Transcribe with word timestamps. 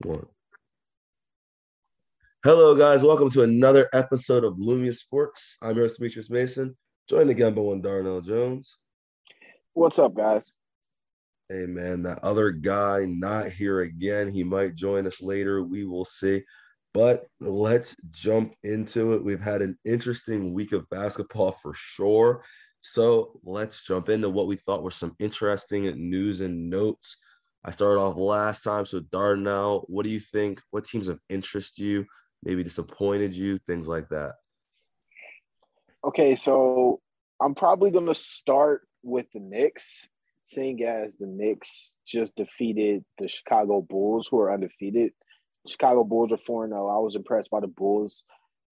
One. 0.00 0.26
Hello, 2.44 2.74
guys. 2.74 3.02
Welcome 3.02 3.30
to 3.30 3.42
another 3.42 3.88
episode 3.94 4.44
of 4.44 4.54
Lumia 4.54 4.94
Sports. 4.94 5.56
I'm 5.62 5.76
your 5.76 5.84
host, 5.84 5.98
Demetrius 5.98 6.28
Mason, 6.28 6.76
joined 7.08 7.30
again 7.30 7.54
by 7.54 7.62
one 7.62 7.80
Darnell 7.80 8.20
Jones. 8.20 8.76
What's 9.72 9.98
up, 9.98 10.14
guys? 10.14 10.42
Hey, 11.48 11.66
man, 11.66 12.02
that 12.02 12.24
other 12.24 12.50
guy 12.50 13.06
not 13.06 13.48
here 13.48 13.80
again. 13.80 14.30
He 14.30 14.42
might 14.42 14.74
join 14.74 15.06
us 15.06 15.22
later. 15.22 15.62
We 15.62 15.84
will 15.84 16.04
see. 16.04 16.42
But 16.92 17.26
let's 17.40 17.96
jump 18.10 18.54
into 18.62 19.14
it. 19.14 19.24
We've 19.24 19.40
had 19.40 19.62
an 19.62 19.78
interesting 19.84 20.52
week 20.52 20.72
of 20.72 20.90
basketball 20.90 21.52
for 21.62 21.72
sure. 21.74 22.44
So 22.80 23.40
let's 23.44 23.86
jump 23.86 24.08
into 24.08 24.28
what 24.28 24.48
we 24.48 24.56
thought 24.56 24.82
were 24.82 24.90
some 24.90 25.14
interesting 25.18 25.84
news 26.10 26.40
and 26.40 26.68
notes. 26.68 27.16
I 27.64 27.70
started 27.70 28.00
off 28.00 28.16
last 28.16 28.62
time. 28.62 28.86
So, 28.86 29.00
Darnell, 29.00 29.84
what 29.88 30.04
do 30.04 30.10
you 30.10 30.20
think? 30.20 30.60
What 30.70 30.84
teams 30.84 31.08
of 31.08 31.18
interest 31.28 31.78
you? 31.78 32.06
maybe 32.44 32.62
disappointed 32.62 33.34
you, 33.34 33.58
things 33.58 33.88
like 33.88 34.08
that? 34.10 34.34
Okay, 36.04 36.36
so 36.36 37.00
I'm 37.40 37.54
probably 37.54 37.90
going 37.90 38.06
to 38.06 38.14
start 38.14 38.86
with 39.02 39.26
the 39.32 39.40
Knicks, 39.40 40.06
seeing 40.46 40.82
as 40.84 41.16
the 41.16 41.26
Knicks 41.26 41.92
just 42.06 42.36
defeated 42.36 43.04
the 43.18 43.28
Chicago 43.28 43.80
Bulls, 43.80 44.28
who 44.30 44.38
are 44.38 44.52
undefeated. 44.52 45.12
Chicago 45.66 46.04
Bulls 46.04 46.32
are 46.32 46.38
4 46.38 46.68
0. 46.68 46.88
I 46.88 46.98
was 46.98 47.16
impressed 47.16 47.50
by 47.50 47.60
the 47.60 47.66
Bulls, 47.66 48.22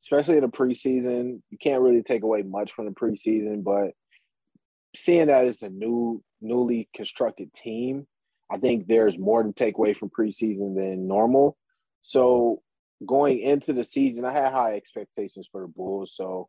especially 0.02 0.36
in 0.36 0.42
the 0.42 0.48
preseason. 0.48 1.40
You 1.50 1.58
can't 1.58 1.80
really 1.80 2.02
take 2.02 2.22
away 2.22 2.42
much 2.42 2.72
from 2.72 2.84
the 2.84 2.92
preseason, 2.92 3.64
but 3.64 3.92
seeing 4.94 5.28
that 5.28 5.46
it's 5.46 5.62
a 5.62 5.70
new, 5.70 6.22
newly 6.42 6.90
constructed 6.94 7.54
team, 7.54 8.06
I 8.50 8.58
think 8.58 8.86
there's 8.86 9.18
more 9.18 9.42
to 9.42 9.52
take 9.52 9.76
away 9.76 9.94
from 9.94 10.10
preseason 10.10 10.74
than 10.74 11.08
normal. 11.08 11.56
So 12.02 12.62
going 13.04 13.40
into 13.40 13.72
the 13.72 13.84
season, 13.84 14.24
I 14.24 14.32
had 14.32 14.52
high 14.52 14.74
expectations 14.74 15.48
for 15.50 15.62
the 15.62 15.68
Bulls. 15.68 16.12
So 16.14 16.48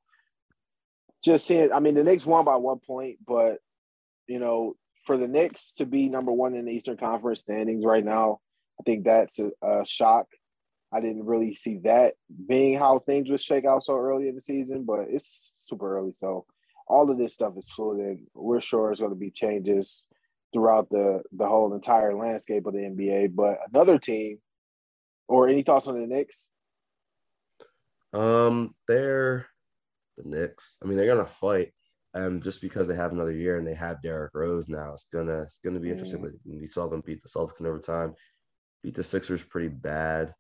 just 1.24 1.48
seeing, 1.48 1.72
I 1.72 1.80
mean, 1.80 1.96
the 1.96 2.04
Knicks 2.04 2.26
won 2.26 2.46
by 2.46 2.58
one 2.58 2.80
point, 2.80 3.20
but 3.26 3.58
you 4.28 4.40
know, 4.40 4.76
for 5.06 5.18
the 5.18 5.28
Knicks 5.28 5.74
to 5.76 5.86
be 5.86 6.10
number 6.10 6.32
one 6.32 6.56
in 6.56 6.66
the 6.66 6.72
Eastern 6.72 6.98
Conference 6.98 7.42
standings 7.42 7.86
right 7.86 8.04
now, 8.04 8.40
I 8.80 8.84
think 8.84 9.06
that's 9.06 9.40
a, 9.40 9.52
a 9.62 9.86
shock. 9.86 10.28
I 10.92 11.02
didn't 11.02 11.26
really 11.26 11.56
see 11.56 11.80
that 11.84 12.14
being 12.48 12.78
how 12.78 13.00
things 13.00 13.30
would 13.30 13.42
shake 13.42 13.66
out 13.66 13.84
so 13.84 13.98
early 13.98 14.28
in 14.28 14.36
the 14.36 14.42
season, 14.42 14.84
but 14.86 15.08
it's 15.10 15.60
super 15.64 15.98
early. 15.98 16.14
So 16.18 16.46
all 16.88 17.10
of 17.10 17.18
this 17.18 17.34
stuff 17.34 17.54
is 17.58 17.70
fluid, 17.72 18.00
and 18.00 18.28
we're 18.34 18.62
sure 18.62 18.92
it's 18.92 19.02
going 19.02 19.12
to 19.12 19.20
be 19.20 19.32
changes 19.32 20.06
throughout 20.54 20.90
the 20.90 21.24
the 21.32 21.48
whole 21.48 21.74
entire 21.74 22.16
landscape 22.16 22.66
of 22.66 22.74
the 22.74 22.80
NBA. 22.80 23.36
But 23.36 23.58
another 23.74 23.98
team 23.98 24.38
or 25.28 25.48
any 25.48 25.64
thoughts 25.64 25.88
on 25.88 26.00
the 26.00 26.08
Knicks? 26.08 26.50
Um, 28.14 28.76
they're 28.88 29.48
the 30.18 30.30
Knicks. 30.30 30.78
I 30.82 30.88
mean, 30.88 30.98
they're 30.98 31.08
gonna 31.08 31.26
fight. 31.26 31.74
Um, 32.16 32.42
just 32.42 32.62
because 32.62 32.88
they 32.88 32.96
have 32.96 33.12
another 33.12 33.32
year 33.32 33.58
and 33.58 33.68
they 33.68 33.74
have 33.74 34.02
Derrick 34.04 34.36
Rose 34.36 34.68
now, 34.68 34.94
it's 34.94 35.08
gonna 35.12 35.42
it's 35.42 35.60
gonna 35.64 35.80
be 35.80 35.90
interesting. 35.90 36.20
Mm. 36.20 36.22
But 36.22 36.34
we 36.46 36.68
saw 36.68 36.88
them 36.88 37.02
beat 37.06 37.24
the 37.24 37.30
Celtics 37.30 37.60
in 37.60 37.66
overtime, 37.66 38.14
beat 38.84 38.96
the 38.96 39.04
Sixers 39.04 39.42
pretty 39.42 39.70
bad. 39.70 40.34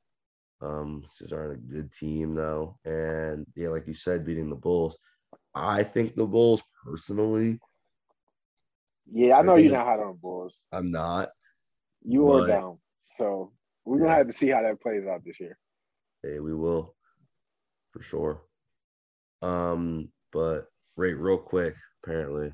Um, 0.61 1.03
Sixers 1.09 1.33
aren't 1.33 1.53
a 1.53 1.73
good 1.73 1.91
team 1.91 2.35
though, 2.35 2.77
and 2.85 3.47
yeah, 3.55 3.69
like 3.69 3.87
you 3.87 3.95
said, 3.95 4.25
beating 4.25 4.49
the 4.49 4.55
Bulls. 4.55 4.97
I 5.55 5.83
think 5.83 6.15
the 6.15 6.25
Bulls 6.25 6.61
personally. 6.85 7.59
Yeah, 9.11 9.37
I 9.37 9.41
know 9.41 9.55
you're 9.55 9.71
not 9.71 9.85
hot 9.85 9.99
on 9.99 10.17
Bulls. 10.21 10.63
I'm 10.71 10.91
not. 10.91 11.29
You 12.03 12.29
are 12.31 12.47
down. 12.47 12.77
So 13.17 13.51
we're 13.85 13.99
gonna 13.99 14.15
have 14.15 14.27
to 14.27 14.33
see 14.33 14.49
how 14.49 14.61
that 14.61 14.81
plays 14.81 15.05
out 15.07 15.23
this 15.25 15.39
year. 15.39 15.57
Hey, 16.21 16.39
we 16.39 16.53
will 16.53 16.95
for 17.91 18.01
sure. 18.01 18.41
Um, 19.41 20.09
but 20.31 20.65
right, 20.97 21.17
real 21.17 21.37
quick, 21.37 21.75
apparently 22.03 22.51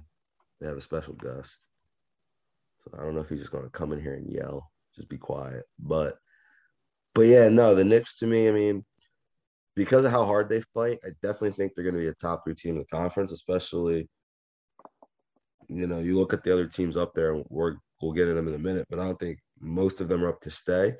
they 0.59 0.67
have 0.67 0.77
a 0.77 0.81
special 0.81 1.13
guest. 1.13 1.57
So 2.83 2.97
I 2.97 3.03
don't 3.03 3.15
know 3.15 3.21
if 3.21 3.29
he's 3.29 3.39
just 3.39 3.51
gonna 3.51 3.69
come 3.69 3.93
in 3.93 4.01
here 4.01 4.15
and 4.15 4.31
yell, 4.31 4.71
just 4.95 5.09
be 5.09 5.17
quiet. 5.17 5.63
But 5.79 6.17
but 7.15 7.21
yeah, 7.23 7.49
no, 7.49 7.75
the 7.75 7.83
Knicks 7.83 8.17
to 8.19 8.27
me, 8.27 8.47
I 8.47 8.51
mean, 8.51 8.85
because 9.75 10.05
of 10.05 10.11
how 10.11 10.25
hard 10.25 10.49
they 10.49 10.61
fight, 10.73 10.99
I 11.05 11.09
definitely 11.21 11.51
think 11.51 11.73
they're 11.75 11.85
gonna 11.85 11.97
be 11.97 12.07
a 12.07 12.13
top 12.15 12.43
three 12.43 12.55
team 12.55 12.75
in 12.75 12.79
the 12.79 12.97
conference, 12.97 13.31
especially 13.31 14.09
you 15.69 15.87
know, 15.87 15.99
you 15.99 16.17
look 16.17 16.33
at 16.33 16.43
the 16.43 16.51
other 16.51 16.65
teams 16.65 16.97
up 16.97 17.13
there, 17.13 17.33
and 17.33 17.45
we're 17.49 17.75
we'll 18.01 18.11
get 18.11 18.27
into 18.27 18.35
them 18.35 18.47
in 18.47 18.55
a 18.55 18.59
minute, 18.59 18.87
but 18.89 18.99
I 18.99 19.05
don't 19.05 19.19
think 19.19 19.39
most 19.59 20.01
of 20.01 20.07
them 20.07 20.23
are 20.23 20.29
up 20.29 20.41
to 20.41 20.51
stay. 20.51 20.95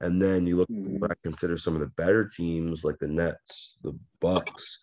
And 0.00 0.20
then 0.20 0.46
you 0.46 0.56
look 0.56 0.68
mm-hmm. 0.68 0.98
what 0.98 1.10
I 1.10 1.14
consider 1.22 1.56
some 1.56 1.74
of 1.74 1.80
the 1.80 1.92
better 1.96 2.28
teams 2.28 2.84
like 2.84 2.98
the 2.98 3.08
Nets, 3.08 3.76
the 3.82 3.96
Bucks. 4.20 4.80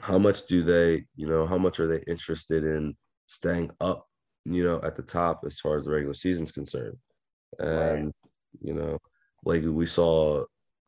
How 0.00 0.18
much 0.18 0.46
do 0.46 0.62
they, 0.62 1.04
you 1.16 1.26
know, 1.26 1.46
how 1.46 1.58
much 1.58 1.80
are 1.80 1.86
they 1.86 2.02
interested 2.06 2.64
in 2.64 2.96
staying 3.26 3.70
up, 3.80 4.06
you 4.44 4.64
know, 4.64 4.80
at 4.82 4.96
the 4.96 5.02
top 5.02 5.42
as 5.46 5.60
far 5.60 5.76
as 5.76 5.84
the 5.84 5.90
regular 5.90 6.14
season's 6.14 6.52
concerned? 6.52 6.96
And, 7.58 8.06
right. 8.06 8.14
you 8.60 8.74
know, 8.74 8.98
like 9.44 9.62
we 9.64 9.86
saw 9.86 10.44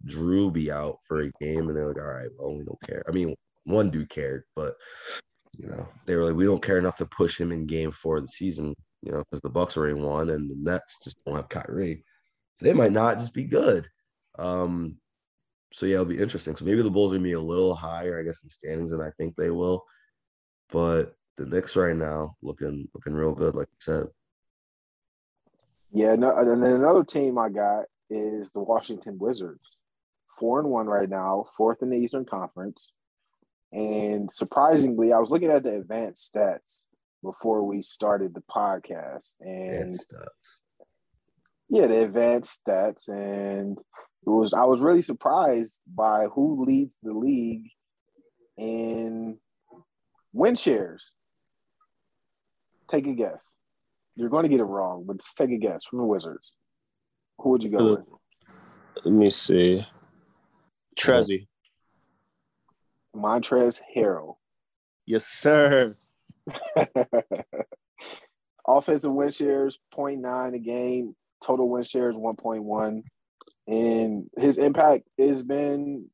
Jrue 0.07 0.53
be 0.53 0.71
out 0.71 0.99
for 1.07 1.21
a 1.21 1.31
game 1.41 1.69
and 1.69 1.77
they're 1.77 1.89
like, 1.89 1.99
all 1.99 2.15
right, 2.15 2.29
well, 2.39 2.55
we 2.55 2.65
don't 2.65 2.81
care. 2.83 3.03
I 3.09 3.13
mean, 3.13 3.35
one 3.65 3.91
dude 3.91 4.11
cared, 4.11 4.45
but 4.57 4.75
you 5.59 5.69
know, 5.69 5.89
they 6.07 6.17
were 6.17 6.25
like, 6.25 6.35
we 6.35 6.45
don't 6.45 6.63
care 6.63 6.79
enough 6.79 6.97
to 6.99 7.07
push 7.07 7.41
him 7.41 7.53
in 7.53 7.67
game 7.67 7.91
four 7.91 8.17
of 8.17 8.23
the 8.23 8.29
season, 8.29 8.75
you 9.03 9.13
know, 9.13 9.19
because 9.19 9.41
the 9.41 9.51
Bucks 9.51 9.77
already 9.77 9.95
won 9.95 10.31
and 10.31 10.51
the 10.51 10.57
Nets 10.59 10.99
just 11.03 11.17
don't 11.25 11.37
have 11.37 11.49
Kyrie. 11.49 12.05
So 12.57 12.65
they 12.65 12.73
might 12.73 12.93
not 12.93 13.19
just 13.19 13.33
be 13.33 13.45
good. 13.45 13.89
Um, 14.39 14.97
so 15.73 15.87
yeah, 15.87 15.95
it'll 15.95 16.07
be 16.07 16.19
interesting. 16.19 16.55
So 16.57 16.65
maybe 16.65 16.83
the 16.83 16.91
Bulls 16.91 17.13
are 17.13 17.17
gonna 17.17 17.25
be 17.25 17.33
a 17.33 17.41
little 17.41 17.75
higher, 17.75 18.19
I 18.19 18.23
guess, 18.23 18.43
in 18.43 18.51
standings 18.51 18.91
than 18.91 19.01
I 19.01 19.11
think 19.19 19.35
they 19.35 19.51
will. 19.51 19.85
But 20.71 21.15
the 21.37 21.47
Knicks 21.47 21.77
right 21.77 21.97
now 21.97 22.37
looking 22.43 22.89
looking 22.95 23.13
real 23.13 23.35
good, 23.35 23.55
like 23.55 23.69
you 23.71 23.79
said. 23.81 24.07
Yeah, 25.93 26.15
no, 26.15 26.37
and 26.37 26.63
then 26.63 26.73
another 26.73 27.05
team 27.05 27.39
I 27.39 27.49
got 27.49 27.85
is 28.11 28.51
the 28.53 28.61
Washington 28.61 29.19
Wizards. 29.19 29.79
Four 30.39 30.61
and 30.61 30.69
one 30.69 30.87
right 30.87 31.09
now, 31.09 31.47
fourth 31.57 31.83
in 31.83 31.91
the 31.91 31.97
Eastern 31.97 32.25
Conference. 32.25 32.93
And 33.73 34.31
surprisingly, 34.31 35.13
I 35.13 35.19
was 35.19 35.31
looking 35.31 35.51
at 35.51 35.63
the 35.65 35.77
advanced 35.77 36.33
stats 36.33 36.85
before 37.23 37.65
we 37.65 37.83
started 37.83 38.35
the 38.35 38.43
podcast, 38.43 39.33
and 39.41 39.99
yeah, 41.69 41.87
the 41.87 42.03
advanced 42.03 42.61
stats, 42.65 43.09
and 43.09 43.79
it 43.79 44.31
was 44.31 44.55
I 44.55 44.65
was 44.65 44.81
really 44.81 45.03
surprised 45.03 45.81
by 45.93 46.27
who 46.33 46.65
leads 46.65 46.97
the 47.03 47.13
league 47.13 47.71
in 48.57 49.39
win 50.33 50.57
shares. 50.57 51.13
Take 52.89 53.07
a 53.07 53.15
guess. 53.15 53.51
You're 54.15 54.29
going 54.29 54.45
to 54.45 54.49
get 54.49 54.61
it 54.61 54.65
wrong, 54.65 55.05
but 55.07 55.19
just 55.19 55.37
take 55.37 55.51
a 55.51 55.57
guess 55.57 55.85
from 55.85 55.99
the 55.99 56.05
Wizards. 56.05 56.57
Who 57.39 57.51
would 57.51 57.65
you 57.65 57.71
go 57.71 57.79
uh, 57.79 57.91
with? 57.97 58.05
Let 59.05 59.15
me 59.15 59.31
see. 59.31 59.85
Trezzy. 60.97 61.49
Montrezl 63.15 63.81
Harrell. 63.97 64.37
Yes, 65.07 65.27
sir. 65.27 65.97
Offensive 68.67 69.13
win 69.13 69.31
shares 69.31 69.79
0.9 69.95 70.55
a 70.55 70.59
game, 70.59 71.15
total 71.45 71.69
win 71.69 71.85
shares 71.85 72.15
1.1. 72.15 73.03
And 73.67 74.31
his 74.37 74.59
impact 74.59 75.05
has 75.19 75.43
been 75.43 76.09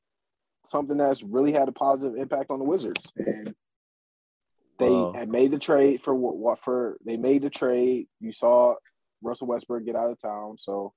something 0.64 0.96
that's 0.96 1.22
really 1.22 1.52
had 1.52 1.68
a 1.68 1.72
positive 1.72 2.16
impact 2.16 2.50
on 2.50 2.58
the 2.58 2.64
Wizards. 2.64 3.12
And 3.16 3.54
they 4.78 5.18
had 5.18 5.28
made 5.28 5.50
the 5.50 5.58
trade 5.58 6.02
for 6.02 6.14
what 6.14 6.58
for 6.60 6.96
they 7.04 7.16
made 7.16 7.42
the 7.42 7.50
trade. 7.50 8.08
You 8.18 8.32
saw 8.32 8.74
Russell 9.22 9.46
Westbrook 9.46 9.84
get 9.84 9.96
out 9.96 10.10
of 10.10 10.18
town. 10.18 10.56
So 10.58 10.92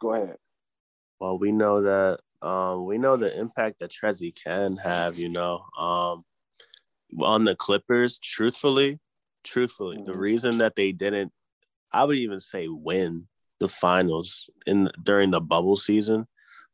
go 0.00 0.14
ahead. 0.14 0.36
Well, 1.20 1.38
we 1.38 1.52
know 1.52 1.82
that 1.82 2.20
um, 2.42 2.84
we 2.84 2.98
know 2.98 3.16
the 3.16 3.36
impact 3.38 3.80
that 3.80 3.92
Trezzy 3.92 4.34
can 4.34 4.76
have, 4.76 5.18
you 5.18 5.28
know. 5.28 5.64
Um, 5.78 6.24
on 7.20 7.44
the 7.44 7.54
Clippers, 7.54 8.18
truthfully, 8.18 9.00
truthfully, 9.44 9.96
mm-hmm. 9.96 10.10
the 10.10 10.18
reason 10.18 10.58
that 10.58 10.76
they 10.76 10.92
didn't, 10.92 11.32
I 11.92 12.04
would 12.04 12.16
even 12.18 12.40
say 12.40 12.68
win 12.68 13.26
the 13.60 13.68
finals 13.68 14.50
in 14.66 14.90
during 15.02 15.30
the 15.30 15.40
bubble 15.40 15.76
season 15.76 16.26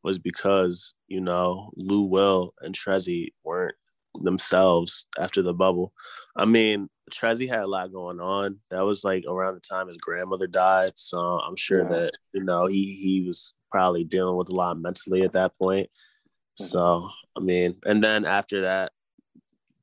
was 0.02 0.18
because, 0.18 0.92
you 1.08 1.20
know, 1.20 1.70
Lou 1.76 2.02
Will 2.02 2.52
and 2.60 2.74
Trezzy 2.74 3.32
weren't 3.42 3.76
themselves 4.20 5.06
after 5.18 5.40
the 5.40 5.54
bubble. 5.54 5.92
I 6.36 6.44
mean, 6.44 6.88
Trezzy 7.10 7.48
had 7.48 7.62
a 7.62 7.66
lot 7.66 7.92
going 7.92 8.20
on. 8.20 8.58
That 8.70 8.82
was 8.82 9.02
like 9.04 9.24
around 9.26 9.54
the 9.54 9.60
time 9.60 9.88
his 9.88 9.96
grandmother 9.96 10.46
died. 10.46 10.92
So 10.96 11.18
I'm 11.18 11.56
sure 11.56 11.82
yeah. 11.82 11.88
that, 11.88 12.10
you 12.32 12.44
know, 12.44 12.66
he 12.66 12.94
he 12.94 13.22
was 13.26 13.54
probably 13.74 14.04
dealing 14.04 14.36
with 14.36 14.48
a 14.50 14.54
lot 14.54 14.78
mentally 14.78 15.22
at 15.22 15.32
that 15.32 15.58
point. 15.58 15.88
Mm-hmm. 16.60 16.64
So 16.64 17.08
I 17.36 17.40
mean, 17.40 17.72
and 17.84 18.02
then 18.02 18.24
after 18.24 18.62
that, 18.62 18.92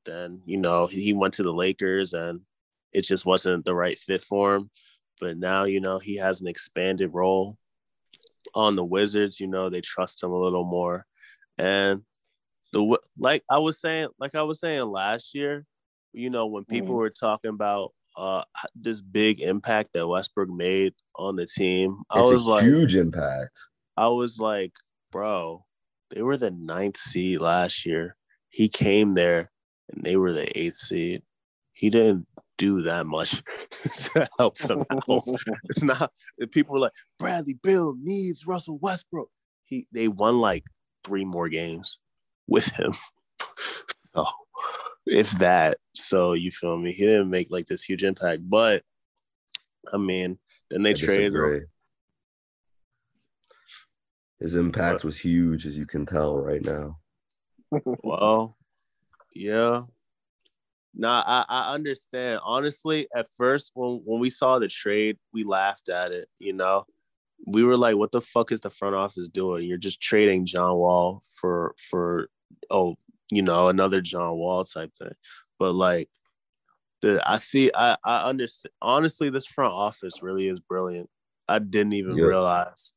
then 0.04 0.40
you 0.46 0.56
know 0.56 0.86
he 0.86 1.12
went 1.12 1.34
to 1.34 1.42
the 1.42 1.52
Lakers 1.52 2.14
and 2.14 2.40
it 2.92 3.02
just 3.02 3.26
wasn't 3.26 3.64
the 3.64 3.74
right 3.74 3.98
fit 3.98 4.22
for 4.22 4.54
him. 4.54 4.70
But 5.20 5.36
now 5.36 5.64
you 5.64 5.80
know 5.80 5.98
he 5.98 6.16
has 6.16 6.40
an 6.40 6.48
expanded 6.48 7.10
role, 7.12 7.58
on 8.54 8.76
the 8.76 8.84
Wizards, 8.84 9.40
you 9.40 9.46
know, 9.46 9.70
they 9.70 9.80
trust 9.80 10.22
him 10.22 10.30
a 10.30 10.38
little 10.38 10.64
more. 10.64 11.06
And 11.58 12.02
the 12.72 12.98
like 13.18 13.42
I 13.50 13.58
was 13.58 13.80
saying, 13.80 14.08
like 14.18 14.34
I 14.34 14.42
was 14.42 14.60
saying 14.60 14.84
last 14.84 15.34
year, 15.34 15.64
you 16.12 16.30
know, 16.30 16.46
when 16.46 16.64
people 16.64 16.88
mm-hmm. 16.88 16.98
were 16.98 17.10
talking 17.10 17.50
about 17.50 17.92
uh 18.16 18.42
this 18.74 19.00
big 19.00 19.40
impact 19.40 19.90
that 19.94 20.06
Westbrook 20.06 20.48
made 20.48 20.94
on 21.16 21.36
the 21.36 21.46
team, 21.46 21.98
it's 22.10 22.18
I 22.18 22.20
was 22.20 22.46
like 22.46 22.64
huge 22.64 22.96
impact. 22.96 23.58
I 23.96 24.08
was 24.08 24.38
like, 24.38 24.72
bro, 25.10 25.64
they 26.10 26.22
were 26.22 26.36
the 26.36 26.50
ninth 26.50 26.98
seed 26.98 27.40
last 27.40 27.84
year. 27.86 28.16
He 28.50 28.68
came 28.68 29.14
there 29.14 29.50
and 29.90 30.04
they 30.04 30.16
were 30.16 30.32
the 30.32 30.58
eighth 30.58 30.78
seed. 30.78 31.22
He 31.72 31.90
didn't 31.90 32.26
do 32.58 32.82
that 32.82 33.06
much 33.06 33.42
to 33.80 34.28
help 34.38 34.56
them 34.58 34.84
out. 34.92 35.24
it's 35.64 35.82
not 35.82 36.12
people 36.50 36.74
were 36.74 36.80
like, 36.80 36.92
Bradley 37.18 37.58
Beal 37.62 37.96
needs 38.00 38.46
Russell 38.46 38.78
Westbrook. 38.80 39.30
He 39.64 39.86
they 39.92 40.08
won 40.08 40.38
like 40.38 40.64
three 41.04 41.24
more 41.24 41.48
games 41.48 41.98
with 42.46 42.66
him. 42.66 42.94
so 44.14 44.26
if 45.06 45.30
that, 45.32 45.78
so 45.94 46.34
you 46.34 46.50
feel 46.50 46.76
me? 46.76 46.92
He 46.92 47.04
didn't 47.04 47.30
make 47.30 47.50
like 47.50 47.66
this 47.66 47.82
huge 47.82 48.04
impact, 48.04 48.42
but 48.48 48.82
I 49.92 49.96
mean, 49.96 50.38
then 50.70 50.82
they 50.82 50.90
I 50.90 50.94
traded 50.94 51.34
him. 51.34 51.66
His 54.42 54.56
impact 54.56 55.04
was 55.04 55.16
huge, 55.16 55.66
as 55.66 55.78
you 55.78 55.86
can 55.86 56.04
tell 56.04 56.36
right 56.36 56.64
now. 56.64 56.98
well, 58.02 58.56
yeah. 59.36 59.82
Nah, 60.94 61.22
I, 61.24 61.44
I 61.48 61.74
understand. 61.74 62.40
Honestly, 62.44 63.06
at 63.14 63.28
first 63.36 63.70
when 63.74 64.02
when 64.04 64.20
we 64.20 64.30
saw 64.30 64.58
the 64.58 64.66
trade, 64.66 65.16
we 65.32 65.44
laughed 65.44 65.88
at 65.88 66.10
it, 66.10 66.28
you 66.40 66.52
know. 66.52 66.84
We 67.46 67.62
were 67.62 67.76
like, 67.76 67.96
what 67.96 68.10
the 68.10 68.20
fuck 68.20 68.50
is 68.50 68.60
the 68.60 68.70
front 68.70 68.96
office 68.96 69.28
doing? 69.28 69.64
You're 69.64 69.78
just 69.78 70.00
trading 70.00 70.44
John 70.44 70.74
Wall 70.74 71.22
for 71.40 71.76
for 71.78 72.28
oh, 72.68 72.96
you 73.30 73.42
know, 73.42 73.68
another 73.68 74.00
John 74.00 74.34
Wall 74.34 74.64
type 74.64 74.90
thing. 74.98 75.14
But 75.60 75.74
like 75.74 76.08
the 77.00 77.22
I 77.24 77.36
see 77.36 77.70
I 77.76 77.96
I 78.04 78.28
understand 78.28 78.72
honestly 78.82 79.30
this 79.30 79.46
front 79.46 79.72
office 79.72 80.20
really 80.20 80.48
is 80.48 80.58
brilliant. 80.58 81.08
I 81.48 81.60
didn't 81.60 81.92
even 81.92 82.16
yep. 82.16 82.26
realize 82.26 82.92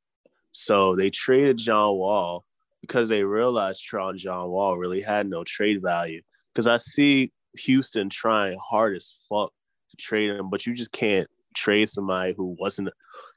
so 0.57 0.95
they 0.95 1.09
traded 1.09 1.57
John 1.57 1.97
Wall 1.97 2.45
because 2.79 3.09
they 3.09 3.23
realized 3.23 3.83
Tron 3.83 4.17
John 4.17 4.49
Wall 4.49 4.77
really 4.77 5.01
had 5.01 5.29
no 5.29 5.43
trade 5.43 5.81
value. 5.81 6.21
Because 6.53 6.65
I 6.65 6.77
see 6.77 7.33
Houston 7.57 8.09
trying 8.09 8.57
hard 8.57 8.95
as 8.95 9.19
fuck 9.27 9.51
to 9.91 9.97
trade 9.97 10.29
him, 10.29 10.49
but 10.49 10.65
you 10.65 10.73
just 10.73 10.93
can't 10.93 11.27
trade 11.53 11.89
somebody 11.89 12.33
who 12.37 12.55
wasn't. 12.57 12.89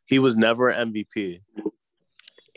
He 0.06 0.20
was 0.20 0.36
never 0.36 0.68
an 0.68 0.92
MVP, 0.92 1.40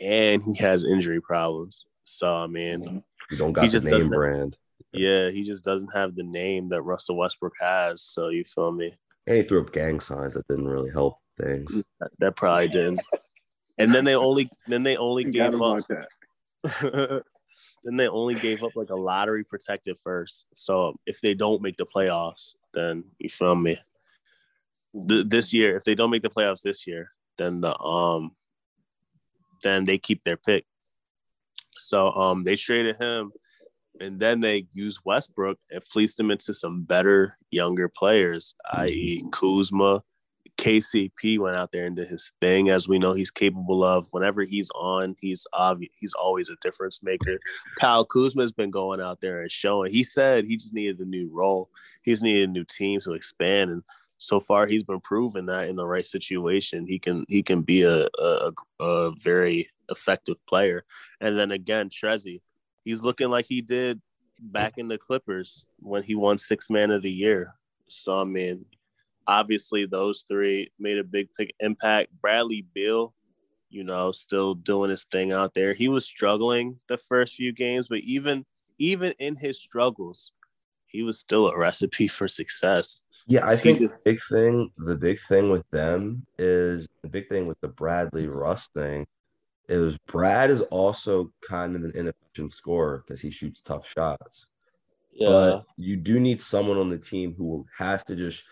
and 0.00 0.40
he 0.44 0.56
has 0.58 0.84
injury 0.84 1.20
problems. 1.20 1.84
So 2.04 2.32
I 2.32 2.46
mean, 2.46 3.02
you 3.32 3.36
don't 3.36 3.52
got 3.52 3.64
he 3.64 3.70
just 3.70 3.84
the 3.84 3.98
name 3.98 4.10
brand. 4.10 4.56
Yeah, 4.92 5.30
he 5.30 5.42
just 5.42 5.64
doesn't 5.64 5.90
have 5.92 6.14
the 6.14 6.22
name 6.22 6.68
that 6.68 6.82
Russell 6.82 7.16
Westbrook 7.16 7.54
has. 7.60 8.00
So 8.02 8.28
you 8.28 8.44
feel 8.44 8.70
me? 8.70 8.94
And 9.26 9.38
he 9.38 9.42
threw 9.42 9.60
up 9.60 9.72
gang 9.72 9.98
signs 9.98 10.34
that 10.34 10.46
didn't 10.46 10.68
really 10.68 10.90
help 10.90 11.18
things. 11.36 11.82
That, 11.98 12.10
that 12.20 12.36
probably 12.36 12.68
didn't 12.68 13.00
and 13.78 13.94
then 13.94 14.04
they 14.04 14.14
only 14.14 14.48
then 14.66 14.82
they 14.82 14.96
only 14.96 15.24
gave 15.30 15.60
up. 15.60 15.82
then 17.84 17.96
they 17.96 18.08
only 18.08 18.34
gave 18.34 18.62
up 18.62 18.72
like 18.76 18.90
a 18.90 18.96
lottery 18.96 19.44
protected 19.44 19.96
first. 20.02 20.46
So 20.54 20.96
if 21.06 21.20
they 21.20 21.34
don't 21.34 21.62
make 21.62 21.76
the 21.76 21.86
playoffs, 21.86 22.54
then 22.74 23.04
you 23.18 23.28
feel 23.28 23.56
me. 23.56 23.78
Th- 25.08 25.26
this 25.26 25.52
year, 25.52 25.76
if 25.76 25.84
they 25.84 25.94
don't 25.94 26.10
make 26.10 26.22
the 26.22 26.30
playoffs 26.30 26.62
this 26.62 26.86
year, 26.86 27.08
then 27.38 27.60
the 27.60 27.78
um, 27.80 28.32
then 29.62 29.84
they 29.84 29.98
keep 29.98 30.22
their 30.24 30.36
pick. 30.36 30.64
So 31.76 32.12
um, 32.12 32.44
they 32.44 32.56
traded 32.56 32.96
him, 32.96 33.32
and 34.00 34.20
then 34.20 34.40
they 34.40 34.66
used 34.72 35.00
Westbrook 35.04 35.58
and 35.70 35.82
fleeced 35.82 36.20
him 36.20 36.30
into 36.30 36.52
some 36.52 36.82
better 36.82 37.38
younger 37.50 37.88
players, 37.88 38.54
i.e. 38.74 39.24
Kuzma, 39.32 40.02
KCP 40.62 41.40
went 41.40 41.56
out 41.56 41.72
there 41.72 41.86
and 41.86 41.96
did 41.96 42.06
his 42.06 42.32
thing, 42.40 42.70
as 42.70 42.86
we 42.86 42.96
know 42.96 43.12
he's 43.12 43.32
capable 43.32 43.82
of. 43.82 44.06
Whenever 44.12 44.44
he's 44.44 44.70
on, 44.76 45.16
he's 45.20 45.44
obvious. 45.52 45.90
He's 45.98 46.12
always 46.14 46.48
a 46.50 46.56
difference 46.62 47.02
maker. 47.02 47.40
Kyle 47.80 48.06
Kuzma's 48.06 48.52
been 48.52 48.70
going 48.70 49.00
out 49.00 49.20
there 49.20 49.40
and 49.40 49.50
showing. 49.50 49.90
He 49.90 50.04
said 50.04 50.44
he 50.44 50.56
just 50.56 50.72
needed 50.72 51.00
a 51.00 51.04
new 51.04 51.28
role. 51.32 51.68
He's 52.02 52.22
needed 52.22 52.48
a 52.48 52.52
new 52.52 52.64
team 52.64 53.00
to 53.00 53.14
expand, 53.14 53.72
and 53.72 53.82
so 54.18 54.38
far 54.38 54.66
he's 54.66 54.84
been 54.84 55.00
proving 55.00 55.46
that 55.46 55.68
in 55.68 55.74
the 55.74 55.84
right 55.84 56.06
situation, 56.06 56.86
he 56.86 57.00
can 57.00 57.24
he 57.28 57.42
can 57.42 57.62
be 57.62 57.82
a 57.82 58.06
a, 58.20 58.52
a 58.78 59.10
very 59.18 59.68
effective 59.90 60.36
player. 60.46 60.84
And 61.20 61.36
then 61.36 61.50
again, 61.50 61.90
Trezzy, 61.90 62.40
he's 62.84 63.02
looking 63.02 63.30
like 63.30 63.46
he 63.46 63.62
did 63.62 64.00
back 64.38 64.74
in 64.78 64.86
the 64.86 64.96
Clippers 64.96 65.66
when 65.80 66.04
he 66.04 66.14
won 66.14 66.38
Six 66.38 66.70
Man 66.70 66.92
of 66.92 67.02
the 67.02 67.10
Year. 67.10 67.52
So 67.88 68.20
I 68.20 68.24
mean, 68.24 68.64
obviously 69.26 69.86
those 69.86 70.24
three 70.28 70.70
made 70.78 70.98
a 70.98 71.04
big, 71.04 71.28
big 71.36 71.52
impact. 71.60 72.10
Bradley 72.20 72.66
Beal, 72.74 73.14
you 73.70 73.84
know, 73.84 74.12
still 74.12 74.54
doing 74.54 74.90
his 74.90 75.04
thing 75.04 75.32
out 75.32 75.54
there. 75.54 75.72
He 75.72 75.88
was 75.88 76.04
struggling 76.04 76.78
the 76.88 76.98
first 76.98 77.34
few 77.34 77.52
games, 77.52 77.88
but 77.88 78.00
even 78.00 78.44
even 78.78 79.12
in 79.18 79.36
his 79.36 79.60
struggles, 79.60 80.32
he 80.86 81.02
was 81.02 81.18
still 81.18 81.48
a 81.48 81.58
recipe 81.58 82.08
for 82.08 82.26
success. 82.26 83.00
Yeah, 83.28 83.46
I 83.46 83.54
think 83.54 83.78
the 83.78 83.96
big 84.04 84.20
thing, 84.28 84.70
the 84.76 84.96
big 84.96 85.20
thing 85.28 85.50
with 85.50 85.68
them 85.70 86.26
is 86.38 86.88
the 87.02 87.08
big 87.08 87.28
thing 87.28 87.46
with 87.46 87.60
the 87.60 87.68
Bradley 87.68 88.26
Russ 88.26 88.68
thing 88.74 89.06
is 89.68 89.96
Brad 90.06 90.50
is 90.50 90.60
also 90.62 91.32
kind 91.48 91.76
of 91.76 91.84
an 91.84 91.92
inefficient 91.94 92.52
scorer 92.52 93.04
because 93.06 93.20
he 93.20 93.30
shoots 93.30 93.60
tough 93.60 93.88
shots. 93.88 94.46
Yeah. 95.12 95.28
But 95.28 95.64
you 95.76 95.96
do 95.96 96.18
need 96.18 96.42
someone 96.42 96.78
on 96.78 96.90
the 96.90 96.98
team 96.98 97.34
who 97.36 97.64
has 97.78 98.02
to 98.04 98.16
just 98.16 98.42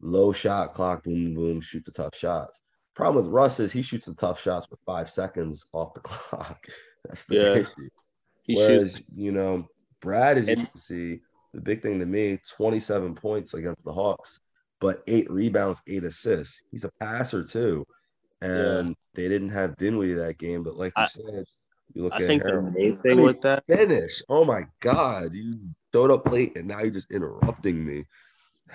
low 0.00 0.32
shot 0.32 0.74
clock, 0.74 1.04
boom, 1.04 1.34
boom, 1.34 1.60
shoot 1.60 1.84
the 1.84 1.92
tough 1.92 2.14
shots. 2.14 2.60
Problem 2.94 3.24
with 3.24 3.32
Russ 3.34 3.60
is 3.60 3.72
he 3.72 3.82
shoots 3.82 4.06
the 4.06 4.14
tough 4.14 4.40
shots 4.40 4.70
with 4.70 4.80
five 4.86 5.10
seconds 5.10 5.66
off 5.72 5.94
the 5.94 6.00
clock. 6.04 6.66
That's 7.04 7.24
the 7.24 7.34
yeah. 7.34 7.52
issue. 7.54 7.88
He 8.42 8.56
Whereas, 8.56 8.82
shoots. 8.82 9.02
you 9.12 9.32
know, 9.32 9.68
Brad, 10.00 10.38
as 10.38 10.46
you 10.48 10.56
can 10.56 10.76
see, 10.76 11.20
the 11.52 11.60
big 11.60 11.82
thing 11.82 11.98
to 11.98 12.06
me, 12.06 12.38
27 12.56 13.14
points 13.14 13.54
against 13.54 13.84
the 13.84 13.92
Hawks, 13.92 14.40
but 14.80 15.02
eight 15.06 15.30
rebounds, 15.30 15.82
eight 15.86 16.04
assists. 16.04 16.60
He's 16.70 16.84
a 16.84 16.90
passer 17.00 17.44
too. 17.44 17.86
And 18.40 18.88
yeah. 18.88 18.94
they 19.14 19.28
didn't 19.28 19.48
have 19.48 19.76
Dinwiddie 19.76 20.14
that 20.14 20.38
game, 20.38 20.62
but 20.62 20.76
like 20.76 20.92
you 20.96 21.04
I, 21.04 21.06
said, 21.06 21.44
you 21.94 22.02
look 22.02 22.12
I 22.12 22.16
at 22.16 22.26
think 22.26 22.42
Harold. 22.44 22.66
the 22.66 22.78
main 22.78 22.98
thing 22.98 23.22
with 23.22 23.40
that 23.42 23.64
finish. 23.66 24.22
Oh 24.28 24.44
my 24.44 24.66
god, 24.80 25.34
you 25.34 25.58
throwed 25.92 26.10
up 26.10 26.30
late 26.30 26.56
and 26.56 26.68
now 26.68 26.80
you're 26.80 26.90
just 26.90 27.10
interrupting 27.10 27.84
me. 27.84 28.04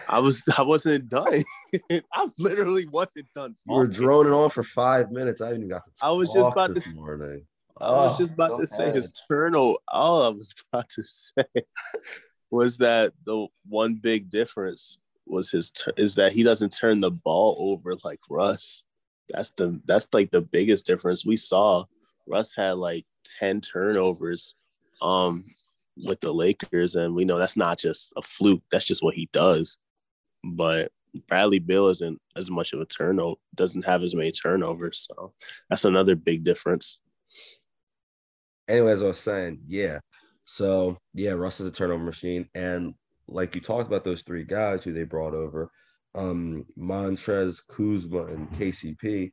I 0.07 0.19
was 0.19 0.43
I 0.57 0.63
wasn't 0.63 1.09
done. 1.09 1.43
I 1.91 2.27
literally 2.39 2.87
wasn't 2.87 3.27
done. 3.33 3.55
You 3.67 3.75
were 3.75 3.87
droning 3.87 4.33
on 4.33 4.49
for 4.49 4.63
five 4.63 5.11
minutes. 5.11 5.41
I 5.41 5.49
even 5.49 5.67
got 5.67 5.85
to. 5.85 5.91
I 6.01 6.11
was 6.11 6.31
just 6.31 6.51
about 6.51 6.75
to. 6.75 6.81
Morning. 6.95 7.45
I 7.79 7.91
was 7.91 8.17
just 8.17 8.33
about 8.33 8.59
to 8.59 8.67
say 8.67 8.91
his 8.91 9.11
turnover. 9.27 9.77
All 9.87 10.23
I 10.23 10.29
was 10.29 10.53
about 10.73 10.89
to 10.89 11.03
say 11.03 11.45
was 12.51 12.77
that 12.77 13.13
the 13.25 13.47
one 13.67 13.95
big 13.95 14.29
difference 14.29 14.99
was 15.25 15.49
his 15.49 15.71
is 15.97 16.15
that 16.15 16.33
he 16.33 16.43
doesn't 16.43 16.75
turn 16.75 16.99
the 16.99 17.11
ball 17.11 17.55
over 17.59 17.95
like 18.03 18.19
Russ. 18.29 18.83
That's 19.29 19.49
the 19.51 19.81
that's 19.85 20.07
like 20.13 20.31
the 20.31 20.41
biggest 20.41 20.85
difference 20.85 21.25
we 21.25 21.37
saw. 21.37 21.85
Russ 22.27 22.55
had 22.55 22.77
like 22.77 23.05
ten 23.39 23.61
turnovers. 23.61 24.55
Um, 25.01 25.45
with 26.03 26.21
the 26.21 26.33
Lakers, 26.33 26.95
and 26.95 27.15
we 27.15 27.25
know 27.25 27.37
that's 27.37 27.57
not 27.57 27.77
just 27.77 28.13
a 28.17 28.21
fluke. 28.21 28.63
That's 28.71 28.85
just 28.85 29.03
what 29.03 29.15
he 29.15 29.29
does. 29.31 29.77
But 30.43 30.91
Bradley 31.27 31.59
Beal 31.59 31.87
isn't 31.87 32.19
as 32.35 32.49
much 32.49 32.73
of 32.73 32.79
a 32.79 32.85
turnover, 32.85 33.39
doesn't 33.55 33.85
have 33.85 34.03
as 34.03 34.15
many 34.15 34.31
turnovers, 34.31 35.07
so 35.09 35.33
that's 35.69 35.85
another 35.85 36.15
big 36.15 36.43
difference. 36.43 36.99
Anyway, 38.67 38.91
as 38.91 39.03
I 39.03 39.07
was 39.07 39.19
saying, 39.19 39.59
yeah. 39.67 39.99
So 40.45 40.97
yeah, 41.13 41.31
Russ 41.31 41.59
is 41.59 41.67
a 41.67 41.71
turnover 41.71 42.03
machine, 42.03 42.47
and 42.55 42.93
like 43.27 43.55
you 43.55 43.61
talked 43.61 43.87
about 43.87 44.03
those 44.03 44.23
three 44.23 44.43
guys 44.43 44.83
who 44.83 44.93
they 44.93 45.03
brought 45.03 45.33
over, 45.33 45.71
um, 46.15 46.65
Montrez, 46.77 47.61
Kuzma, 47.67 48.25
and 48.25 48.51
KCP, 48.51 49.31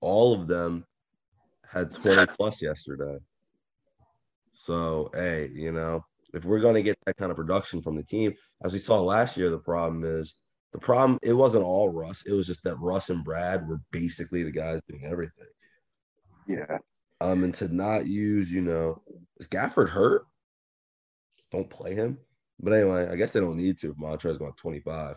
all 0.00 0.32
of 0.32 0.46
them 0.46 0.84
had 1.66 1.92
20 1.94 2.26
plus 2.36 2.62
yesterday. 2.62 3.18
So, 4.62 5.10
hey, 5.14 5.50
you 5.52 5.72
know, 5.72 6.04
if 6.34 6.44
we're 6.44 6.60
going 6.60 6.74
to 6.74 6.82
get 6.82 6.98
that 7.06 7.16
kind 7.16 7.30
of 7.30 7.36
production 7.36 7.82
from 7.82 7.96
the 7.96 8.02
team, 8.02 8.34
as 8.62 8.72
we 8.72 8.78
saw 8.78 9.00
last 9.00 9.36
year, 9.36 9.50
the 9.50 9.58
problem 9.58 10.04
is 10.04 10.34
the 10.72 10.78
problem, 10.78 11.18
it 11.22 11.32
wasn't 11.32 11.64
all 11.64 11.88
Russ. 11.88 12.22
It 12.26 12.32
was 12.32 12.46
just 12.46 12.62
that 12.64 12.76
Russ 12.76 13.10
and 13.10 13.24
Brad 13.24 13.68
were 13.68 13.80
basically 13.90 14.44
the 14.44 14.52
guys 14.52 14.80
doing 14.88 15.04
everything. 15.04 15.46
Yeah. 16.46 16.78
Um, 17.20 17.44
and 17.44 17.54
to 17.54 17.68
not 17.68 18.06
use, 18.06 18.50
you 18.50 18.60
know, 18.60 19.02
is 19.38 19.48
Gafford 19.48 19.88
hurt? 19.88 20.26
Don't 21.50 21.68
play 21.68 21.94
him. 21.94 22.18
But 22.60 22.72
anyway, 22.72 23.08
I 23.10 23.16
guess 23.16 23.32
they 23.32 23.40
don't 23.40 23.56
need 23.56 23.78
to. 23.80 23.90
If 23.90 23.96
Montrez 23.96 24.38
going 24.38 24.52
25. 24.56 25.16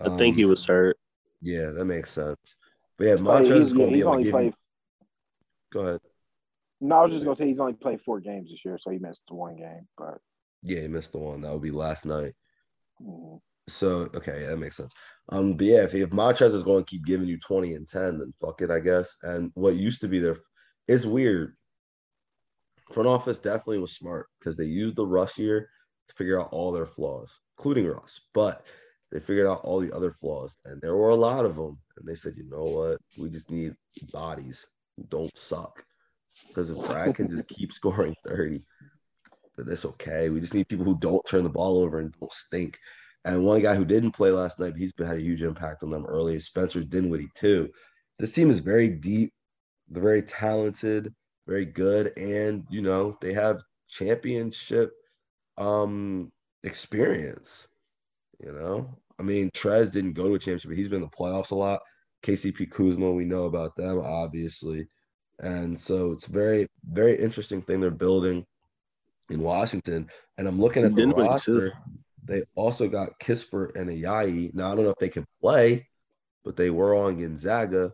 Um, 0.00 0.12
I 0.12 0.16
think 0.16 0.36
he 0.36 0.44
um, 0.44 0.50
was 0.50 0.64
hurt. 0.64 0.98
Yeah, 1.40 1.70
that 1.70 1.84
makes 1.84 2.12
sense. 2.12 2.38
But 2.98 3.04
yeah, 3.04 3.14
Montrez 3.16 3.60
is 3.60 3.72
going 3.72 3.90
to 3.90 3.94
be 3.94 4.00
able 4.00 4.16
to 4.16 4.22
give. 4.22 4.32
Play... 4.32 4.52
Go 5.72 5.80
ahead 5.80 6.00
No, 6.80 6.96
I 6.96 7.04
was 7.04 7.12
just 7.12 7.24
gonna 7.24 7.36
say 7.36 7.48
he's 7.48 7.58
only 7.58 7.72
played 7.72 8.00
four 8.02 8.20
games 8.20 8.50
this 8.50 8.64
year, 8.64 8.78
so 8.80 8.90
he 8.90 8.98
missed 8.98 9.22
one 9.28 9.56
game. 9.56 9.88
But 9.98 10.18
Yeah, 10.64 10.80
he 10.80 10.88
missed 10.88 11.12
the 11.12 11.18
one. 11.18 11.42
That 11.42 11.52
would 11.52 11.62
be 11.62 11.70
last 11.70 12.06
night. 12.06 12.32
mm, 13.00 13.40
So 13.68 14.08
okay, 14.14 14.42
yeah, 14.42 14.48
that 14.48 14.56
makes 14.56 14.76
sense. 14.76 14.92
Um, 15.28 15.54
but 15.56 15.66
yeah, 15.66 15.82
if, 15.84 15.94
if 15.94 16.10
Montrez 16.10 16.54
is 16.54 16.62
going 16.62 16.84
to 16.84 16.90
keep 16.90 17.04
giving 17.04 17.28
you 17.28 17.38
20 17.38 17.74
and 17.74 17.88
10, 17.88 18.18
then 18.18 18.34
fuck 18.40 18.60
it, 18.62 18.70
I 18.70 18.80
guess. 18.80 19.14
And 19.22 19.50
what 19.54 19.76
used 19.76 20.00
to 20.02 20.08
be 20.08 20.18
there 20.18 20.38
is 20.88 21.06
weird. 21.06 21.54
Front 22.92 23.08
office 23.08 23.38
definitely 23.38 23.78
was 23.78 23.96
smart 23.96 24.26
because 24.38 24.56
they 24.56 24.64
used 24.64 24.96
the 24.96 25.06
rush 25.06 25.38
year 25.38 25.68
to 26.08 26.14
figure 26.14 26.40
out 26.40 26.50
all 26.52 26.72
their 26.72 26.86
flaws, 26.86 27.30
including 27.56 27.86
Russ. 27.86 28.20
But 28.34 28.64
they 29.10 29.20
figured 29.20 29.46
out 29.46 29.60
all 29.64 29.80
the 29.80 29.92
other 29.92 30.12
flaws, 30.12 30.54
and 30.64 30.80
there 30.80 30.96
were 30.96 31.10
a 31.10 31.16
lot 31.16 31.44
of 31.46 31.56
them. 31.56 31.78
And 31.96 32.06
they 32.06 32.14
said, 32.14 32.34
you 32.36 32.48
know 32.48 32.64
what? 32.64 32.98
We 33.18 33.30
just 33.30 33.50
need 33.50 33.74
bodies 34.12 34.66
who 34.96 35.04
don't 35.04 35.36
suck. 35.36 35.82
Because 36.48 36.70
if 36.70 36.84
Brad 36.86 37.14
can 37.14 37.28
just 37.28 37.48
keep 37.48 37.72
scoring 37.72 38.14
30, 38.26 38.62
then 39.56 39.68
it's 39.68 39.84
okay. 39.84 40.30
We 40.30 40.40
just 40.40 40.54
need 40.54 40.68
people 40.68 40.84
who 40.84 40.98
don't 40.98 41.24
turn 41.26 41.44
the 41.44 41.50
ball 41.50 41.78
over 41.78 41.98
and 41.98 42.14
don't 42.20 42.32
stink. 42.32 42.78
And 43.24 43.44
one 43.44 43.62
guy 43.62 43.74
who 43.74 43.84
didn't 43.84 44.12
play 44.12 44.30
last 44.30 44.58
night, 44.58 44.72
but 44.72 44.80
he's 44.80 44.92
had 44.98 45.16
a 45.16 45.22
huge 45.22 45.42
impact 45.42 45.82
on 45.82 45.90
them 45.90 46.04
early, 46.06 46.38
Spencer 46.40 46.82
Dinwiddie, 46.82 47.30
too. 47.34 47.70
This 48.18 48.32
team 48.32 48.50
is 48.50 48.58
very 48.58 48.88
deep, 48.88 49.32
they're 49.88 50.02
very 50.02 50.22
talented, 50.22 51.12
very 51.46 51.64
good, 51.64 52.16
and 52.18 52.64
you 52.70 52.82
know, 52.82 53.16
they 53.20 53.32
have 53.32 53.62
championship 53.88 54.92
um 55.56 56.32
experience. 56.64 57.68
You 58.44 58.52
know, 58.52 58.98
I 59.18 59.22
mean, 59.22 59.50
Trez 59.50 59.90
didn't 59.90 60.14
go 60.14 60.28
to 60.28 60.34
a 60.34 60.38
championship, 60.38 60.70
but 60.70 60.76
he's 60.76 60.88
been 60.88 61.02
in 61.02 61.08
the 61.10 61.16
playoffs 61.16 61.50
a 61.50 61.54
lot. 61.54 61.80
KCP 62.24 62.70
Kuzma, 62.70 63.12
we 63.12 63.24
know 63.24 63.44
about 63.44 63.76
them, 63.76 64.00
obviously. 64.00 64.86
And 65.40 65.78
so 65.78 66.12
it's 66.12 66.26
very, 66.26 66.66
very 66.90 67.16
interesting 67.18 67.62
thing 67.62 67.80
they're 67.80 67.90
building 67.90 68.44
in 69.30 69.40
Washington. 69.40 70.08
And 70.38 70.46
I'm 70.48 70.60
looking 70.60 70.84
at 70.84 70.94
the 70.94 71.02
Dinwiddie, 71.02 71.22
too. 71.22 71.30
roster. 71.30 71.72
They 72.24 72.44
also 72.54 72.88
got 72.88 73.18
Kispert 73.20 73.76
and 73.76 73.90
Ayayi. 73.90 74.54
Now 74.54 74.72
I 74.72 74.74
don't 74.74 74.84
know 74.84 74.90
if 74.90 74.98
they 74.98 75.08
can 75.08 75.26
play, 75.40 75.88
but 76.44 76.56
they 76.56 76.70
were 76.70 76.96
on 76.96 77.20
Gonzaga, 77.20 77.92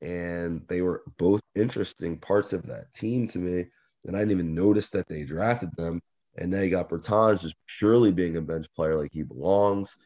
and 0.00 0.62
they 0.68 0.82
were 0.82 1.02
both 1.18 1.40
interesting 1.54 2.16
parts 2.16 2.52
of 2.52 2.66
that 2.66 2.92
team 2.94 3.26
to 3.28 3.38
me. 3.38 3.66
And 4.04 4.16
I 4.16 4.20
didn't 4.20 4.32
even 4.32 4.54
notice 4.54 4.88
that 4.90 5.08
they 5.08 5.24
drafted 5.24 5.70
them. 5.76 6.00
And 6.36 6.50
now 6.50 6.60
you 6.60 6.70
got 6.70 6.88
Bertans 6.88 7.42
just 7.42 7.56
purely 7.78 8.12
being 8.12 8.36
a 8.36 8.40
bench 8.40 8.66
player 8.76 8.96
like 8.96 9.12
he 9.12 9.22
belongs. 9.22 9.96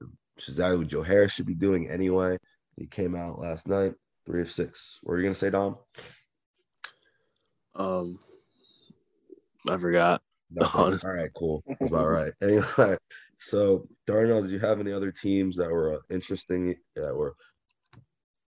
Which 0.00 0.48
is 0.48 0.54
exactly 0.54 0.78
what 0.78 0.86
Joe 0.88 1.02
Harris 1.02 1.32
should 1.32 1.46
be 1.46 1.54
doing 1.54 1.88
anyway. 1.88 2.36
He 2.76 2.86
came 2.86 3.16
out 3.16 3.40
last 3.40 3.66
night, 3.66 3.94
three 4.26 4.42
of 4.42 4.52
six. 4.52 4.98
What 5.02 5.14
are 5.14 5.16
you 5.18 5.24
gonna 5.24 5.34
say, 5.34 5.50
Dom? 5.50 5.76
Um, 7.74 8.18
I 9.70 9.78
forgot. 9.78 10.22
Nothing. 10.50 10.98
All 11.04 11.12
right, 11.14 11.30
cool. 11.34 11.62
That's 11.66 11.90
about 11.90 12.06
right. 12.06 12.32
Anyway, 12.42 12.96
so 13.38 13.86
Darnell, 14.06 14.42
did 14.42 14.50
you 14.50 14.58
have 14.58 14.80
any 14.80 14.92
other 14.92 15.12
teams 15.12 15.56
that 15.56 15.70
were 15.70 15.94
uh, 15.94 15.98
interesting 16.10 16.74
that 16.96 17.14
were 17.14 17.34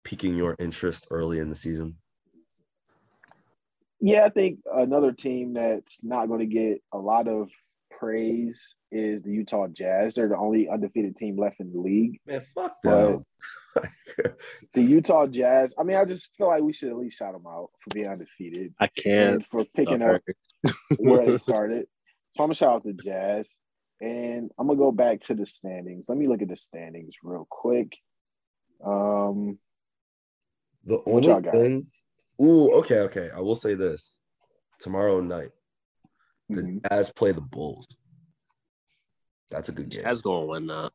piquing 0.03 0.35
your 0.35 0.55
interest 0.59 1.07
early 1.11 1.39
in 1.39 1.49
the 1.49 1.55
season? 1.55 1.95
yeah, 4.01 4.25
I 4.25 4.29
think 4.29 4.59
another 4.73 5.11
team 5.11 5.53
that's 5.53 6.03
not 6.03 6.27
going 6.27 6.39
to 6.39 6.45
get 6.47 6.81
a 6.91 6.97
lot 6.97 7.27
of 7.27 7.49
praise 8.01 8.75
is 8.91 9.21
the 9.21 9.31
Utah 9.31 9.67
Jazz. 9.67 10.15
They're 10.15 10.27
the 10.27 10.35
only 10.37 10.67
undefeated 10.67 11.15
team 11.15 11.37
left 11.37 11.59
in 11.59 11.71
the 11.71 11.79
league. 11.79 12.19
Man, 12.25 12.41
fuck 12.55 12.75
But- 12.83 13.11
them. 13.11 13.25
The 14.73 14.81
Utah 14.81 15.27
Jazz. 15.27 15.73
I 15.79 15.83
mean, 15.83 15.95
I 15.97 16.03
just 16.05 16.29
feel 16.37 16.47
like 16.47 16.61
we 16.63 16.73
should 16.73 16.89
at 16.89 16.97
least 16.97 17.17
shout 17.17 17.33
them 17.33 17.45
out 17.47 17.69
for 17.79 17.93
being 17.93 18.07
undefeated 18.07 18.73
I 18.79 18.87
can't. 18.87 19.35
and 19.35 19.45
for 19.45 19.63
picking 19.75 20.01
up 20.01 20.21
where 20.97 21.25
they 21.25 21.37
started. 21.49 21.87
So 22.35 22.43
I'm 22.43 22.47
gonna 22.47 22.55
shout 22.55 22.75
out 22.75 22.83
the 22.83 22.93
Jazz, 22.93 23.47
and 24.01 24.51
I'm 24.59 24.67
gonna 24.67 24.77
go 24.79 24.91
back 24.91 25.21
to 25.21 25.33
the 25.35 25.45
standings. 25.45 26.05
Let 26.09 26.17
me 26.17 26.27
look 26.27 26.41
at 26.41 26.49
the 26.49 26.57
standings 26.57 27.13
real 27.23 27.47
quick. 27.49 27.93
Um, 28.85 29.57
the 30.85 31.01
only 31.05 31.27
y'all 31.29 31.39
got? 31.41 31.53
thing. 31.53 31.87
Ooh, 32.41 32.71
okay, 32.79 32.99
okay. 33.01 33.29
I 33.35 33.39
will 33.39 33.55
say 33.55 33.73
this: 33.75 34.17
tomorrow 34.79 35.21
night, 35.21 35.51
the 36.55 36.61
mhm. 36.61 36.89
Jazz 36.89 37.11
play 37.11 37.31
the 37.31 37.41
Bulls. 37.41 37.87
That's 39.49 39.69
a 39.69 39.71
good 39.73 39.89
game. 39.89 40.03
Jazz 40.03 40.21
gonna 40.21 40.45
win 40.45 40.67
that. 40.67 40.91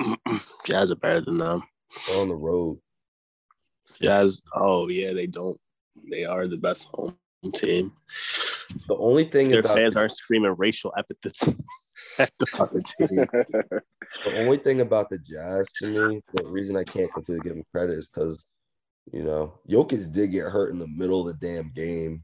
Jazz 0.64 0.90
are 0.90 0.96
better 0.96 1.20
than 1.20 1.38
them. 1.38 1.62
They're 2.08 2.20
on 2.20 2.28
the 2.28 2.34
road. 2.34 2.78
Jazz. 4.00 4.42
Oh 4.54 4.88
yeah, 4.88 5.12
they 5.12 5.26
don't. 5.26 5.58
They 6.10 6.24
are 6.24 6.48
the 6.48 6.56
best 6.56 6.88
home 6.88 7.16
team. 7.52 7.92
The 8.88 8.96
only 8.96 9.24
thing 9.24 9.48
Their 9.48 9.60
about 9.60 9.76
fans 9.76 9.96
aren't 9.96 10.12
screaming 10.12 10.54
racial 10.56 10.92
epithets 10.96 11.46
at 12.18 12.30
the 12.38 12.46
other 12.58 12.80
team. 12.80 13.80
The 14.26 14.40
only 14.40 14.58
thing 14.58 14.82
about 14.82 15.08
the 15.08 15.16
Jazz 15.16 15.70
to 15.78 15.86
me, 15.86 16.20
the 16.34 16.44
reason 16.44 16.76
I 16.76 16.84
can't 16.84 17.10
completely 17.10 17.42
give 17.42 17.54
them 17.54 17.64
credit 17.72 17.96
is 17.96 18.08
because, 18.08 18.44
you 19.10 19.24
know, 19.24 19.54
Jokic 19.66 20.12
did 20.12 20.32
get 20.32 20.44
hurt 20.44 20.70
in 20.70 20.78
the 20.78 20.86
middle 20.86 21.26
of 21.26 21.28
the 21.28 21.46
damn 21.46 21.72
game 21.72 22.22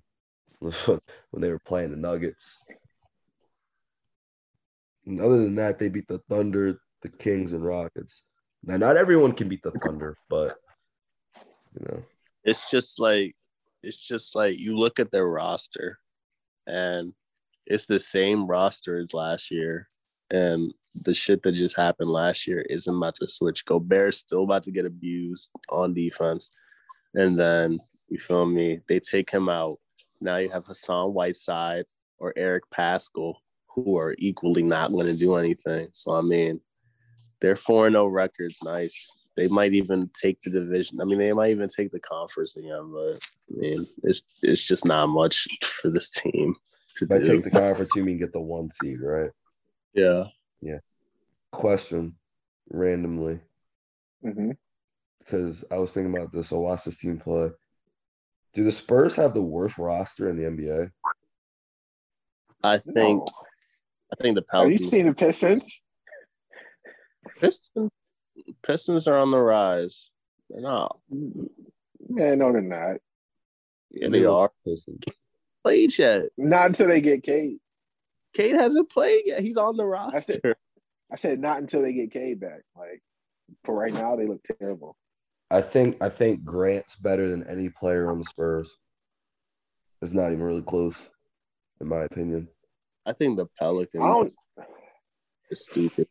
when 0.61 1.01
they 1.41 1.51
were 1.51 1.61
playing 1.61 1.91
the 1.91 1.97
Nuggets. 1.97 2.59
And 5.07 5.21
other 5.21 5.39
than 5.39 5.55
that, 5.57 5.79
they 5.79 5.89
beat 5.89 6.09
the 6.09 6.21
Thunder, 6.29 6.81
the 7.03 7.09
Kings, 7.09 7.53
and 7.53 7.65
Rockets. 7.65 8.23
Now, 8.63 8.77
not 8.77 8.97
everyone 8.97 9.33
can 9.33 9.49
beat 9.49 9.63
the 9.63 9.71
Thunder, 9.71 10.17
but 10.29 10.57
you 11.79 11.87
know, 11.87 12.03
It's 12.45 12.71
just 12.71 12.99
like 12.99 13.35
it's 13.83 13.97
just 13.97 14.35
like 14.35 14.59
you 14.59 14.77
look 14.77 14.99
at 14.99 15.11
their 15.11 15.29
roster, 15.29 15.99
and 16.67 17.13
it's 17.67 17.87
the 17.87 18.01
same 18.01 18.47
roster 18.47 18.99
as 18.99 19.15
last 19.15 19.51
year, 19.51 19.87
and 20.31 20.73
the 20.95 21.15
shit 21.15 21.43
that 21.43 21.53
just 21.53 21.77
happened 21.77 22.11
last 22.11 22.47
year 22.47 22.63
isn't 22.69 22.97
about 22.97 23.15
to 23.17 23.29
switch. 23.29 23.65
Gobert's 23.65 24.19
still 24.19 24.43
about 24.43 24.65
to 24.65 24.73
get 24.73 24.85
abused 24.85 25.51
on 25.71 25.95
defense, 25.95 26.51
and 27.15 27.39
then 27.39 27.79
you 28.09 28.19
feel 28.19 28.47
me? 28.47 28.81
They 28.89 29.01
take 29.01 29.31
him 29.31 29.49
out. 29.49 29.79
Now 30.21 30.37
you 30.37 30.51
have 30.51 30.67
Hassan 30.67 31.13
Whiteside 31.15 31.85
or 32.19 32.33
Eric 32.37 32.65
Paschall, 32.77 33.35
who 33.69 33.97
are 33.97 34.15
equally 34.19 34.63
not 34.63 34.91
going 34.93 35.07
to 35.07 35.17
do 35.17 35.35
anything. 35.37 35.89
So 35.93 36.13
I 36.13 36.23
mean, 36.23 36.61
their 37.41 37.57
four 37.57 37.87
and 37.87 37.95
zero 37.95 38.07
records 38.07 38.59
nice. 38.63 39.11
They 39.37 39.47
might 39.47 39.73
even 39.73 40.11
take 40.21 40.41
the 40.43 40.51
division. 40.51 41.01
I 41.01 41.05
mean, 41.05 41.19
they 41.19 41.33
might 41.33 41.53
even 41.53 41.69
take 41.69 41.93
the 41.93 42.01
conference 42.01 42.57
again. 42.57 42.91
But 42.93 43.21
I 43.51 43.57
mean, 43.57 43.87
it's 44.03 44.23
it's 44.43 44.63
just 44.65 44.85
not 44.85 45.07
much 45.07 45.47
for 45.63 45.91
this 45.91 46.11
team 46.11 46.57
to 46.97 47.05
if 47.05 47.13
I 47.13 47.19
take 47.21 47.45
the 47.45 47.51
conference, 47.51 47.95
you 47.95 48.05
mean 48.05 48.19
get 48.19 48.33
the 48.33 48.41
one 48.41 48.71
seed, 48.83 48.99
right? 49.01 49.31
yeah, 49.95 50.25
Yeah. 50.61 50.79
Question 51.53 52.15
randomly 52.71 53.41
Mhm. 54.25 54.57
because 55.21 55.65
I 55.71 55.79
was 55.79 55.93
thinking 55.93 56.15
about 56.15 56.33
this. 56.33 56.53
I 56.53 56.57
watched 56.57 56.85
this 56.87 56.99
team 56.99 57.19
play. 57.19 57.51
Do 58.55 58.65
the 58.65 58.73
Spurs 58.73 59.15
have 59.17 59.35
the 59.35 59.43
worst 59.43 59.79
roster 59.79 60.29
in 60.29 60.37
the 60.37 60.45
NBA? 60.45 60.91
I 62.63 62.79
think 62.79 62.95
No. 63.25 63.27
I 64.13 64.23
think 64.23 64.35
the 64.37 64.43
Pelicans. 64.43 64.51
Have 64.53 64.73
you 64.73 64.79
Pelicans. 64.79 64.91
seen 64.91 65.07
the 65.07 65.15
Pistons? 65.15 65.83
Pistons, 67.41 67.91
Pistons 68.67 69.07
are 69.07 69.19
on 69.19 69.31
the 69.31 69.39
rise. 69.39 70.11
They're 70.49 70.63
not. 70.63 70.99
Man, 71.11 72.39
no, 72.39 72.53
they're 72.53 72.63
not. 72.63 72.97
Yeah, 73.91 74.09
they 74.11 74.25
are. 74.25 74.51
Listen, 74.65 74.99
Played 75.63 75.99
yet? 75.99 76.23
Not 76.39 76.67
until 76.67 76.89
they 76.89 77.01
get 77.01 77.23
Cade. 77.23 77.59
Cade 78.35 78.55
hasn't 78.55 78.91
played 78.91 79.23
yet. 79.27 79.41
He's 79.43 79.57
on 79.57 79.77
the 79.77 79.85
That's 80.13 80.29
it. 80.31 80.41
roster. 80.45 80.57
I 81.13 81.17
said 81.17 81.39
not 81.41 81.59
until 81.59 81.83
they 81.83 81.93
get 81.93 82.13
Cade 82.13 82.41
back. 82.41 82.63
Like 82.77 83.03
for 83.65 83.75
right 83.75 83.93
now, 83.93 84.17
they 84.17 84.27
look 84.27 84.41
terrible. 84.61 84.97
I 85.51 85.61
think 85.63 86.03
I 86.03 86.09
think 86.09 86.45
Grant's 86.45 86.97
better 86.97 87.29
than 87.29 87.47
any 87.49 87.71
player 87.71 88.11
on 88.11 88.19
the 88.19 88.25
Spurs. 88.25 88.71
It's 90.03 90.13
not 90.13 90.33
even 90.33 90.45
really 90.45 90.63
close, 90.63 90.97
in 91.81 91.89
my 91.89 92.03
opinion. 92.03 92.49
I 93.07 93.15
think 93.15 93.37
the 93.39 93.47
Pelicans 93.59 94.37
I 94.59 94.63
is 95.51 95.65
stupid. 95.65 96.07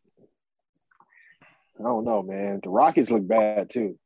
I 1.80 1.84
don't 1.84 2.06
know, 2.06 2.24
man. 2.24 2.60
The 2.64 2.70
Rockets 2.70 3.12
look 3.12 3.28
bad 3.28 3.70
too. 3.70 3.98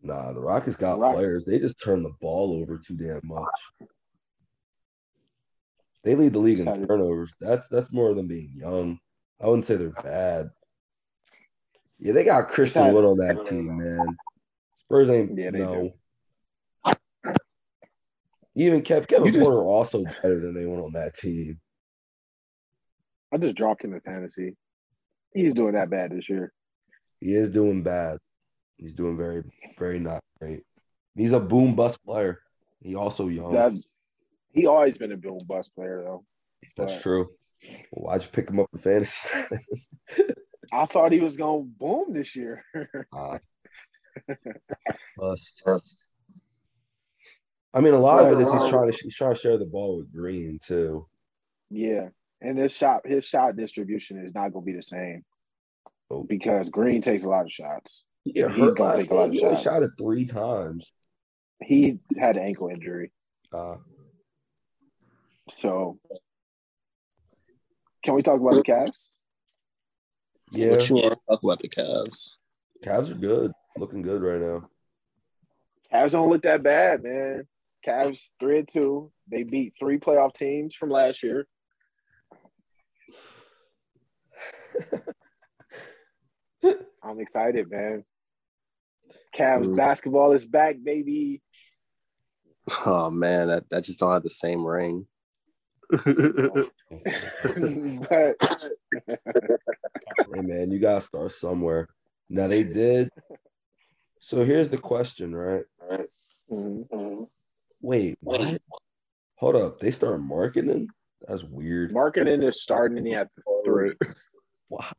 Nah, 0.00 0.32
the 0.32 0.40
Rockets 0.40 0.76
got 0.76 0.98
Rock- 0.98 1.14
players. 1.14 1.44
They 1.44 1.58
just 1.58 1.80
turn 1.82 2.02
the 2.02 2.12
ball 2.20 2.60
over 2.60 2.78
too 2.78 2.94
damn 2.96 3.20
much. 3.24 3.48
They 6.04 6.14
lead 6.14 6.32
the 6.32 6.38
league 6.38 6.60
in 6.60 6.86
turnovers. 6.86 7.32
That's 7.40 7.68
that's 7.68 7.92
more 7.92 8.14
than 8.14 8.26
being 8.26 8.52
young. 8.54 8.98
I 9.40 9.46
wouldn't 9.46 9.64
say 9.66 9.76
they're 9.76 9.90
bad. 9.90 10.50
Yeah, 12.02 12.14
they 12.14 12.24
got 12.24 12.48
Christian 12.48 12.92
Wood 12.92 13.04
on 13.04 13.16
that 13.18 13.46
team, 13.46 13.76
man. 13.78 14.16
Spurs 14.80 15.08
ain't 15.08 15.38
Yeah, 15.38 15.50
no. 15.50 15.92
Even 18.56 18.82
Kev, 18.82 19.06
Kevin 19.06 19.32
just- 19.32 19.44
Porter 19.44 19.62
also 19.62 20.02
better 20.02 20.40
than 20.40 20.56
anyone 20.56 20.80
on 20.80 20.92
that 20.94 21.14
team. 21.14 21.60
I 23.32 23.38
just 23.38 23.54
dropped 23.54 23.84
him 23.84 23.94
in 23.94 24.00
fantasy. 24.00 24.56
He's 25.32 25.54
doing 25.54 25.74
that 25.74 25.90
bad 25.90 26.10
this 26.10 26.28
year. 26.28 26.52
He 27.20 27.34
is 27.34 27.50
doing 27.50 27.84
bad. 27.84 28.18
He's 28.76 28.92
doing 28.92 29.16
very, 29.16 29.44
very 29.78 30.00
not 30.00 30.24
great. 30.40 30.64
He's 31.14 31.32
a 31.32 31.40
boom 31.40 31.76
bust 31.76 32.04
player. 32.04 32.40
He 32.80 32.96
also 32.96 33.28
young. 33.28 33.52
That 33.52 33.78
he 34.52 34.66
always 34.66 34.98
been 34.98 35.12
a 35.12 35.16
boom 35.16 35.38
bust 35.46 35.72
player 35.76 36.02
though. 36.04 36.24
That's 36.76 36.94
but- 36.94 37.02
true. 37.02 37.30
Why'd 37.92 38.22
you 38.22 38.28
pick 38.28 38.50
him 38.50 38.58
up 38.58 38.66
in 38.72 38.80
fantasy? 38.80 39.28
I 40.72 40.86
thought 40.86 41.12
he 41.12 41.20
was 41.20 41.36
gonna 41.36 41.62
boom 41.64 42.12
this 42.14 42.34
year. 42.34 42.64
Ah. 43.12 43.38
Bust. 45.16 45.62
I 47.74 47.80
mean, 47.80 47.94
a 47.94 47.98
lot 47.98 48.24
of 48.24 48.38
it 48.38 48.42
is 48.42 48.52
he's 48.52 48.68
trying 48.68 48.90
to 48.90 48.98
he's 49.02 49.14
trying 49.16 49.34
to 49.34 49.40
share 49.40 49.58
the 49.58 49.64
ball 49.66 49.98
with 49.98 50.12
Green 50.12 50.58
too. 50.64 51.06
yeah, 51.70 52.08
and 52.40 52.58
his 52.58 52.72
shot 52.76 53.06
his 53.06 53.24
shot 53.24 53.56
distribution 53.56 54.24
is 54.24 54.34
not 54.34 54.52
gonna 54.52 54.64
be 54.64 54.72
the 54.74 54.82
same 54.82 55.24
Oh. 56.10 56.24
because 56.24 56.68
Green 56.68 57.00
takes 57.00 57.24
a 57.24 57.28
lot 57.28 57.46
of 57.46 57.52
shots. 57.52 58.04
Yeah, 58.24 58.48
He's 58.50 58.74
gonna 58.74 58.96
take 58.98 59.10
a 59.10 59.14
lot 59.14 59.26
of 59.28 59.32
He 59.32 59.40
shots. 59.40 59.62
shot 59.62 59.82
it 59.82 59.90
three 59.98 60.26
times. 60.26 60.92
He 61.62 61.98
had 62.18 62.36
an 62.36 62.42
ankle 62.44 62.68
injury, 62.68 63.12
Uh, 63.52 63.76
so 65.56 65.98
can 68.04 68.14
we 68.14 68.22
talk 68.22 68.40
about 68.40 68.54
the 68.54 68.62
Cavs? 68.62 69.08
Yeah, 70.52 70.70
What 70.70 70.88
you 70.88 70.94
want 70.96 71.14
to 71.14 71.20
talk 71.28 71.42
about 71.42 71.58
the 71.60 71.68
Cavs? 71.68 72.34
Cavs 72.84 73.10
are 73.10 73.14
good, 73.14 73.52
looking 73.76 74.02
good 74.02 74.22
right 74.22 74.40
now. 74.40 74.68
Cavs 75.92 76.12
don't 76.12 76.28
look 76.28 76.42
that 76.42 76.62
bad, 76.62 77.02
man. 77.02 77.46
Cavs 77.86 78.30
three 78.38 78.58
and 78.60 78.68
two. 78.68 79.10
They 79.30 79.42
beat 79.42 79.74
three 79.78 79.98
playoff 79.98 80.34
teams 80.34 80.74
from 80.74 80.90
last 80.90 81.22
year. 81.22 81.46
I'm 87.02 87.20
excited, 87.20 87.70
man. 87.70 88.04
Cavs 89.36 89.66
Mm. 89.66 89.76
basketball 89.76 90.32
is 90.32 90.46
back, 90.46 90.76
baby. 90.82 91.42
Oh 92.86 93.10
man, 93.10 93.48
that, 93.48 93.68
that 93.70 93.84
just 93.84 93.98
don't 94.00 94.12
have 94.12 94.22
the 94.22 94.30
same 94.30 94.64
ring. 94.66 95.06
but 95.90 96.04
hey 99.08 100.40
man, 100.40 100.70
you 100.70 100.78
gotta 100.78 101.00
start 101.00 101.32
somewhere. 101.32 101.88
Now 102.28 102.48
they 102.48 102.62
did. 102.62 103.10
So 104.20 104.44
here's 104.44 104.68
the 104.68 104.78
question, 104.78 105.34
right? 105.34 105.64
Mhm. 106.50 107.28
Wait, 107.80 108.16
what? 108.20 108.60
Hold 109.36 109.56
up. 109.56 109.80
They 109.80 109.90
start 109.90 110.20
Markkanen? 110.20 110.86
That's 111.26 111.42
weird. 111.42 111.92
Markkanen 111.92 112.46
is 112.46 112.62
starting 112.62 113.12
at 113.14 113.28
the 113.36 113.62
three. 113.64 113.92
Why? 114.68 114.92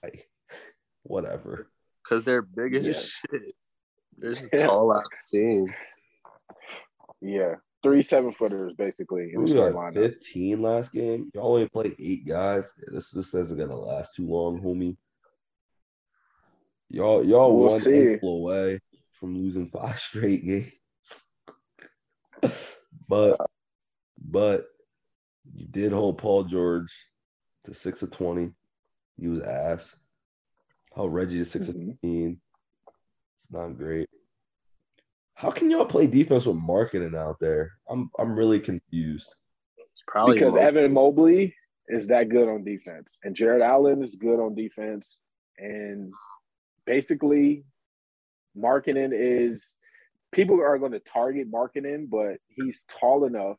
Whatever. 1.03 1.67
Because 2.03 2.23
they're 2.23 2.41
big 2.41 2.75
as 2.75 2.88
Yeah. 2.88 2.93
shit. 2.93 3.55
They're 4.17 4.33
just 4.33 4.50
Yeah. 4.53 4.67
tall 4.67 4.93
ass 4.95 5.07
team. 5.29 5.73
Yeah, 7.21 7.55
three 7.83 8.01
seven 8.03 8.31
footers 8.33 8.73
basically 8.77 9.31
in 9.33 9.45
the 9.45 9.53
got 9.53 9.73
lineup. 9.73 9.95
15 9.95 10.61
last 10.61 10.93
game. 10.93 11.29
Y'all 11.33 11.53
only 11.53 11.67
played 11.67 11.95
eight 11.99 12.25
guys. 12.27 12.71
This 12.91 13.09
this 13.11 13.33
isn't 13.33 13.57
gonna 13.57 13.75
last 13.75 14.15
too 14.15 14.27
long, 14.27 14.61
homie. 14.61 14.97
Y'all 16.89 17.23
y'all 17.25 17.55
We'll 17.55 17.69
one 17.69 17.79
see. 17.79 18.13
ankle 18.13 18.37
away 18.37 18.79
from 19.19 19.35
losing 19.37 19.69
five 19.69 19.99
straight 19.99 20.45
games. 20.45 20.71
but 23.07 23.37
but 24.23 24.65
you 25.53 25.65
did 25.67 25.91
hold 25.91 26.17
Paul 26.17 26.45
George 26.45 26.93
to 27.65 27.73
six 27.73 28.01
of 28.01 28.11
twenty. 28.11 28.51
He 29.19 29.27
was 29.27 29.41
ass. 29.41 29.95
Held 30.95 31.13
Reggie 31.13 31.39
to 31.39 31.45
6 31.45 31.65
Mhm. 31.65 31.69
of 31.69 31.75
fifteen. 31.75 32.41
It's 33.41 33.51
not 33.51 33.77
great. 33.77 34.07
How 35.43 35.51
can 35.51 35.69
y'all 35.69 35.85
play 35.85 36.07
defense 36.07 36.45
with 36.45 36.55
Markkanen 36.55 37.17
out 37.17 37.38
there? 37.41 37.73
I'm 37.89 38.09
I'm 38.17 38.33
really 38.33 38.62
confused. 38.62 39.27
It's 39.91 40.01
probably 40.07 40.35
because 40.35 40.53
more- 40.53 40.62
Evan 40.62 40.93
Mobley 40.93 41.53
is 41.89 42.07
that 42.07 42.29
good 42.29 42.48
on 42.48 42.63
defense, 42.63 43.18
and 43.25 43.35
Jarrett 43.35 43.61
Allen 43.61 44.01
is 44.01 44.15
good 44.15 44.39
on 44.39 44.55
defense, 44.55 45.20
and 45.57 46.13
basically, 46.85 47.65
Markkanen 48.57 49.11
is 49.11 49.75
people 50.31 50.61
are 50.61 50.79
going 50.79 50.94
to 50.94 51.01
target 51.01 51.51
Markkanen, 51.51 52.09
but 52.09 52.37
he's 52.48 52.83
tall 53.01 53.25
enough 53.25 53.57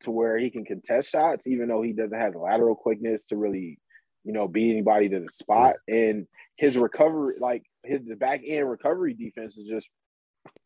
to 0.00 0.10
where 0.10 0.36
he 0.36 0.50
can 0.50 0.64
contest 0.64 1.12
shots, 1.12 1.46
even 1.46 1.68
though 1.68 1.82
he 1.82 1.92
doesn't 1.92 2.18
have 2.18 2.32
the 2.32 2.40
lateral 2.40 2.74
quickness 2.74 3.26
to 3.26 3.36
really, 3.36 3.78
you 4.24 4.32
know, 4.32 4.48
beat 4.48 4.72
anybody 4.72 5.08
to 5.08 5.20
the 5.20 5.28
spot. 5.30 5.76
And 5.86 6.26
his 6.56 6.76
recovery, 6.76 7.34
like 7.38 7.62
his 7.84 8.00
the 8.04 8.16
back 8.16 8.40
end 8.44 8.68
recovery 8.68 9.14
defense, 9.14 9.56
is 9.56 9.68
just 9.68 9.88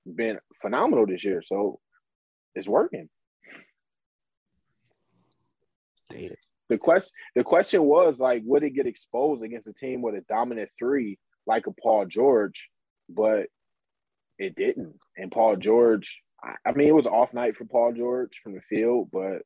been 0.06 0.38
phenomenal 0.60 1.06
this 1.06 1.24
year. 1.24 1.42
So 1.44 1.80
it's 2.54 2.68
working. 2.68 3.08
Damn. 6.10 6.30
the 6.68 6.78
quest 6.78 7.12
the 7.34 7.42
question 7.42 7.82
was 7.82 8.20
like 8.20 8.42
would 8.44 8.62
it 8.62 8.70
get 8.70 8.87
exposed 8.87 9.42
against 9.42 9.66
a 9.66 9.72
team 9.72 10.02
with 10.02 10.14
a 10.14 10.20
dominant 10.28 10.70
three 10.78 11.18
like 11.46 11.66
a 11.66 11.72
Paul 11.72 12.06
George, 12.06 12.68
but 13.08 13.46
it 14.38 14.54
didn't. 14.56 14.94
And 15.16 15.30
Paul 15.30 15.56
George, 15.56 16.10
I, 16.42 16.70
I 16.70 16.72
mean, 16.72 16.88
it 16.88 16.94
was 16.94 17.06
off 17.06 17.34
night 17.34 17.56
for 17.56 17.64
Paul 17.64 17.92
George 17.92 18.30
from 18.42 18.54
the 18.54 18.60
field, 18.62 19.08
but 19.12 19.42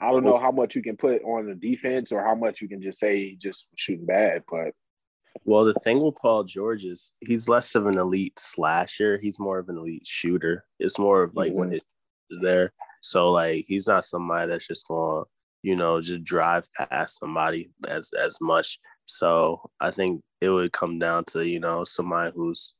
I 0.00 0.10
don't 0.10 0.24
know 0.24 0.38
how 0.38 0.50
much 0.50 0.74
you 0.74 0.82
can 0.82 0.96
put 0.96 1.22
on 1.22 1.46
the 1.46 1.54
defense 1.54 2.10
or 2.10 2.24
how 2.24 2.34
much 2.34 2.60
you 2.60 2.68
can 2.68 2.82
just 2.82 2.98
say 2.98 3.36
just 3.40 3.66
shooting 3.76 4.06
bad. 4.06 4.42
But 4.50 4.72
Well, 5.44 5.64
the 5.64 5.74
thing 5.74 6.00
with 6.00 6.16
Paul 6.16 6.44
George 6.44 6.84
is 6.84 7.12
he's 7.20 7.48
less 7.48 7.74
of 7.74 7.86
an 7.86 7.98
elite 7.98 8.38
slasher. 8.38 9.18
He's 9.20 9.38
more 9.40 9.58
of 9.58 9.68
an 9.68 9.78
elite 9.78 10.06
shooter. 10.06 10.64
It's 10.78 10.98
more 10.98 11.22
of 11.22 11.34
like 11.34 11.52
when 11.54 11.70
Mhm. 11.70 11.74
it's 11.74 11.84
there. 12.42 12.72
So 13.00 13.30
like 13.30 13.64
he's 13.66 13.88
not 13.88 14.04
somebody 14.04 14.50
that's 14.50 14.66
just 14.66 14.86
going, 14.86 15.24
to 15.24 15.30
you 15.62 15.76
know, 15.76 16.00
just 16.00 16.24
drive 16.24 16.68
past 16.74 17.18
somebody 17.18 17.70
as 17.88 18.10
as 18.18 18.36
much. 18.40 18.78
So 19.04 19.70
I 19.80 19.90
think 19.90 20.22
it 20.40 20.50
would 20.50 20.72
come 20.72 20.98
down 20.98 21.24
to 21.26 21.46
you 21.46 21.60
know 21.60 21.84
somebody 21.84 22.32
who's 22.34 22.74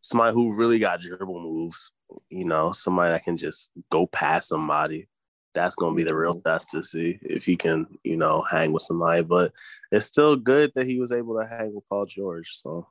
somebody 0.00 0.34
who 0.34 0.56
really 0.56 0.78
got 0.78 1.00
dribble 1.00 1.40
moves. 1.40 1.92
You 2.28 2.44
know, 2.44 2.72
somebody 2.72 3.12
that 3.12 3.24
can 3.24 3.36
just 3.36 3.70
go 3.90 4.06
past 4.08 4.48
somebody. 4.48 5.06
That's 5.54 5.74
gonna 5.74 5.96
be 5.96 6.04
the 6.04 6.14
real 6.14 6.40
test 6.40 6.70
to 6.70 6.84
see 6.84 7.18
if 7.22 7.44
he 7.44 7.56
can, 7.56 7.86
you 8.04 8.16
know, 8.16 8.42
hang 8.42 8.72
with 8.72 8.82
somebody. 8.82 9.22
But 9.22 9.52
it's 9.90 10.06
still 10.06 10.36
good 10.36 10.72
that 10.74 10.86
he 10.86 11.00
was 11.00 11.12
able 11.12 11.38
to 11.40 11.46
hang 11.46 11.74
with 11.74 11.88
Paul 11.88 12.06
George. 12.06 12.50
So 12.52 12.86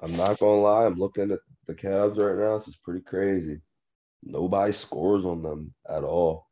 I'm 0.00 0.16
not 0.16 0.38
gonna 0.38 0.60
lie, 0.60 0.86
I'm 0.86 0.98
looking 0.98 1.30
at 1.30 1.40
the 1.66 1.74
Cavs 1.74 2.16
right 2.16 2.38
now. 2.38 2.58
This 2.58 2.68
is 2.68 2.76
pretty 2.76 3.00
crazy. 3.00 3.60
Nobody 4.22 4.72
scores 4.72 5.24
on 5.24 5.42
them 5.42 5.74
at 5.88 6.04
all. 6.04 6.46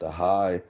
The 0.00 0.10
high. 0.10 0.62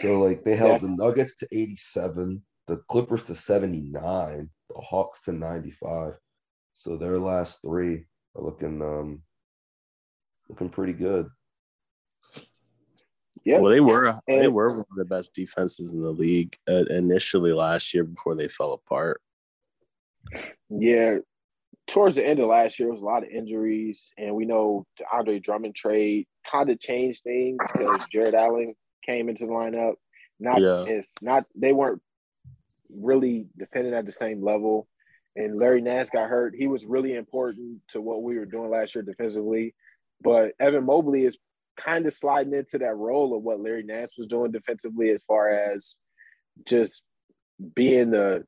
So 0.00 0.20
like 0.20 0.44
they 0.44 0.56
held 0.56 0.80
the 0.80 0.88
Nuggets 0.88 1.36
to 1.36 1.48
87, 1.50 2.42
the 2.66 2.78
Clippers 2.88 3.22
to 3.24 3.34
79, 3.34 4.48
the 4.68 4.80
Hawks 4.80 5.22
to 5.22 5.32
95. 5.32 6.14
So 6.74 6.96
their 6.96 7.18
last 7.18 7.60
three 7.60 8.06
are 8.34 8.42
looking 8.42 8.80
um 8.80 9.22
looking 10.52 10.68
pretty 10.68 10.92
good. 10.92 11.28
yeah, 13.44 13.58
well, 13.58 13.70
they 13.70 13.80
were 13.80 14.14
they 14.26 14.48
were 14.48 14.68
one 14.70 14.80
of 14.80 14.96
the 14.96 15.04
best 15.04 15.34
defenses 15.34 15.90
in 15.90 16.00
the 16.02 16.10
league 16.10 16.56
uh, 16.68 16.84
initially 16.90 17.52
last 17.52 17.92
year 17.94 18.04
before 18.04 18.34
they 18.34 18.48
fell 18.48 18.72
apart. 18.74 19.20
Yeah, 20.68 21.18
towards 21.88 22.16
the 22.16 22.24
end 22.26 22.38
of 22.38 22.48
last 22.48 22.78
year, 22.78 22.88
it 22.88 22.92
was 22.92 23.00
a 23.00 23.04
lot 23.04 23.24
of 23.24 23.30
injuries, 23.30 24.04
and 24.18 24.34
we 24.34 24.44
know 24.44 24.86
the 24.98 25.04
Andre 25.12 25.38
Drummond 25.40 25.74
trade 25.74 26.26
kind 26.50 26.70
of 26.70 26.78
changed 26.80 27.22
things 27.24 27.58
because 27.72 28.06
Jarrett 28.12 28.34
Allen 28.34 28.74
came 29.04 29.28
into 29.28 29.46
the 29.46 29.52
lineup. 29.52 29.94
Not 30.38 30.60
Yeah. 30.60 30.84
it's 30.86 31.12
not 31.22 31.44
they 31.54 31.72
weren't 31.72 32.02
really 32.90 33.46
defending 33.56 33.94
at 33.94 34.04
the 34.06 34.12
same 34.12 34.42
level, 34.44 34.86
and 35.34 35.58
Larry 35.58 35.80
Nance 35.80 36.10
got 36.10 36.28
hurt. 36.28 36.54
He 36.54 36.66
was 36.66 36.84
really 36.84 37.14
important 37.14 37.80
to 37.90 38.00
what 38.00 38.22
we 38.22 38.38
were 38.38 38.46
doing 38.46 38.70
last 38.70 38.94
year 38.94 39.02
defensively, 39.02 39.74
but 40.22 40.52
Evan 40.60 40.84
Mobley 40.84 41.24
is 41.24 41.38
kind 41.78 42.06
of 42.06 42.14
sliding 42.14 42.54
into 42.54 42.78
that 42.78 42.94
role 42.94 43.36
of 43.36 43.42
what 43.42 43.60
Larry 43.60 43.82
Nance 43.82 44.14
was 44.18 44.26
doing 44.28 44.52
defensively, 44.52 45.10
as 45.10 45.22
far 45.26 45.48
as 45.48 45.96
just 46.68 47.02
being 47.74 48.10
the 48.10 48.44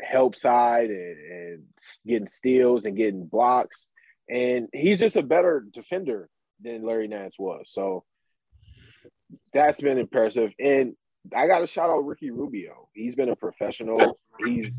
help 0.00 0.36
side 0.36 0.90
and, 0.90 1.18
and 1.18 1.62
getting 2.06 2.28
steals 2.28 2.84
and 2.84 2.96
getting 2.96 3.26
blocks. 3.26 3.86
And 4.28 4.68
he's 4.72 4.98
just 4.98 5.16
a 5.16 5.22
better 5.22 5.64
defender 5.72 6.28
than 6.60 6.84
Larry 6.84 7.08
Nance 7.08 7.36
was. 7.38 7.68
So 7.70 8.04
that's 9.52 9.80
been 9.80 9.98
impressive. 9.98 10.52
And 10.58 10.94
I 11.36 11.46
got 11.46 11.60
to 11.60 11.66
shout 11.66 11.90
out 11.90 12.06
Ricky 12.06 12.30
Rubio. 12.30 12.88
He's 12.94 13.14
been 13.14 13.28
a 13.28 13.36
professional. 13.36 14.18
He's 14.44 14.72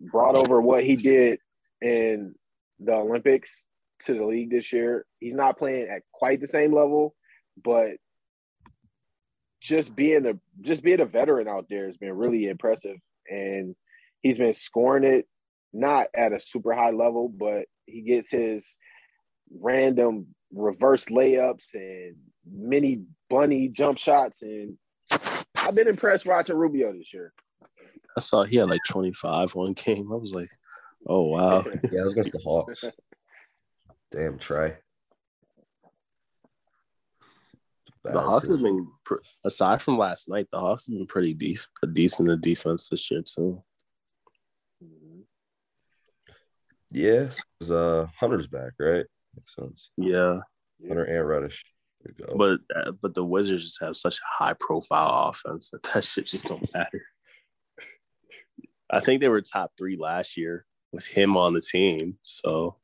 brought 0.00 0.34
over 0.34 0.60
what 0.60 0.84
he 0.84 0.96
did 0.96 1.38
in 1.80 2.34
the 2.80 2.92
Olympics 2.92 3.64
to 4.04 4.14
the 4.14 4.24
league 4.24 4.50
this 4.50 4.72
year. 4.72 5.06
He's 5.20 5.34
not 5.34 5.58
playing 5.58 5.88
at 5.88 6.02
quite 6.12 6.40
the 6.40 6.48
same 6.48 6.74
level, 6.74 7.14
but 7.62 7.92
just 9.60 9.96
being 9.96 10.26
a 10.26 10.34
just 10.60 10.82
being 10.82 11.00
a 11.00 11.06
veteran 11.06 11.48
out 11.48 11.66
there 11.68 11.86
has 11.86 11.96
been 11.96 12.12
really 12.12 12.46
impressive. 12.46 12.96
And 13.28 13.74
he's 14.22 14.38
been 14.38 14.54
scoring 14.54 15.04
it 15.04 15.26
not 15.72 16.06
at 16.14 16.32
a 16.32 16.40
super 16.40 16.72
high 16.72 16.90
level, 16.90 17.28
but 17.28 17.64
he 17.86 18.02
gets 18.02 18.30
his 18.30 18.78
random 19.60 20.28
reverse 20.52 21.06
layups 21.06 21.74
and 21.74 22.16
mini 22.50 23.02
bunny 23.28 23.68
jump 23.68 23.98
shots. 23.98 24.42
And 24.42 24.76
I've 25.56 25.74
been 25.74 25.88
impressed 25.88 26.26
watching 26.26 26.56
Rubio 26.56 26.92
this 26.92 27.12
year. 27.12 27.32
I 28.16 28.20
saw 28.20 28.44
he 28.44 28.56
had 28.56 28.70
like 28.70 28.80
25 28.88 29.54
one 29.54 29.72
game. 29.74 30.10
I 30.10 30.16
was 30.16 30.32
like, 30.32 30.50
oh 31.06 31.24
wow. 31.24 31.64
Yeah, 31.92 32.00
I 32.00 32.04
was 32.04 32.12
against 32.12 32.32
the 32.32 32.40
Hawks. 32.42 32.84
Damn, 34.16 34.38
Trey. 34.38 34.76
The 38.02 38.20
Hawks 38.20 38.48
have 38.48 38.62
been, 38.62 38.86
aside 39.44 39.82
from 39.82 39.98
last 39.98 40.28
night, 40.28 40.46
the 40.50 40.60
Hawks 40.60 40.86
have 40.86 40.94
been 40.96 41.06
pretty 41.06 41.34
decent, 41.34 41.68
a 41.82 41.86
decent 41.86 42.30
a 42.30 42.36
defense 42.36 42.88
this 42.88 43.10
year 43.10 43.22
too. 43.22 43.62
Yeah, 46.92 47.26
uh, 47.68 48.06
Hunter's 48.18 48.46
back, 48.46 48.72
right? 48.78 49.04
Makes 49.34 49.54
sense. 49.54 49.90
Yeah, 49.98 50.38
Hunter 50.86 51.04
and 51.04 51.28
Reddish. 51.28 51.64
But 52.36 52.60
uh, 52.74 52.92
but 52.92 53.14
the 53.14 53.24
Wizards 53.24 53.64
just 53.64 53.80
have 53.82 53.96
such 53.96 54.18
a 54.18 54.44
high 54.44 54.54
profile 54.54 55.28
offense 55.28 55.70
that 55.70 55.82
that 55.82 56.04
shit 56.04 56.26
just 56.26 56.46
don't 56.46 56.72
matter. 56.72 57.02
I 58.88 59.00
think 59.00 59.20
they 59.20 59.28
were 59.28 59.42
top 59.42 59.72
three 59.76 59.96
last 59.96 60.36
year 60.36 60.64
with 60.92 61.06
him 61.06 61.36
on 61.36 61.52
the 61.54 61.60
team. 61.60 62.18
So, 62.22 62.76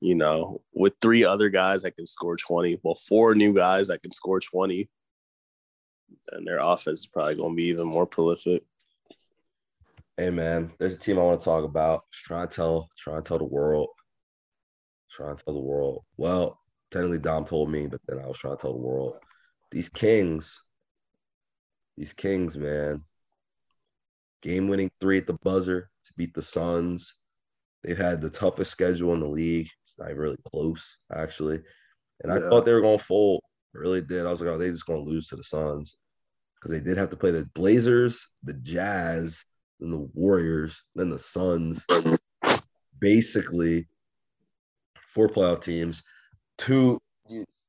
you 0.00 0.14
know, 0.14 0.60
with 0.72 0.94
three 1.00 1.24
other 1.24 1.48
guys 1.48 1.82
that 1.82 1.96
can 1.96 2.06
score 2.06 2.36
20, 2.36 2.80
well, 2.82 2.94
four 2.94 3.34
new 3.34 3.52
guys 3.52 3.88
that 3.88 4.00
can 4.00 4.12
score 4.12 4.40
20, 4.40 4.88
then 6.30 6.44
their 6.44 6.58
offense 6.58 7.00
is 7.00 7.06
probably 7.06 7.34
going 7.34 7.52
to 7.52 7.56
be 7.56 7.64
even 7.64 7.86
more 7.86 8.06
prolific. 8.06 8.62
Hey 10.16 10.30
man, 10.30 10.72
there's 10.78 10.96
a 10.96 10.98
team 10.98 11.18
I 11.18 11.22
want 11.22 11.40
to 11.40 11.44
talk 11.44 11.64
about. 11.64 12.04
Just 12.12 12.24
try 12.24 12.42
and 12.42 12.50
tell, 12.50 12.88
try 12.96 13.16
and 13.16 13.24
tell 13.24 13.38
the 13.38 13.44
world. 13.44 13.88
Try 15.10 15.30
and 15.30 15.38
tell 15.38 15.54
the 15.54 15.60
world. 15.60 16.04
Well, 16.16 16.60
technically 16.90 17.18
Dom 17.18 17.44
told 17.44 17.70
me, 17.70 17.86
but 17.86 18.00
then 18.06 18.18
I 18.18 18.26
was 18.26 18.38
trying 18.38 18.56
to 18.56 18.60
tell 18.60 18.72
the 18.72 18.78
world. 18.78 19.14
These 19.70 19.88
Kings, 19.88 20.60
these 21.96 22.12
Kings, 22.12 22.56
man. 22.56 23.04
Game 24.42 24.68
winning 24.68 24.90
three 25.00 25.18
at 25.18 25.26
the 25.26 25.34
buzzer 25.34 25.90
to 26.04 26.12
beat 26.16 26.34
the 26.34 26.42
Suns. 26.42 27.14
They've 27.84 27.98
had 27.98 28.20
the 28.20 28.30
toughest 28.30 28.70
schedule 28.70 29.14
in 29.14 29.20
the 29.20 29.26
league. 29.26 29.68
It's 29.84 29.98
not 29.98 30.10
even 30.10 30.20
really 30.20 30.38
close, 30.50 30.98
actually. 31.14 31.60
And 32.22 32.32
I 32.32 32.40
thought 32.40 32.64
they 32.64 32.72
were 32.72 32.80
going 32.80 32.98
to 32.98 33.04
fold. 33.04 33.42
I 33.74 33.78
really 33.78 34.00
did. 34.00 34.26
I 34.26 34.30
was 34.30 34.40
like, 34.40 34.50
oh, 34.50 34.58
they're 34.58 34.70
just 34.70 34.86
going 34.86 35.04
to 35.04 35.10
lose 35.10 35.28
to 35.28 35.36
the 35.36 35.44
Suns 35.44 35.96
because 36.56 36.72
they 36.72 36.84
did 36.84 36.98
have 36.98 37.10
to 37.10 37.16
play 37.16 37.30
the 37.30 37.48
Blazers, 37.54 38.28
the 38.42 38.54
Jazz, 38.54 39.44
then 39.78 39.90
the 39.90 40.08
Warriors, 40.14 40.82
then 40.94 41.08
the 41.08 41.18
Suns. 41.18 41.86
Basically, 42.98 43.86
four 45.06 45.28
playoff 45.28 45.62
teams, 45.62 46.02
two 46.56 46.98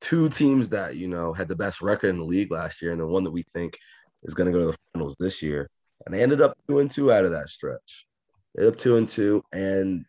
two 0.02 0.30
teams 0.30 0.69
that 0.69 0.95
you 0.95 1.08
know 1.08 1.34
had 1.34 1.48
the 1.48 1.56
best 1.56 1.82
record 1.82 2.10
in 2.10 2.17
the 2.17 2.24
league 2.24 2.52
last 2.52 2.82
year, 2.82 2.91
and 2.91 3.02
the 3.02 3.06
one 3.06 3.24
that 3.24 3.32
we 3.32 3.43
think 3.54 3.78
is 4.24 4.34
going 4.34 4.52
to 4.52 4.58
go 4.58 4.60
to 4.60 4.72
the 4.72 4.78
finals 4.93 5.15
this 5.19 5.41
year. 5.43 5.69
And 6.06 6.15
they 6.15 6.24
ended 6.24 6.41
up 6.41 6.58
two 6.67 6.80
and 6.80 6.89
two 6.89 7.12
out 7.12 7.26
of 7.26 7.32
that 7.32 7.50
stretch. 7.50 8.08
Up 8.66 8.76
two 8.76 8.98
and 8.98 9.08
two, 9.08 9.44
and 9.52 10.06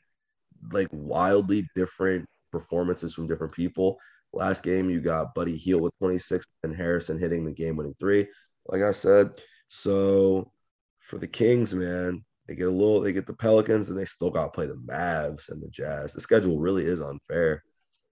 like 0.73 0.89
wildly 0.93 1.69
different 1.75 2.27
performances 2.51 3.15
from 3.15 3.29
different 3.29 3.53
people. 3.53 3.99
Last 4.33 4.63
game, 4.63 4.89
you 4.91 5.01
got 5.01 5.35
Buddy 5.35 5.57
Hield 5.57 5.83
with 5.83 5.97
26 5.99 6.47
and 6.63 6.75
Harrison 6.75 7.19
hitting 7.19 7.45
the 7.45 7.53
game 7.53 7.77
winning 7.77 7.97
three. 7.99 8.27
Like 8.67 8.83
I 8.83 8.93
said, 8.93 9.31
so 9.69 10.53
for 11.01 11.19
the 11.19 11.27
Kings, 11.27 11.75
man, 11.75 12.25
they 12.47 12.55
get 12.55 12.69
a 12.69 12.71
little, 12.71 13.01
they 13.01 13.13
get 13.13 13.27
the 13.27 13.33
Pelicans, 13.33 13.91
and 13.91 13.99
they 13.99 14.05
still 14.05 14.31
got 14.31 14.45
to 14.45 14.51
play 14.51 14.67
the 14.67 14.75
Mavs 14.75 15.51
and 15.51 15.63
the 15.63 15.69
Jazz. 15.69 16.13
The 16.13 16.21
schedule 16.21 16.59
really 16.59 16.87
is 16.87 17.01
unfair. 17.01 17.63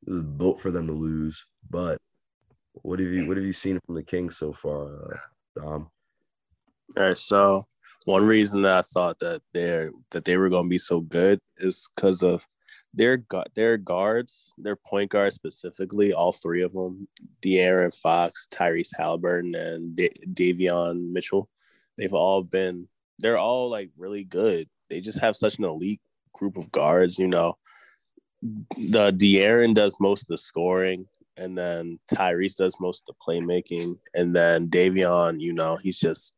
This 0.03 0.17
is 0.17 0.23
built 0.23 0.61
for 0.61 0.71
them 0.71 0.87
to 0.87 0.93
lose. 0.93 1.45
But 1.71 1.99
what 2.73 2.99
have 2.99 3.09
you, 3.09 3.27
what 3.27 3.37
have 3.37 3.47
you 3.47 3.53
seen 3.53 3.81
from 3.85 3.95
the 3.95 4.03
Kings 4.03 4.37
so 4.37 4.53
far, 4.53 5.13
uh, 5.13 5.17
Dom? 5.61 5.91
All 6.97 7.05
right, 7.05 7.19
so 7.19 7.65
one 8.09 8.27
reason 8.27 8.63
that 8.63 8.79
I 8.79 8.83
thought 8.83 9.19
that 9.19 9.43
they're 9.53 9.91
that 10.13 10.25
they 10.25 10.39
were 10.39 10.49
going 10.49 10.65
to 10.65 10.71
be 10.71 10.79
so 10.79 11.01
good 11.01 11.41
is 11.59 11.87
because 11.95 12.23
of 12.23 12.43
their 12.95 13.23
their 13.55 13.77
guards, 13.77 14.55
their 14.57 14.77
point 14.77 15.11
guards 15.11 15.35
specifically, 15.35 16.15
all 16.15 16.33
three 16.33 16.63
of 16.63 16.73
them, 16.73 17.07
De'Aaron 17.43 17.95
Fox, 17.95 18.49
Tyrese 18.51 18.97
Halliburton, 18.97 19.55
and 19.55 19.95
Davion 20.35 21.13
Mitchell 21.13 21.51
they've 21.99 22.15
all 22.15 22.43
been 22.43 22.89
they're 23.19 23.37
all 23.37 23.69
like 23.69 23.91
really 23.99 24.25
good. 24.25 24.69
They 24.89 25.01
just 25.01 25.19
have 25.19 25.37
such 25.37 25.59
an 25.59 25.65
elite 25.65 26.01
group 26.33 26.57
of 26.57 26.73
guards, 26.73 27.19
you 27.19 27.27
know. 27.27 27.59
The 28.41 29.13
De'Aaron 29.13 29.75
does 29.75 29.99
most 30.01 30.23
of 30.23 30.29
the 30.29 30.39
scoring, 30.39 31.07
and 31.37 31.59
then 31.59 31.99
Tyrese 32.11 32.57
does 32.57 32.81
most 32.81 33.03
of 33.03 33.15
the 33.15 33.21
playmaking, 33.27 33.99
and 34.15 34.35
then 34.35 34.69
Davion, 34.69 35.41
you 35.41 35.53
know, 35.53 35.77
he's 35.77 35.99
just 35.99 36.35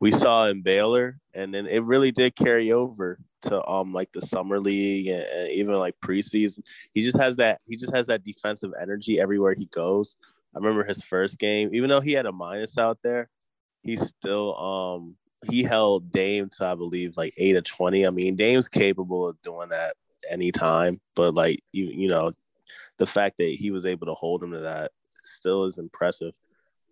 we 0.00 0.10
saw 0.10 0.46
in 0.46 0.62
Baylor, 0.62 1.18
and 1.34 1.54
then 1.54 1.66
it 1.66 1.82
really 1.84 2.12
did 2.12 2.36
carry 2.36 2.72
over 2.72 3.18
to 3.42 3.66
um 3.68 3.92
like 3.92 4.10
the 4.12 4.22
summer 4.22 4.58
league 4.58 5.08
and, 5.08 5.22
and 5.22 5.52
even 5.52 5.74
like 5.74 5.94
preseason. 6.04 6.60
He 6.92 7.02
just 7.02 7.16
has 7.18 7.36
that 7.36 7.60
he 7.66 7.76
just 7.76 7.94
has 7.94 8.06
that 8.08 8.24
defensive 8.24 8.72
energy 8.80 9.20
everywhere 9.20 9.54
he 9.54 9.66
goes. 9.66 10.16
I 10.54 10.58
remember 10.58 10.84
his 10.84 11.02
first 11.02 11.38
game, 11.38 11.70
even 11.72 11.88
though 11.88 12.00
he 12.00 12.12
had 12.12 12.26
a 12.26 12.32
minus 12.32 12.78
out 12.78 12.98
there, 13.02 13.28
he 13.82 13.96
still 13.96 14.56
um 14.58 15.16
he 15.50 15.62
held 15.62 16.10
Dame 16.12 16.48
to 16.50 16.66
I 16.66 16.74
believe 16.74 17.16
like 17.16 17.34
eight 17.36 17.56
or 17.56 17.62
twenty. 17.62 18.06
I 18.06 18.10
mean, 18.10 18.36
Dame's 18.36 18.68
capable 18.68 19.28
of 19.28 19.40
doing 19.42 19.68
that 19.70 19.94
anytime, 20.28 21.00
but 21.14 21.34
like 21.34 21.60
you 21.72 21.86
you 21.86 22.08
know, 22.08 22.32
the 22.98 23.06
fact 23.06 23.36
that 23.38 23.54
he 23.54 23.70
was 23.70 23.86
able 23.86 24.06
to 24.06 24.14
hold 24.14 24.42
him 24.42 24.52
to 24.52 24.60
that 24.60 24.92
still 25.22 25.64
is 25.64 25.78
impressive. 25.78 26.34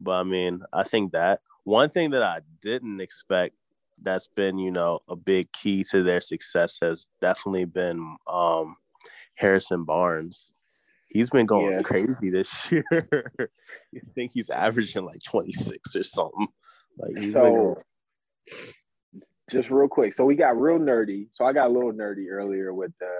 But 0.01 0.13
I 0.13 0.23
mean, 0.25 0.63
I 0.73 0.83
think 0.83 1.13
that 1.13 1.41
one 1.65 1.91
thing 1.91 2.11
that 2.11 2.23
I 2.23 2.41
didn't 2.63 3.01
expect 3.01 3.55
that's 4.03 4.29
been, 4.35 4.59
you 4.59 4.71
know, 4.71 5.01
a 5.09 5.17
big 5.17 5.53
key 5.53 5.85
to 5.85 6.03
their 6.03 6.21
success 6.21 6.79
has 6.83 7.07
definitely 7.21 7.65
been 7.65 8.17
um 8.27 8.77
Harrison 9.37 9.85
Barnes. 9.85 10.53
He's 11.09 11.31
been 11.31 11.47
going 11.47 11.73
yeah. 11.73 11.83
crazy 11.83 12.31
this 12.31 12.71
year. 12.73 12.85
you 13.93 14.01
think 14.15 14.33
he's 14.33 14.51
averaging 14.51 15.05
like 15.05 15.23
26 15.23 15.95
or 15.95 16.05
something. 16.05 16.49
Like 16.99 17.19
so, 17.19 17.81
just 19.51 19.71
real 19.71 19.89
quick. 19.89 20.15
So 20.15 20.25
we 20.25 20.35
got 20.35 20.61
real 20.61 20.79
nerdy. 20.79 21.29
So 21.33 21.45
I 21.45 21.53
got 21.53 21.69
a 21.69 21.73
little 21.73 21.93
nerdy 21.93 22.31
earlier 22.31 22.73
with 22.73 22.93
the 22.99 23.13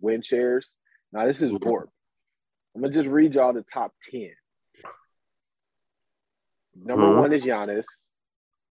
win 0.00 0.22
shares. 0.22 0.68
Now 1.12 1.26
this 1.26 1.42
is 1.42 1.52
warp. 1.62 1.90
I'm 2.74 2.82
gonna 2.82 2.92
just 2.92 3.08
read 3.08 3.34
y'all 3.34 3.52
the 3.52 3.64
top 3.72 3.92
ten. 4.10 4.30
Number 6.84 7.04
mm-hmm. 7.04 7.20
one 7.20 7.32
is 7.32 7.42
Giannis. 7.42 7.86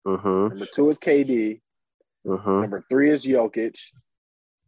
Mm-hmm. 0.06 0.50
Number 0.50 0.68
two 0.74 0.90
is 0.90 1.00
KD. 1.00 1.62
Mm-hmm. 2.26 2.62
Number 2.62 2.86
three 2.90 3.14
is 3.14 3.26
Jokic. 3.26 3.76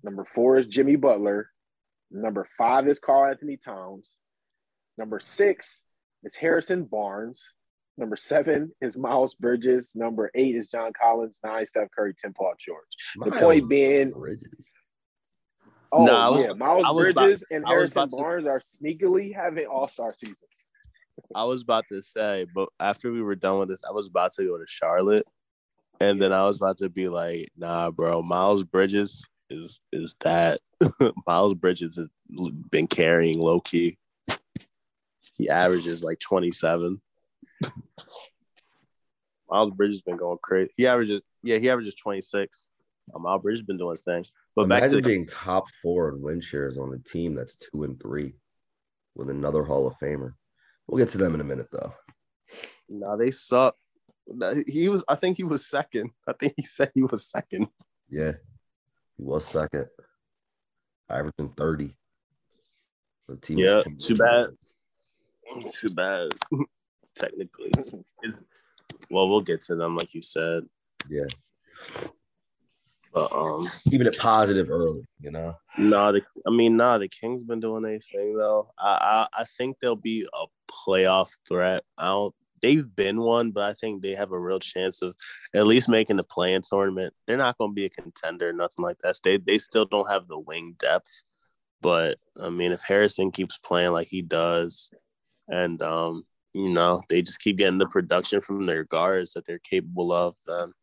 Number 0.04 0.26
four 0.26 0.58
is 0.58 0.68
Jimmy 0.68 0.96
Butler. 0.96 1.50
Number 2.12 2.48
five 2.58 2.88
is 2.88 3.00
Karl-Anthony 3.00 3.58
Towns. 3.58 4.16
Number 4.98 5.20
six 5.20 5.84
is 6.24 6.36
Harrison 6.36 6.86
Barnes. 6.86 7.54
Number 7.98 8.16
seven 8.16 8.72
is 8.82 8.98
Miles 8.98 9.36
Bridges. 9.36 9.92
Number 9.94 10.32
eight 10.34 10.56
is 10.56 10.70
John 10.70 10.92
Collins. 11.00 11.40
Nine, 11.44 11.68
Steph 11.68 11.90
Curry. 11.96 12.14
Ten, 12.18 12.34
Paul 12.34 12.54
George. 12.66 12.80
Miles 13.18 13.34
the 13.34 13.40
point 13.40 13.70
being, 13.70 14.12
Bridges. 14.12 14.48
oh 15.92 16.06
no, 16.06 16.32
was, 16.32 16.44
yeah, 16.44 16.54
Miles 16.54 16.98
Bridges 16.98 17.42
about, 17.42 17.56
and 17.56 17.68
Harrison 17.68 18.10
Barnes 18.10 18.46
to, 18.46 18.50
are 18.52 18.62
sneakily 18.62 19.36
having 19.36 19.66
All 19.66 19.90
Star 19.90 20.14
seasons. 20.18 20.40
I 21.36 21.44
was 21.44 21.62
about 21.62 21.86
to 21.90 22.02
say, 22.02 22.46
but 22.54 22.70
after 22.80 23.12
we 23.12 23.22
were 23.22 23.36
done 23.36 23.60
with 23.60 23.70
this, 23.70 23.84
I 23.88 23.92
was 23.92 24.08
about 24.08 24.34
to 24.34 24.44
go 24.44 24.58
to 24.58 24.66
Charlotte, 24.68 25.26
and 26.00 26.22
then 26.22 26.34
I 26.34 26.44
was 26.44 26.58
about 26.58 26.78
to 26.80 26.90
be 26.90 27.10
like, 27.10 27.50
"Nah, 27.58 27.92
bro, 27.92 28.22
Miles 28.22 28.64
Bridges 28.64 29.26
is 29.50 29.82
is 29.92 30.16
that 30.22 30.60
Miles 31.28 31.54
Bridges 31.54 31.96
has 31.96 32.08
been 32.70 32.88
carrying 32.88 33.40
low 33.40 33.60
key. 33.60 33.98
He 35.34 35.50
averages 35.50 36.04
like 36.04 36.20
twenty 36.20 36.52
seven. 36.52 37.02
Miles 39.50 39.72
Bridges 39.72 40.02
been 40.02 40.18
going 40.18 40.38
crazy. 40.42 40.72
He 40.78 40.88
averages, 40.88 41.22
yeah, 41.42 41.58
he 41.58 41.70
averages 41.70 41.96
26. 41.96 42.68
Um, 43.16 43.24
Miles 43.24 43.42
Bridges 43.42 43.64
been 43.64 43.78
doing 43.78 43.92
his 43.92 44.02
thing. 44.02 44.26
But 44.56 44.66
Imagine 44.66 44.92
back 44.92 45.04
to 45.04 45.10
being 45.10 45.26
top 45.26 45.66
four 45.82 46.10
in 46.10 46.22
win 46.22 46.42
shares 46.42 46.78
on 46.78 46.94
a 46.94 47.10
team 47.10 47.34
that's 47.36 47.56
two 47.56 47.84
and 47.84 48.00
three 48.00 48.34
with 49.16 49.30
another 49.30 49.64
Hall 49.64 49.88
of 49.88 49.96
Famer. 49.98 50.34
We'll 50.90 50.98
get 50.98 51.12
to 51.12 51.20
them 51.20 51.36
in 51.36 51.42
a 51.42 51.44
minute, 51.44 51.68
though. 51.72 51.94
No, 52.90 53.16
they 53.16 53.30
suck. 53.30 53.76
He 54.68 54.90
was, 54.90 55.04
I 55.08 55.16
think 55.16 55.38
he 55.38 55.44
was 55.44 55.68
second. 55.68 56.10
I 56.28 56.34
think 56.34 56.54
he 56.58 56.66
said 56.66 56.92
he 56.96 57.04
was 57.04 57.28
second. 57.28 57.68
Yeah, 58.10 58.34
he 59.18 59.24
was 59.24 59.46
second, 59.46 59.88
averaging 61.08 61.50
30. 61.50 61.96
The 63.28 63.38
team 63.38 63.58
yeah, 63.60 63.84
too 64.00 64.16
bad. 64.16 64.48
Too 65.72 65.90
bad 65.90 66.30
technically. 67.20 67.72
Is 68.24 68.42
well, 69.10 69.30
we'll 69.30 69.42
get 69.42 69.62
to 69.62 69.76
them, 69.76 69.96
like 69.96 70.14
you 70.14 70.22
said. 70.22 70.64
Yeah. 71.10 71.28
But 73.14 73.32
um, 73.32 73.68
keeping 73.90 74.08
it 74.08 74.18
positive 74.20 74.70
early, 74.70 75.08
you 75.20 75.32
know. 75.32 75.56
No, 75.78 76.12
the, 76.12 76.22
I 76.46 76.52
mean, 76.52 76.78
nah, 76.78 76.98
the 76.98 77.08
Kings 77.08 77.44
been 77.44 77.60
doing 77.60 77.84
their 77.84 78.00
thing 78.00 78.36
though. 78.38 78.72
I, 78.78 79.28
I 79.36 79.42
I 79.42 79.46
think 79.58 79.78
they'll 79.80 79.96
be 79.96 80.28
a 80.34 80.46
playoff 80.72 81.30
threat. 81.48 81.84
I 81.98 82.08
don't. 82.08 82.36
They've 82.62 82.86
been 82.96 83.22
one, 83.22 83.52
but 83.52 83.64
I 83.64 83.74
think 83.74 84.02
they 84.02 84.14
have 84.16 84.32
a 84.32 84.40
real 84.40 84.60
chance 84.60 85.02
of 85.02 85.16
at 85.56 85.66
least 85.66 85.88
making 85.88 86.18
the 86.18 86.24
play-in 86.24 86.62
tournament. 86.62 87.14
They're 87.26 87.38
not 87.38 87.58
going 87.58 87.72
to 87.72 87.76
be 87.76 87.86
a 87.86 87.90
contender, 87.90 88.52
nothing 88.52 88.84
like 88.84 88.98
that. 89.02 89.18
They 89.24 89.38
they 89.38 89.58
still 89.58 89.86
don't 89.86 90.12
have 90.12 90.28
the 90.28 90.38
wing 90.38 90.76
depth, 90.78 91.24
but 91.82 92.18
I 92.40 92.50
mean, 92.50 92.72
if 92.72 92.82
Harrison 92.82 93.32
keeps 93.32 93.58
playing 93.58 93.92
like 93.92 94.08
he 94.08 94.22
does, 94.22 94.92
and 95.48 95.82
um, 95.82 96.24
you 96.54 96.70
know, 96.70 97.02
they 97.10 97.22
just 97.22 97.42
keep 97.42 97.58
getting 97.58 97.80
the 97.80 97.88
production 97.88 98.42
from 98.42 98.66
their 98.66 98.84
guards 98.84 99.34
that 99.34 99.46
they're 99.46 99.60
capable 99.60 100.12
of, 100.12 100.36
then 100.46 100.74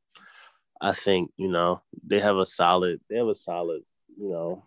I 0.80 0.92
think 0.92 1.32
you 1.36 1.48
know 1.48 1.82
they 2.06 2.20
have 2.20 2.36
a 2.36 2.46
solid. 2.46 3.00
They 3.08 3.16
have 3.16 3.28
a 3.28 3.34
solid. 3.34 3.82
You 4.18 4.30
know, 4.30 4.64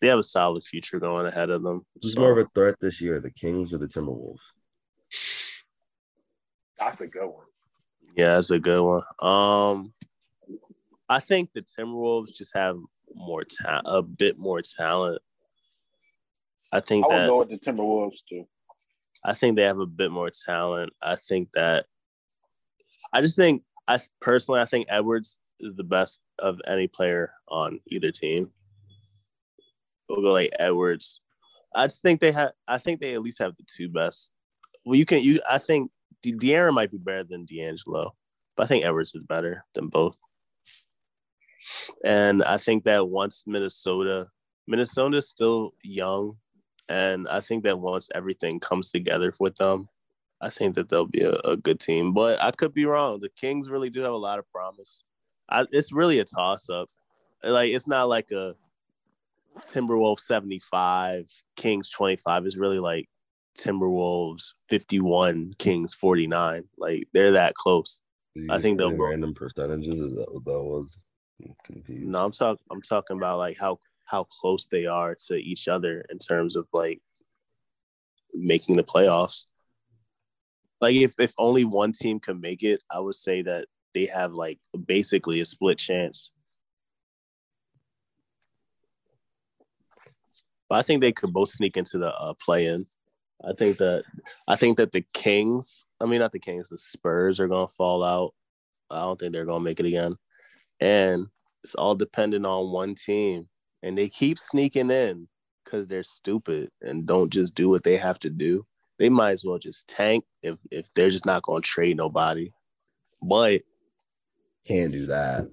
they 0.00 0.08
have 0.08 0.18
a 0.18 0.24
solid 0.24 0.64
future 0.64 0.98
going 0.98 1.26
ahead 1.26 1.50
of 1.50 1.62
them. 1.62 1.84
Who's 2.02 2.14
so. 2.14 2.20
more 2.20 2.32
of 2.32 2.38
a 2.38 2.48
threat 2.54 2.76
this 2.80 3.00
year, 3.00 3.20
the 3.20 3.30
Kings 3.30 3.72
or 3.72 3.78
the 3.78 3.86
Timberwolves? 3.86 4.38
That's 6.78 7.00
a 7.00 7.06
good 7.06 7.26
one. 7.26 7.46
Yeah, 8.16 8.34
that's 8.34 8.50
a 8.50 8.58
good 8.58 8.82
one. 8.82 9.02
Um, 9.20 9.92
I 11.08 11.20
think 11.20 11.50
the 11.52 11.62
Timberwolves 11.62 12.34
just 12.34 12.54
have 12.54 12.76
more 13.14 13.44
talent, 13.44 13.86
a 13.88 14.02
bit 14.02 14.38
more 14.38 14.60
talent. 14.62 15.20
I 16.72 16.80
think 16.80 17.06
I 17.10 17.22
would 17.22 17.28
go 17.28 17.38
with 17.38 17.50
the 17.50 17.58
Timberwolves 17.58 18.24
too. 18.28 18.46
I 19.24 19.34
think 19.34 19.56
they 19.56 19.62
have 19.62 19.78
a 19.78 19.86
bit 19.86 20.10
more 20.10 20.30
talent. 20.30 20.92
I 21.00 21.16
think 21.16 21.48
that 21.54 21.86
I 23.12 23.20
just 23.20 23.36
think 23.36 23.62
I 23.86 24.00
personally 24.20 24.60
I 24.60 24.64
think 24.64 24.86
Edwards 24.88 25.38
is 25.60 25.74
the 25.74 25.84
best 25.84 26.20
of 26.38 26.60
any 26.66 26.86
player 26.86 27.32
on 27.48 27.80
either 27.86 28.10
team. 28.10 28.50
We'll 30.08 30.22
go 30.22 30.32
like 30.32 30.50
Edwards. 30.58 31.20
I 31.74 31.86
just 31.86 32.02
think 32.02 32.20
they 32.20 32.32
have. 32.32 32.52
I 32.68 32.78
think 32.78 33.00
they 33.00 33.14
at 33.14 33.22
least 33.22 33.40
have 33.40 33.56
the 33.56 33.64
two 33.66 33.88
best. 33.88 34.30
Well, 34.84 34.96
you 34.96 35.06
can. 35.06 35.20
You. 35.20 35.40
I 35.48 35.58
think 35.58 35.90
De- 36.22 36.32
De'Aaron 36.32 36.74
might 36.74 36.90
be 36.90 36.98
better 36.98 37.24
than 37.24 37.46
D'Angelo, 37.46 38.14
but 38.56 38.64
I 38.64 38.66
think 38.66 38.84
Edwards 38.84 39.14
is 39.14 39.22
better 39.22 39.64
than 39.74 39.88
both. 39.88 40.18
And 42.04 42.42
I 42.42 42.58
think 42.58 42.84
that 42.84 43.08
once 43.08 43.44
Minnesota, 43.46 44.28
Minnesota 44.66 45.16
is 45.18 45.28
still 45.28 45.74
young, 45.82 46.36
and 46.88 47.26
I 47.28 47.40
think 47.40 47.64
that 47.64 47.78
once 47.78 48.08
everything 48.14 48.60
comes 48.60 48.90
together 48.90 49.32
with 49.40 49.56
them, 49.56 49.88
I 50.40 50.50
think 50.50 50.74
that 50.74 50.88
they'll 50.88 51.06
be 51.06 51.22
a, 51.22 51.32
a, 51.44 51.56
good 51.56 51.80
team, 51.80 52.12
but 52.12 52.40
I 52.42 52.50
could 52.50 52.74
be 52.74 52.84
wrong. 52.84 53.20
The 53.20 53.30
Kings 53.30 53.70
really 53.70 53.88
do 53.88 54.00
have 54.00 54.12
a 54.12 54.16
lot 54.16 54.38
of 54.38 54.50
promise. 54.50 55.02
I, 55.48 55.64
it's 55.70 55.92
really 55.92 56.18
a 56.18 56.24
toss 56.24 56.68
up. 56.68 56.90
Like 57.42 57.72
it's 57.72 57.86
not 57.86 58.08
like 58.08 58.30
a 58.30 58.54
Timberwolves 59.58 60.20
75, 60.20 61.30
Kings 61.56 61.90
25. 61.90 62.46
It's 62.46 62.56
really 62.56 62.78
like 62.78 63.08
Timberwolves 63.56 64.52
51, 64.68 65.54
Kings 65.58 65.94
49. 65.94 66.64
Like 66.76 67.08
they're 67.12 67.32
that 67.32 67.54
close. 67.54 68.00
I 68.50 68.60
think 68.60 68.78
they'll 68.78 68.96
random 68.96 69.32
percentages. 69.34 69.94
Is 69.94 70.16
that 70.16 70.32
what 70.32 70.44
that 70.44 70.60
was? 70.60 70.88
I'm 71.42 71.54
confused. 71.64 72.06
No, 72.06 72.24
I'm 72.24 72.32
talking. 72.32 72.64
I'm 72.70 72.82
talking 72.82 73.16
about 73.16 73.38
like 73.38 73.56
how 73.56 73.78
how 74.06 74.24
close 74.24 74.66
they 74.66 74.86
are 74.86 75.14
to 75.26 75.36
each 75.36 75.68
other 75.68 76.04
in 76.10 76.18
terms 76.18 76.56
of 76.56 76.66
like 76.72 77.00
making 78.34 78.76
the 78.76 78.82
playoffs 78.82 79.46
like 80.80 80.96
if 80.96 81.14
if 81.18 81.32
only 81.38 81.64
one 81.64 81.92
team 81.92 82.20
can 82.20 82.40
make 82.40 82.62
it, 82.62 82.82
I 82.90 83.00
would 83.00 83.14
say 83.14 83.42
that 83.42 83.66
they 83.94 84.06
have 84.06 84.32
like 84.32 84.58
basically 84.86 85.40
a 85.40 85.46
split 85.46 85.78
chance. 85.78 86.30
But 90.68 90.76
I 90.76 90.82
think 90.82 91.00
they 91.00 91.12
could 91.12 91.32
both 91.32 91.50
sneak 91.50 91.76
into 91.76 91.98
the 91.98 92.08
uh, 92.08 92.34
play-in. 92.34 92.86
I 93.46 93.52
think 93.52 93.78
that 93.78 94.04
I 94.48 94.56
think 94.56 94.76
that 94.78 94.92
the 94.92 95.04
Kings, 95.12 95.86
I 96.00 96.06
mean 96.06 96.20
not 96.20 96.32
the 96.32 96.38
Kings, 96.38 96.68
the 96.68 96.78
Spurs 96.78 97.40
are 97.40 97.48
gonna 97.48 97.68
fall 97.68 98.02
out. 98.02 98.34
I 98.90 99.00
don't 99.00 99.18
think 99.18 99.32
they're 99.32 99.44
gonna 99.44 99.60
make 99.60 99.80
it 99.80 99.86
again. 99.86 100.16
And 100.80 101.26
it's 101.62 101.74
all 101.74 101.94
dependent 101.94 102.46
on 102.46 102.72
one 102.72 102.94
team. 102.94 103.48
And 103.82 103.96
they 103.96 104.08
keep 104.08 104.38
sneaking 104.38 104.90
in 104.90 105.28
because 105.64 105.88
they're 105.88 106.02
stupid 106.02 106.70
and 106.80 107.06
don't 107.06 107.30
just 107.30 107.54
do 107.54 107.68
what 107.68 107.84
they 107.84 107.96
have 107.96 108.18
to 108.20 108.30
do 108.30 108.66
they 108.98 109.08
might 109.08 109.32
as 109.32 109.44
well 109.44 109.58
just 109.58 109.88
tank 109.88 110.24
if 110.42 110.58
if 110.70 110.92
they're 110.94 111.10
just 111.10 111.26
not 111.26 111.42
going 111.42 111.62
to 111.62 111.68
trade 111.68 111.96
nobody. 111.96 112.52
But 113.22 113.62
can't 114.66 114.92
do 114.92 115.06
that. 115.06 115.48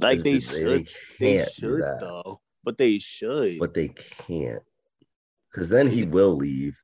Like 0.00 0.22
they, 0.22 0.34
they 0.34 0.40
should. 0.40 0.88
They, 1.20 1.36
they 1.38 1.44
should 1.44 1.82
though. 2.00 2.40
But 2.64 2.78
they 2.78 2.98
should. 2.98 3.58
But 3.58 3.74
they 3.74 3.88
can't. 3.88 4.62
Because 5.50 5.68
then 5.68 5.88
he 5.88 6.04
will 6.04 6.36
leave. 6.36 6.78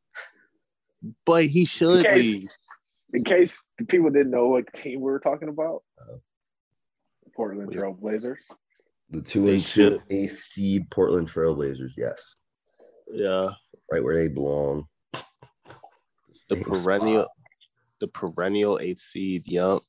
But 1.25 1.47
he 1.47 1.65
should 1.65 2.05
in 2.05 2.13
case, 2.13 2.23
leave. 2.23 2.49
In 3.15 3.25
case 3.25 3.63
people 3.89 4.11
didn't 4.11 4.31
know 4.31 4.49
what 4.49 4.73
team 4.75 5.01
we 5.01 5.11
were 5.11 5.21
talking 5.21 5.49
about. 5.49 5.83
Uh, 6.01 6.17
Portland 7.35 7.73
Trailblazers. 7.73 8.37
The 9.11 9.23
two 9.23 9.49
and 9.49 9.63
two 9.63 10.01
eighth 10.11 10.41
seed 10.41 10.91
Portland 10.91 11.29
Trailblazers, 11.29 11.93
yes. 11.97 12.37
Yeah. 13.11 13.51
Right 13.91 14.03
where 14.03 14.17
they 14.17 14.29
belong 14.29 14.87
the 16.49 16.57
perennial 16.57 17.23
spot. 17.23 17.31
the 18.01 18.09
perennial 18.09 18.79
eighth 18.81 19.01
seed. 19.01 19.47
Yup. 19.47 19.85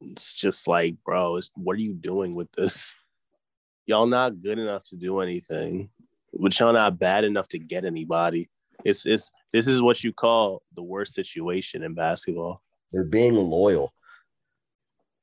It's 0.00 0.32
just 0.34 0.68
like, 0.68 0.96
bro, 1.04 1.36
it's, 1.36 1.50
what 1.54 1.76
are 1.76 1.80
you 1.80 1.94
doing 1.94 2.34
with 2.34 2.50
this? 2.52 2.94
Y'all 3.86 4.06
not 4.06 4.40
good 4.40 4.58
enough 4.58 4.84
to 4.84 4.96
do 4.96 5.20
anything, 5.20 5.90
but 6.32 6.58
y'all 6.58 6.72
not 6.72 6.98
bad 6.98 7.22
enough 7.22 7.48
to 7.48 7.58
get 7.58 7.84
anybody. 7.84 8.48
It's 8.82 9.04
it's 9.04 9.30
this 9.52 9.66
is 9.66 9.82
what 9.82 10.02
you 10.02 10.10
call 10.10 10.62
the 10.74 10.82
worst 10.82 11.12
situation 11.12 11.82
in 11.82 11.92
basketball. 11.92 12.62
They're 12.92 13.04
being 13.04 13.34
loyal. 13.34 13.92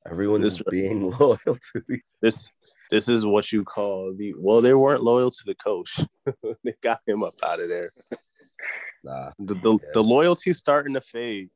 Everyone 0.08 0.40
this, 0.40 0.62
being 0.70 1.10
loyal 1.10 1.38
to 1.44 1.82
me. 1.88 2.02
This 2.22 2.48
this 2.92 3.08
is 3.08 3.26
what 3.26 3.50
you 3.50 3.64
call 3.64 4.14
the 4.14 4.32
well, 4.38 4.60
they 4.60 4.74
weren't 4.74 5.02
loyal 5.02 5.32
to 5.32 5.44
the 5.44 5.56
coach. 5.56 5.98
they 6.62 6.74
got 6.82 7.00
him 7.04 7.24
up 7.24 7.34
out 7.42 7.58
of 7.58 7.68
there. 7.68 7.90
Nah. 9.04 9.30
The 9.38 9.54
the, 9.54 9.72
yeah. 9.72 9.88
the 9.94 10.02
loyalty's 10.02 10.58
starting 10.58 10.94
to 10.94 11.00
fade. 11.00 11.50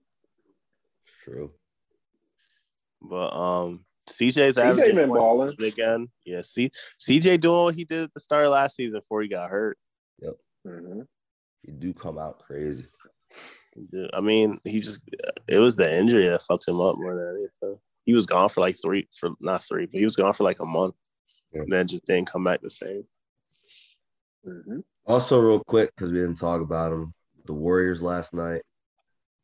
True. 1.24 1.52
But 3.00 3.32
um 3.36 3.84
CJ's 4.08 4.56
CJ 4.56 4.94
been 4.94 5.08
balling 5.08 5.60
again. 5.62 6.08
Yeah, 6.24 6.40
see 6.42 6.70
CJ 7.00 7.40
doing 7.40 7.64
what 7.64 7.74
he 7.74 7.84
did 7.84 8.04
at 8.04 8.14
the 8.14 8.20
start 8.20 8.44
of 8.46 8.52
last 8.52 8.76
season 8.76 9.00
before 9.00 9.22
he 9.22 9.28
got 9.28 9.50
hurt. 9.50 9.78
Yep. 10.20 10.34
Mm-hmm. 10.66 11.00
He 11.62 11.72
do 11.72 11.92
come 11.92 12.18
out 12.18 12.38
crazy. 12.38 12.86
I 14.14 14.20
mean, 14.20 14.60
he 14.64 14.80
just 14.80 15.00
it 15.48 15.58
was 15.58 15.76
the 15.76 15.92
injury 15.92 16.28
that 16.28 16.42
fucked 16.42 16.68
him 16.68 16.80
up 16.80 16.96
more 16.96 17.14
than 17.14 17.36
anything. 17.36 17.78
He 18.04 18.14
was 18.14 18.26
gone 18.26 18.48
for 18.48 18.60
like 18.60 18.76
three 18.80 19.08
for 19.18 19.30
not 19.40 19.64
three, 19.64 19.86
but 19.86 19.98
he 19.98 20.04
was 20.04 20.16
gone 20.16 20.32
for 20.32 20.44
like 20.44 20.60
a 20.60 20.66
month. 20.66 20.94
Yeah. 21.52 21.62
And 21.62 21.72
then 21.72 21.86
just 21.86 22.06
didn't 22.06 22.30
come 22.30 22.44
back 22.44 22.60
the 22.62 22.70
same. 22.70 23.04
Mm-hmm. 24.46 24.78
Also, 25.06 25.38
real 25.38 25.62
quick, 25.64 25.90
because 25.94 26.12
we 26.12 26.18
didn't 26.18 26.38
talk 26.38 26.60
about 26.60 26.90
them, 26.90 27.14
the 27.44 27.52
Warriors 27.52 28.02
last 28.02 28.34
night. 28.34 28.62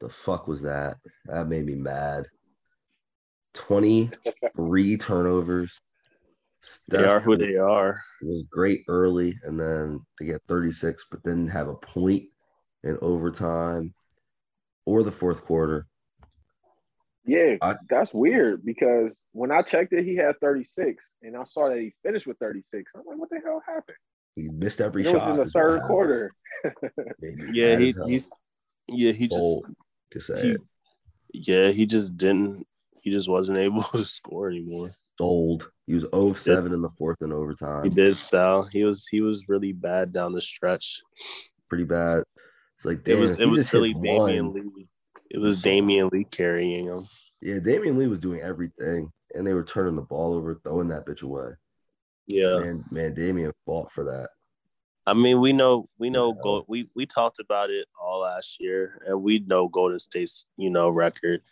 The 0.01 0.09
fuck 0.09 0.49
was 0.49 0.63
that? 0.63 0.97
That 1.27 1.49
made 1.49 1.65
me 1.65 1.77
mad. 1.77 2.27
23 3.55 4.97
turnovers. 4.97 5.81
They 6.89 7.05
are 7.05 7.21
who 7.21 7.37
they 7.37 7.57
are. 7.57 8.03
It 8.21 8.27
was 8.27 8.45
great 8.51 8.85
early, 8.89 9.39
and 9.45 9.59
then 9.59 10.01
they 10.19 10.27
get 10.27 10.43
36, 10.49 11.07
but 11.11 11.23
then 11.23 11.47
have 11.49 11.69
a 11.69 11.75
point 11.75 12.25
in 12.83 12.99
overtime 13.01 13.95
or 14.85 15.03
the 15.03 15.13
fourth 15.13 15.45
quarter. 15.45 15.87
Yeah, 17.25 17.57
I, 17.63 17.77
that's 17.89 18.13
weird 18.13 18.65
because 18.65 19.17
when 19.31 19.53
I 19.53 19.63
checked 19.63 19.93
it, 19.93 20.05
he 20.05 20.17
had 20.17 20.41
36, 20.41 21.03
and 21.23 21.37
I 21.37 21.45
saw 21.45 21.69
that 21.69 21.79
he 21.79 21.95
finished 22.03 22.27
with 22.27 22.39
36. 22.39 22.91
I'm 22.97 23.03
like, 23.07 23.19
what 23.19 23.31
the 23.31 23.41
hell 23.45 23.63
happened? 23.65 23.97
He 24.37 24.49
missed 24.49 24.81
every 24.81 25.03
it 25.03 25.13
shot. 25.13 25.31
in 25.31 25.37
the 25.37 25.51
third 25.51 25.83
quarter. 25.83 26.33
yeah, 27.53 27.77
he, 27.79 27.95
uh, 27.99 28.07
he's 28.07 28.31
yeah 28.89 29.13
he 29.13 29.29
just 29.29 29.63
he, 30.43 30.57
yeah 31.33 31.71
he 31.71 31.87
just 31.87 32.17
didn't 32.17 32.67
he 33.03 33.11
just 33.11 33.29
wasn't 33.29 33.59
able 33.67 33.83
to 33.83 34.05
score 34.05 34.49
anymore. 34.49 34.91
Sold. 35.19 35.71
He 35.87 35.95
was 35.95 36.07
0 36.15 36.35
7 36.35 36.65
yeah. 36.65 36.75
in 36.75 36.83
the 36.83 36.91
fourth 36.97 37.19
and 37.21 37.33
overtime. 37.33 37.85
He 37.85 37.91
did 37.91 38.17
sell. 38.17 38.63
He 38.63 38.85
was 38.85 39.07
he 39.09 39.21
was 39.21 39.49
really 39.49 39.73
bad 39.73 40.13
down 40.13 40.33
the 40.33 40.41
stretch. 40.41 41.01
Pretty 41.69 41.85
bad. 41.85 42.23
It's 42.79 42.85
like 42.85 43.05
damn, 43.05 43.17
it 43.17 43.21
was 43.21 43.39
it 43.39 43.47
was 43.47 43.73
really 43.73 43.95
Damion 43.95 44.55
Lee. 44.55 44.89
It 45.31 45.39
was 45.39 45.63
Damion 45.63 46.11
Lee 46.11 46.25
carrying 46.31 46.87
him. 46.87 47.07
Yeah, 47.41 47.57
Damion 47.57 47.97
Lee 47.97 48.07
was 48.07 48.19
doing 48.19 48.41
everything, 48.41 49.11
and 49.35 49.47
they 49.47 49.55
were 49.55 49.65
turning 49.65 49.97
the 49.97 50.03
ball 50.03 50.35
over, 50.35 50.55
throwing 50.63 50.89
that 50.89 51.07
bitch 51.07 51.23
away. 51.23 51.51
Yeah, 52.27 52.59
man, 52.59 52.85
man, 52.91 53.15
Damion 53.15 53.53
fought 53.67 53.93
for 53.93 54.05
that. 54.05 54.29
I 55.07 55.15
mean, 55.15 55.41
we 55.41 55.53
know 55.53 55.89
we 55.99 56.11
know 56.11 56.37
yeah. 56.45 56.61
we 56.69 56.89
we 56.95 57.07
talked 57.07 57.41
about 57.41 57.71
it 57.71 57.87
all 58.01 58.21
last 58.21 58.59
year, 58.61 59.03
and 59.07 59.23
we 59.23 59.41
know 59.41 59.69
Golden 59.69 59.99
State's 59.99 60.47
you 60.57 60.71
know 60.71 60.89
record. 60.89 61.43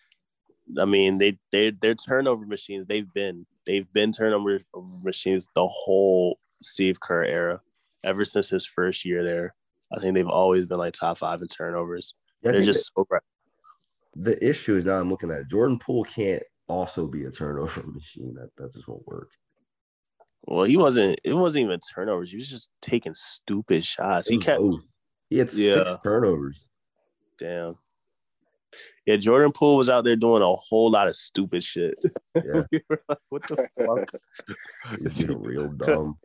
I 0.79 0.85
mean, 0.85 1.19
they 1.19 1.39
they 1.51 1.71
their 1.71 1.95
turnover 1.95 2.47
machines. 2.47 2.87
They've 2.87 3.13
been 3.13 3.47
they've 3.67 3.93
been 3.93 4.13
turnover 4.13 4.61
machines 5.03 5.49
the 5.55 5.67
whole 5.67 6.39
Steve 6.63 7.01
Kerr 7.01 7.25
era, 7.25 7.61
ever 8.05 8.25
since 8.25 8.49
his 8.49 8.67
first 8.67 9.05
year 9.05 9.25
there. 9.25 9.55
I 9.93 10.01
think 10.01 10.15
they've 10.15 10.29
always 10.29 10.67
been 10.67 10.79
like 10.79 10.95
top 10.95 11.19
five 11.19 11.43
in 11.43 11.49
turnovers. 11.49 12.15
Yeah, 12.43 12.53
They're 12.53 12.63
just 12.63 12.93
so 12.95 13.07
right. 13.11 13.23
the 14.15 14.49
issue 14.49 14.77
is 14.77 14.85
now 14.85 15.01
I'm 15.01 15.11
looking 15.11 15.31
at 15.31 15.41
it, 15.41 15.49
Jordan 15.49 15.79
Poole 15.79 16.05
can't 16.05 16.43
also 16.69 17.07
be 17.07 17.25
a 17.25 17.31
turnover 17.31 17.83
machine. 17.87 18.35
That 18.35 18.51
that 18.57 18.73
just 18.73 18.87
won't 18.87 19.07
work. 19.07 19.31
Well, 20.51 20.65
he 20.65 20.77
wasn't. 20.77 21.21
It 21.23 21.33
wasn't 21.35 21.67
even 21.67 21.79
turnovers. 21.95 22.31
He 22.31 22.37
was 22.37 22.51
just 22.51 22.71
taking 22.83 23.15
stupid 23.15 23.85
shots. 23.85 24.29
He 24.29 24.37
kept. 24.37 24.61
both. 24.61 24.81
He 25.29 25.39
had 25.39 25.49
six 25.51 25.93
turnovers. 26.03 26.67
Damn. 27.39 27.77
Yeah, 29.07 29.17
Jordan 29.17 29.53
Poole 29.53 29.77
was 29.77 29.89
out 29.89 30.05
there 30.05 30.17
doing 30.17 30.43
a 30.43 30.55
whole 30.55 30.91
lot 30.91 31.07
of 31.09 31.17
stupid 31.17 31.63
shit. 31.65 31.95
Yeah, 32.35 32.65
We 32.73 32.83
were 32.89 33.01
like, 33.09 33.19
what 33.29 33.43
the 33.49 33.69
fuck? 33.79 34.21
he's 34.99 35.15
getting 35.15 35.41
real 35.41 35.69
dumb. 35.69 36.19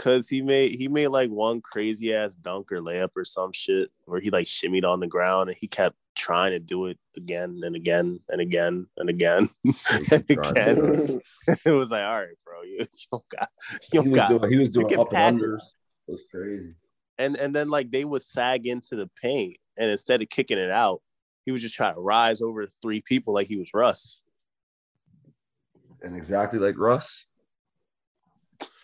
Cause 0.00 0.30
he 0.30 0.40
made 0.40 0.76
he 0.76 0.88
made 0.88 1.08
like 1.08 1.28
one 1.28 1.60
crazy 1.60 2.14
ass 2.14 2.34
dunk 2.34 2.72
or 2.72 2.80
layup 2.80 3.10
or 3.14 3.26
some 3.26 3.52
shit 3.52 3.90
where 4.06 4.18
he 4.18 4.30
like 4.30 4.46
shimmied 4.46 4.82
on 4.82 4.98
the 4.98 5.06
ground 5.06 5.50
and 5.50 5.58
he 5.60 5.68
kept 5.68 5.94
trying 6.16 6.52
to 6.52 6.58
do 6.58 6.86
it 6.86 6.98
again 7.18 7.60
and 7.62 7.76
again 7.76 8.18
and 8.30 8.40
again 8.40 8.86
and 8.96 9.10
again 9.10 9.50
and 9.64 10.06
kept 10.06 10.26
trying 10.30 10.54
to 10.54 10.74
do 10.74 10.92
again. 10.92 11.20
it 11.66 11.70
was 11.70 11.90
like, 11.90 12.00
all 12.00 12.18
right, 12.18 12.28
bro, 12.46 12.62
you, 12.62 12.78
you 12.80 12.86
don't 13.12 13.28
got 13.28 13.50
you 13.70 13.78
He 13.92 13.98
don't 13.98 14.10
was 14.10 14.16
got 14.16 14.28
doing, 14.30 14.50
he 14.50 14.56
was 14.56 14.70
doing 14.70 14.98
up 14.98 15.12
and 15.12 15.38
unders. 15.38 15.60
It 16.08 16.12
was 16.12 16.22
crazy. 16.30 16.72
and 17.18 17.36
and 17.36 17.54
then 17.54 17.68
like 17.68 17.90
they 17.90 18.06
would 18.06 18.22
sag 18.22 18.66
into 18.66 18.96
the 18.96 19.10
paint 19.20 19.58
and 19.76 19.90
instead 19.90 20.22
of 20.22 20.30
kicking 20.30 20.56
it 20.56 20.70
out, 20.70 21.02
he 21.44 21.52
would 21.52 21.60
just 21.60 21.74
try 21.74 21.92
to 21.92 22.00
rise 22.00 22.40
over 22.40 22.66
three 22.80 23.02
people 23.02 23.34
like 23.34 23.48
he 23.48 23.58
was 23.58 23.68
Russ. 23.74 24.22
And 26.02 26.16
exactly 26.16 26.58
like 26.58 26.78
Russ. 26.78 27.26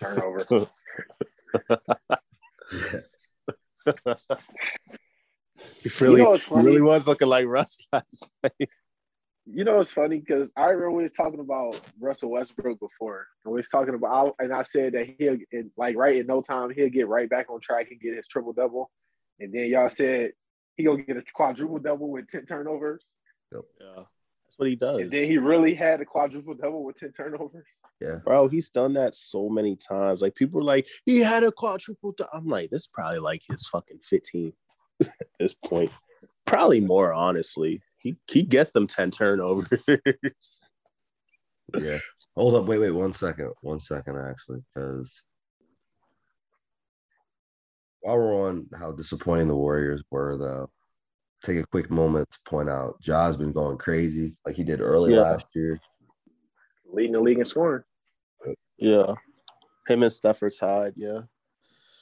Turnover. 0.01 0.47
Yeah. 4.05 4.15
He 5.83 5.91
really, 6.01 6.23
know 6.23 6.35
he 6.35 6.55
really 6.55 6.83
was 6.83 7.07
looking 7.07 7.29
like 7.29 7.47
Russ 7.47 7.79
last 7.93 8.29
night. 8.43 8.69
You 9.47 9.65
know, 9.65 9.81
it's 9.81 9.93
funny 9.93 10.19
because 10.19 10.49
I 10.57 10.65
remember 10.67 10.91
we 10.91 11.05
was 11.05 11.13
talking 11.17 11.39
about 11.39 11.81
Russell 12.01 12.31
Westbrook 12.31 12.81
before, 12.81 13.29
and 13.45 13.55
we 13.55 13.61
was 13.61 13.69
talking 13.69 13.95
about, 13.95 14.35
and 14.41 14.53
I 14.53 14.65
said 14.65 14.95
that 14.95 15.07
he'll, 15.19 15.37
in, 15.53 15.71
like, 15.77 15.97
right 15.97 16.17
in 16.17 16.27
no 16.27 16.43
time, 16.43 16.71
he'll 16.71 16.89
get 16.89 17.07
right 17.07 17.31
back 17.31 17.49
on 17.49 17.61
track 17.61 17.87
and 17.93 18.01
get 18.01 18.17
his 18.17 18.27
triple 18.27 18.53
double, 18.53 18.91
and 19.39 19.53
then 19.53 19.67
y'all 19.67 19.89
said 19.89 20.33
he 20.77 20.85
gonna 20.85 21.03
get 21.03 21.17
a 21.17 21.23
quadruple 21.33 21.79
double 21.79 22.11
with 22.11 22.29
ten 22.29 22.45
turnovers, 22.47 23.05
Yeah, 23.53 24.03
that's 24.57 24.59
what 24.59 24.69
he 24.69 24.77
does. 24.77 25.01
and 25.01 25.11
then 25.11 25.29
he 25.31 25.39
really 25.39 25.75
had 25.75 26.01
a 26.01 26.05
quadruple 26.05 26.55
double 26.55 26.85
with 26.85 26.97
ten 26.97 27.13
turnovers. 27.13 27.67
Yeah. 28.01 28.17
Bro, 28.25 28.49
he's 28.49 28.71
done 28.71 28.95
that 28.95 29.15
so 29.15 29.49
many 29.49 29.77
times. 29.77 30.21
Like 30.21 30.35
people 30.35 30.61
are 30.61 30.65
like, 30.65 30.87
he 31.05 31.21
had 31.21 31.45
a 31.45 31.53
quadruple. 31.53 32.13
dou-" 32.13 32.25
I'm 32.33 32.47
like, 32.47 32.71
this 32.71 32.83
is 32.83 32.87
probably 32.87 33.19
like 33.19 33.43
his 33.49 33.67
fucking 33.67 34.01
15 34.03 34.53
at 35.01 35.11
this 35.41 35.55
point. 35.55 35.91
Probably 36.47 36.81
more, 36.81 37.13
honestly. 37.13 37.83
He 37.99 38.17
he 38.31 38.43
gets 38.43 38.71
them 38.71 38.87
10 38.87 39.11
turnovers. 39.11 39.83
Yeah. 41.77 41.99
Hold 42.37 42.55
up. 42.55 42.67
Wait, 42.67 42.79
wait. 42.79 42.93
One 42.93 43.13
second. 43.13 43.51
One 43.61 43.81
second, 43.81 44.17
actually, 44.17 44.61
because 44.73 45.21
while 48.01 48.17
we're 48.17 48.49
on 48.49 48.69
how 48.79 48.93
disappointing 48.93 49.49
the 49.49 49.57
Warriors 49.57 50.05
were, 50.11 50.37
though, 50.39 50.71
take 51.45 51.59
a 51.59 51.67
quick 51.67 51.91
moment 51.91 52.31
to 52.31 52.39
point 52.49 52.69
out 52.69 53.01
Ja's 53.01 53.37
been 53.37 53.53
going 53.53 53.79
crazy 53.79 54.35
like 54.45 54.57
he 54.57 54.65
did 54.65 54.81
early 54.81 55.13
Yeah. 55.15 55.21
last 55.23 55.47
year. 55.55 55.79
Leading 56.93 57.13
the 57.13 57.21
league 57.21 57.39
in 57.39 57.47
scoring. 57.47 57.83
yeah. 58.79 59.15
Him 59.89 60.03
and 60.03 60.13
Steph 60.13 60.43
are 60.43 60.51
tied, 60.51 60.95
yeah. 60.97 61.21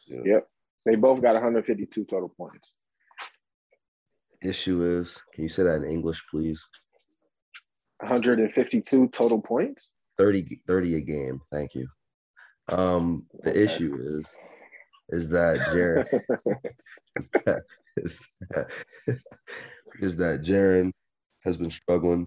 Yep, 0.06 0.48
they 0.86 0.94
both 0.96 1.20
got 1.22 1.34
152 1.34 2.04
total 2.04 2.28
points. 2.30 2.68
Issue 4.42 4.82
is, 4.82 5.20
can 5.32 5.42
you 5.44 5.48
say 5.48 5.62
that 5.64 5.76
in 5.76 5.84
English, 5.84 6.22
please? 6.30 6.66
152 8.00 9.08
total 9.08 9.40
points. 9.40 9.92
30, 10.18 10.60
30 10.66 10.94
a 10.96 11.00
game. 11.00 11.40
Thank 11.50 11.74
you. 11.74 11.88
Um, 12.68 13.26
the 13.42 13.50
Okay. 13.50 13.60
issue 13.62 13.96
is, 14.00 14.26
is 15.10 15.28
that 15.30 15.58
Jaren 15.68 16.06
is 17.96 18.18
that, 18.50 18.70
is 20.00 20.16
that, 20.16 20.42
Jaren 20.42 20.92
has 21.44 21.56
been 21.56 21.70
struggling, 21.70 22.26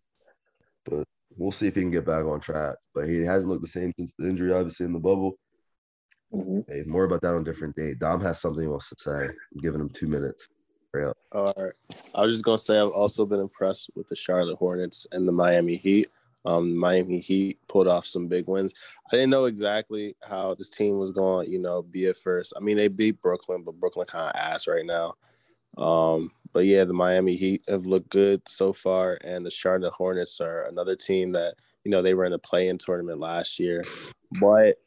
but 0.86 1.06
we'll 1.36 1.52
see 1.52 1.68
if 1.68 1.76
he 1.76 1.82
can 1.82 1.92
get 1.92 2.06
back 2.06 2.26
on 2.26 2.40
track. 2.40 2.76
But 2.94 3.10
he 3.10 3.22
hasn't 3.22 3.52
looked 3.52 3.64
the 3.64 3.70
same 3.70 3.94
since 3.98 4.14
the 4.18 4.28
injury, 4.28 4.54
obviously 4.54 4.86
in 4.86 4.94
the 4.94 5.00
bubble. 5.00 5.38
Mhm. 6.34 6.66
Hey, 6.68 6.84
more 6.86 7.06
about 7.06 7.22
that 7.22 7.34
on 7.34 7.42
a 7.42 7.46
different 7.46 7.76
day. 7.76 7.94
Dom 7.94 8.22
has 8.22 8.42
something 8.42 8.62
he 8.62 8.68
wants 8.68 8.90
to 8.90 8.96
say. 9.00 9.26
I'm 9.26 9.62
giving 9.62 9.80
him 9.80 9.90
two 9.90 10.08
minutes. 10.08 10.50
Real. 10.94 11.14
All 11.32 11.54
right. 11.58 11.74
I 12.16 12.26
was 12.26 12.34
just 12.34 12.46
gonna 12.46 12.58
say 12.58 12.78
I've 12.78 12.90
also 12.90 13.26
been 13.26 13.40
impressed 13.40 13.90
with 13.96 14.08
the 14.10 14.16
Charlotte 14.16 14.58
Hornets 14.58 15.06
and 15.12 15.28
the 15.28 15.32
Miami 15.32 15.76
Heat. 15.76 16.08
Um, 16.46 16.76
Miami 16.78 17.20
Heat 17.20 17.60
pulled 17.68 17.88
off 17.88 18.06
some 18.06 18.28
big 18.28 18.48
wins. 18.48 18.74
I 19.12 19.18
didn't 19.18 19.32
know 19.32 19.46
exactly 19.46 20.16
how 20.22 20.56
this 20.56 20.70
team 20.70 20.98
was 20.98 21.12
going, 21.12 21.52
you 21.52 21.60
know, 21.60 21.82
be 21.82 22.08
at 22.08 22.18
first. 22.18 22.54
I 22.56 22.62
mean, 22.62 22.78
they 22.78 22.88
beat 22.88 23.22
Brooklyn, 23.22 23.64
but 23.64 23.80
Brooklyn 23.80 24.08
kind 24.08 24.30
of 24.30 24.42
ass 24.42 24.68
right 24.68 24.86
now. 24.86 25.16
Um, 25.78 26.32
but 26.54 26.66
yeah, 26.66 26.86
the 26.86 26.94
Miami 26.94 27.36
Heat 27.36 27.64
have 27.68 27.86
looked 27.86 28.10
good 28.10 28.42
so 28.48 28.74
far, 28.74 29.18
and 29.24 29.46
the 29.46 29.52
Charlotte 29.52 29.94
Hornets 29.94 30.42
are 30.42 30.64
another 30.64 30.96
team 30.96 31.32
that 31.34 31.56
you 31.84 31.92
know 31.92 32.02
they 32.02 32.14
were 32.14 32.26
in 32.26 32.32
the 32.32 32.40
play-in 32.40 32.78
tournament 32.78 33.20
last 33.20 33.60
year, 33.60 33.84
but 34.40 34.78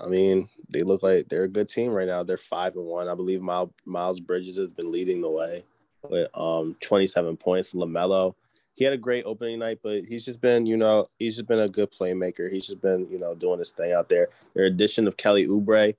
I 0.00 0.06
mean, 0.06 0.48
they 0.68 0.82
look 0.82 1.02
like 1.02 1.28
they're 1.28 1.44
a 1.44 1.48
good 1.48 1.68
team 1.68 1.90
right 1.90 2.06
now. 2.06 2.22
They're 2.22 2.36
five 2.36 2.76
and 2.76 2.86
one. 2.86 3.08
I 3.08 3.14
believe 3.14 3.42
Miles, 3.42 3.70
Miles 3.84 4.20
Bridges 4.20 4.56
has 4.56 4.68
been 4.68 4.90
leading 4.90 5.20
the 5.20 5.30
way 5.30 5.64
with 6.08 6.28
um 6.34 6.76
27 6.80 7.36
points. 7.36 7.74
LaMelo, 7.74 8.34
he 8.74 8.84
had 8.84 8.94
a 8.94 8.98
great 8.98 9.24
opening 9.24 9.58
night, 9.58 9.80
but 9.82 10.04
he's 10.04 10.24
just 10.24 10.40
been, 10.40 10.66
you 10.66 10.76
know, 10.76 11.06
he's 11.18 11.36
just 11.36 11.48
been 11.48 11.60
a 11.60 11.68
good 11.68 11.92
playmaker. 11.92 12.50
He's 12.50 12.66
just 12.66 12.80
been, 12.80 13.06
you 13.10 13.18
know, 13.18 13.34
doing 13.34 13.58
his 13.58 13.70
thing 13.70 13.92
out 13.92 14.08
there. 14.08 14.28
Their 14.54 14.64
addition 14.64 15.06
of 15.06 15.16
Kelly 15.16 15.46
Oubre, 15.46 15.94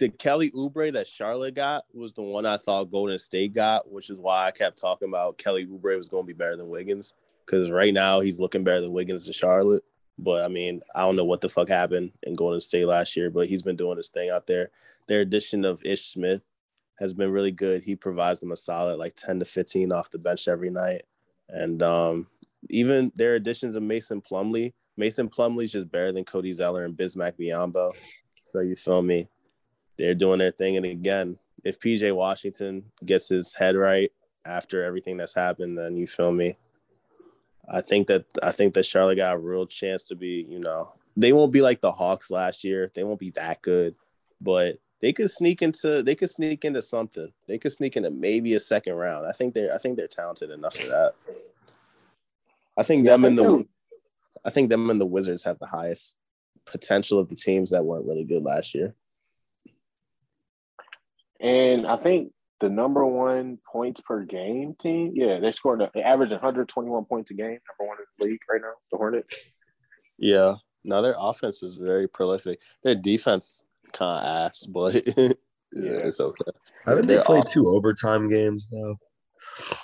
the 0.00 0.08
Kelly 0.08 0.50
Oubre 0.52 0.90
that 0.94 1.06
Charlotte 1.06 1.54
got 1.54 1.84
was 1.92 2.14
the 2.14 2.22
one 2.22 2.46
I 2.46 2.56
thought 2.56 2.90
Golden 2.90 3.18
State 3.18 3.52
got, 3.52 3.92
which 3.92 4.08
is 4.08 4.16
why 4.16 4.46
I 4.46 4.50
kept 4.50 4.78
talking 4.78 5.08
about 5.08 5.36
Kelly 5.36 5.66
Oubre 5.66 5.98
was 5.98 6.08
going 6.08 6.24
to 6.24 6.26
be 6.26 6.32
better 6.32 6.56
than 6.56 6.70
Wiggins 6.70 7.12
because 7.44 7.70
right 7.70 7.92
now 7.92 8.20
he's 8.20 8.40
looking 8.40 8.64
better 8.64 8.80
than 8.80 8.94
Wiggins 8.94 9.26
in 9.26 9.34
Charlotte. 9.34 9.84
But 10.18 10.42
I 10.42 10.48
mean, 10.48 10.80
I 10.94 11.02
don't 11.02 11.16
know 11.16 11.26
what 11.26 11.42
the 11.42 11.50
fuck 11.50 11.68
happened 11.68 12.12
in 12.22 12.34
Golden 12.34 12.62
State 12.62 12.86
last 12.86 13.14
year, 13.14 13.28
but 13.30 13.46
he's 13.46 13.60
been 13.60 13.76
doing 13.76 13.98
his 13.98 14.08
thing 14.08 14.30
out 14.30 14.46
there. 14.46 14.70
Their 15.06 15.20
addition 15.20 15.66
of 15.66 15.84
Ish 15.84 16.06
Smith 16.06 16.46
has 16.98 17.12
been 17.12 17.30
really 17.30 17.52
good. 17.52 17.82
He 17.82 17.94
provides 17.94 18.40
them 18.40 18.52
a 18.52 18.56
solid 18.56 18.96
like 18.96 19.16
10 19.16 19.38
to 19.40 19.44
15 19.44 19.92
off 19.92 20.10
the 20.10 20.18
bench 20.18 20.48
every 20.48 20.70
night. 20.70 21.02
And 21.50 21.82
um, 21.82 22.26
even 22.70 23.12
their 23.16 23.34
additions 23.34 23.76
of 23.76 23.82
Mason 23.82 24.22
Plumlee, 24.22 24.72
Mason 24.96 25.28
Plumlee's 25.28 25.72
just 25.72 25.92
better 25.92 26.10
than 26.10 26.24
Cody 26.24 26.54
Zeller 26.54 26.86
and 26.86 26.96
Bismack 26.96 27.34
Biyombo. 27.38 27.92
So 28.40 28.60
you 28.60 28.76
feel 28.76 29.02
me? 29.02 29.28
They're 30.00 30.14
doing 30.14 30.38
their 30.38 30.50
thing. 30.50 30.78
And 30.78 30.86
again, 30.86 31.38
if 31.62 31.78
PJ 31.78 32.14
Washington 32.14 32.84
gets 33.04 33.28
his 33.28 33.54
head 33.54 33.76
right 33.76 34.10
after 34.46 34.82
everything 34.82 35.18
that's 35.18 35.34
happened, 35.34 35.76
then 35.76 35.94
you 35.96 36.06
feel 36.06 36.32
me? 36.32 36.56
I 37.68 37.82
think 37.82 38.06
that 38.08 38.24
I 38.42 38.50
think 38.50 38.72
that 38.74 38.86
Charlotte 38.86 39.16
got 39.16 39.36
a 39.36 39.38
real 39.38 39.66
chance 39.66 40.04
to 40.04 40.16
be, 40.16 40.46
you 40.48 40.58
know, 40.58 40.92
they 41.16 41.34
won't 41.34 41.52
be 41.52 41.60
like 41.60 41.82
the 41.82 41.92
Hawks 41.92 42.30
last 42.30 42.64
year. 42.64 42.90
They 42.94 43.04
won't 43.04 43.20
be 43.20 43.30
that 43.32 43.60
good, 43.60 43.94
but 44.40 44.78
they 45.02 45.12
could 45.12 45.30
sneak 45.30 45.60
into 45.60 46.02
they 46.02 46.14
could 46.14 46.30
sneak 46.30 46.64
into 46.64 46.80
something. 46.80 47.30
They 47.46 47.58
could 47.58 47.72
sneak 47.72 47.96
into 47.98 48.10
maybe 48.10 48.54
a 48.54 48.60
second 48.60 48.94
round. 48.94 49.26
I 49.26 49.32
think 49.32 49.52
they're 49.52 49.72
I 49.74 49.78
think 49.78 49.98
they're 49.98 50.08
talented 50.08 50.50
enough 50.50 50.76
for 50.76 50.86
that. 50.86 51.12
I 52.76 52.82
think 52.84 53.04
Yeah, 53.04 53.12
them 53.12 53.26
and 53.26 53.38
the 53.38 53.42
they're- 53.42 53.64
I 54.46 54.50
think 54.50 54.70
them 54.70 54.88
and 54.88 54.98
the 54.98 55.04
Wizards 55.06 55.42
have 55.44 55.58
the 55.58 55.66
highest 55.66 56.16
potential 56.64 57.18
of 57.18 57.28
the 57.28 57.36
teams 57.36 57.70
that 57.70 57.84
weren't 57.84 58.06
really 58.06 58.24
good 58.24 58.42
last 58.42 58.74
year. 58.74 58.94
And 61.40 61.86
I 61.86 61.96
think 61.96 62.32
the 62.60 62.68
number 62.68 63.04
one 63.06 63.58
points 63.72 64.00
per 64.02 64.22
game 64.24 64.74
team, 64.78 65.12
yeah, 65.14 65.38
they 65.40 65.52
scored 65.52 65.80
an 65.80 65.88
they 65.94 66.02
average 66.02 66.30
121 66.30 67.04
points 67.06 67.30
a 67.30 67.34
game, 67.34 67.46
number 67.46 67.88
one 67.88 67.96
in 67.98 68.04
the 68.18 68.24
league 68.26 68.40
right 68.52 68.60
now, 68.60 68.72
the 68.92 68.98
Hornets. 68.98 69.36
Yeah. 70.18 70.56
No, 70.84 71.00
their 71.02 71.14
offense 71.18 71.62
is 71.62 71.74
very 71.74 72.06
prolific. 72.08 72.60
Their 72.84 72.94
defense 72.94 73.62
kind 73.92 74.18
of 74.18 74.24
ass, 74.24 74.64
but 74.68 74.94
yeah, 75.06 75.32
it's 75.72 76.20
okay. 76.20 76.44
Haven't 76.84 77.06
they 77.06 77.14
They're 77.16 77.24
played 77.24 77.44
off- 77.44 77.52
two 77.52 77.68
overtime 77.68 78.28
games 78.30 78.66
now? 78.70 78.96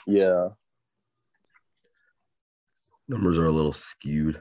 Yeah. 0.06 0.48
Numbers 3.08 3.38
are 3.38 3.46
a 3.46 3.52
little 3.52 3.72
skewed, 3.72 4.40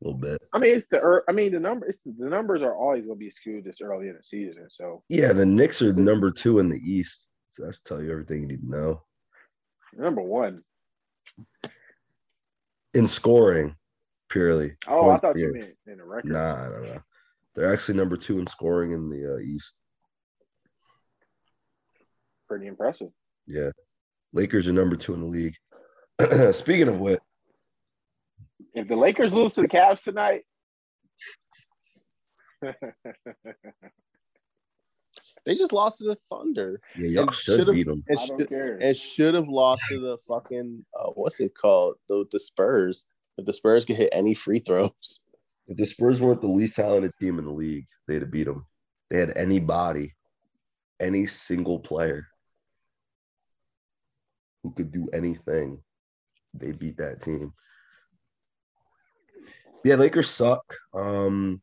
a 0.00 0.04
little 0.04 0.18
bit. 0.18 0.40
I 0.52 0.58
mean, 0.58 0.76
it's 0.76 0.88
the 0.88 1.22
I 1.28 1.32
mean 1.32 1.52
the 1.52 1.60
number 1.60 1.86
it's 1.86 2.00
the 2.04 2.28
numbers 2.28 2.62
are 2.62 2.74
always 2.76 3.04
going 3.04 3.16
to 3.18 3.24
be 3.24 3.30
skewed 3.30 3.64
this 3.64 3.80
early 3.80 4.08
in 4.08 4.14
the 4.14 4.22
season. 4.22 4.66
So 4.70 5.02
Yeah, 5.08 5.32
the 5.32 5.46
Knicks 5.46 5.82
are 5.82 5.92
number 5.92 6.30
two 6.30 6.58
in 6.58 6.68
the 6.68 6.78
East. 6.78 7.28
So 7.50 7.64
that's 7.64 7.80
tell 7.80 8.02
you 8.02 8.12
everything 8.12 8.42
you 8.42 8.48
need 8.48 8.60
to 8.60 8.70
know. 8.70 9.02
number 9.96 10.22
one, 10.22 10.62
In 12.94 13.06
scoring, 13.06 13.74
purely. 14.28 14.76
Oh, 14.86 15.10
I 15.10 15.18
thought 15.18 15.36
you 15.36 15.52
meant 15.52 15.74
in 15.86 16.00
a 16.00 16.04
record. 16.04 16.32
Nah, 16.32 16.68
no, 16.68 16.82
no. 16.82 17.00
They're 17.54 17.72
actually 17.72 17.96
number 17.96 18.16
two 18.16 18.38
in 18.38 18.46
scoring 18.46 18.92
in 18.92 19.10
the 19.10 19.34
uh, 19.34 19.38
East. 19.38 19.74
Pretty 22.46 22.66
impressive. 22.68 23.08
Yeah, 23.46 23.70
Lakers 24.32 24.68
are 24.68 24.72
number 24.72 24.94
two 24.94 25.14
in 25.14 25.20
the 25.20 25.26
league. 25.26 25.56
Speaking 26.54 26.88
of 26.88 27.00
which, 27.00 27.20
If 28.78 28.86
the 28.88 28.94
Lakers 28.96 29.34
lose 29.34 29.54
to 29.54 29.62
the 29.62 29.68
Cavs 29.68 30.04
tonight, 30.04 30.42
They 35.44 35.54
just 35.54 35.72
lost 35.72 35.98
to 35.98 36.04
the 36.04 36.16
Thunder 36.28 36.80
yeah, 36.96 37.22
y'all 37.22 37.30
should 37.32 37.56
should've- 37.60 37.72
beat 37.74 37.86
them. 37.86 38.02
and 38.08 38.18
I 38.18 38.26
don't 38.26 38.38
should, 38.40 38.48
care. 38.48 38.78
and 38.80 38.96
should 38.96 39.34
have 39.34 39.48
lost 39.48 39.82
to 39.88 39.98
the 39.98 40.18
fucking 40.28 40.84
uh, 40.98 41.10
what's 41.14 41.40
it 41.40 41.54
called 41.54 41.94
the 42.08 42.24
the 42.30 42.38
Spurs. 42.38 43.04
If 43.38 43.46
the 43.46 43.52
Spurs 43.52 43.84
could 43.84 43.96
hit 43.96 44.10
any 44.12 44.34
free 44.34 44.58
throws, 44.58 45.20
If 45.66 45.76
the 45.76 45.86
Spurs 45.86 46.20
weren't 46.20 46.40
the 46.42 46.48
least 46.48 46.76
talented 46.76 47.12
team 47.20 47.38
in 47.38 47.44
the 47.46 47.52
league, 47.52 47.86
they'd 48.06 48.20
have 48.22 48.30
beat 48.30 48.44
them. 48.44 48.66
They 49.10 49.18
had 49.18 49.36
anybody, 49.36 50.14
any 51.00 51.26
single 51.26 51.78
player 51.78 52.26
who 54.62 54.72
could 54.72 54.92
do 54.92 55.08
anything. 55.12 55.80
They 56.52 56.72
beat 56.72 56.96
that 56.98 57.22
team. 57.22 57.52
Yeah, 59.88 59.94
Lakers 59.94 60.28
suck. 60.28 60.76
Um, 60.92 61.62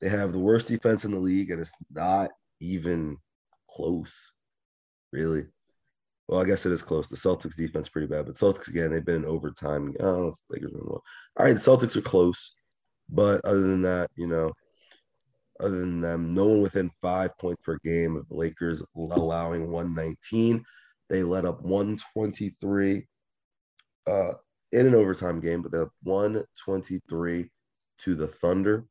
they 0.00 0.08
have 0.08 0.32
the 0.32 0.40
worst 0.40 0.66
defense 0.66 1.04
in 1.04 1.12
the 1.12 1.20
league, 1.20 1.52
and 1.52 1.60
it's 1.60 1.70
not 1.88 2.32
even 2.58 3.16
close, 3.70 4.12
really. 5.12 5.46
Well, 6.26 6.40
I 6.40 6.46
guess 6.46 6.66
it 6.66 6.72
is 6.72 6.82
close. 6.82 7.06
The 7.06 7.14
Celtics 7.14 7.54
defense 7.54 7.88
pretty 7.88 8.08
bad, 8.08 8.26
but 8.26 8.34
Celtics 8.34 8.66
again, 8.66 8.90
they've 8.90 9.04
been 9.04 9.22
in 9.22 9.24
overtime. 9.24 9.94
Oh, 10.00 10.32
Lakers. 10.48 10.72
All 10.74 11.00
right, 11.38 11.52
the 11.52 11.60
Celtics 11.60 11.94
are 11.94 12.00
close. 12.00 12.54
But 13.08 13.44
other 13.44 13.60
than 13.60 13.82
that, 13.82 14.10
you 14.16 14.26
know, 14.26 14.50
other 15.60 15.78
than 15.78 16.00
them, 16.00 16.34
no 16.34 16.46
one 16.46 16.62
within 16.62 16.90
five 17.00 17.38
points 17.38 17.62
per 17.62 17.78
game 17.84 18.16
of 18.16 18.28
the 18.28 18.34
Lakers 18.34 18.82
allowing 18.96 19.70
119. 19.70 20.64
They 21.08 21.22
let 21.22 21.44
up 21.44 21.62
123 21.62 23.06
uh, 24.08 24.32
in 24.72 24.86
an 24.88 24.94
overtime 24.96 25.38
game, 25.38 25.62
but 25.62 25.70
they 25.70 25.78
have 25.78 25.90
123 26.02 27.48
to 28.04 28.14
the 28.14 28.26
Thunder, 28.26 28.84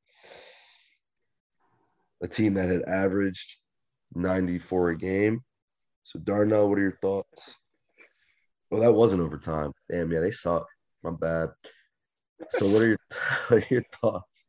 a 2.22 2.28
team 2.28 2.54
that 2.56 2.70
had 2.70 2.84
averaged 2.84 3.60
94 4.16 4.90
a 4.92 4.98
game. 4.98 5.44
So, 6.04 6.20
Darnell, 6.20 6.70
what 6.70 6.80
are 6.80 6.82
your 6.82 6.98
thoughts? 7.02 7.56
Well, 8.70 8.82
that 8.82 8.94
wasn't 8.94 9.22
overtime. 9.22 9.72
Damn, 9.90 10.12
yeah, 10.12 10.20
they 10.20 10.32
suck. 10.32 10.68
My 11.04 11.12
bad. 11.12 11.50
So, 12.52 12.68
what 12.68 12.82
are 12.82 12.88
your 12.88 13.00
what 13.48 13.64
are 13.64 13.68
your 13.70 13.84
thoughts 14.02 14.44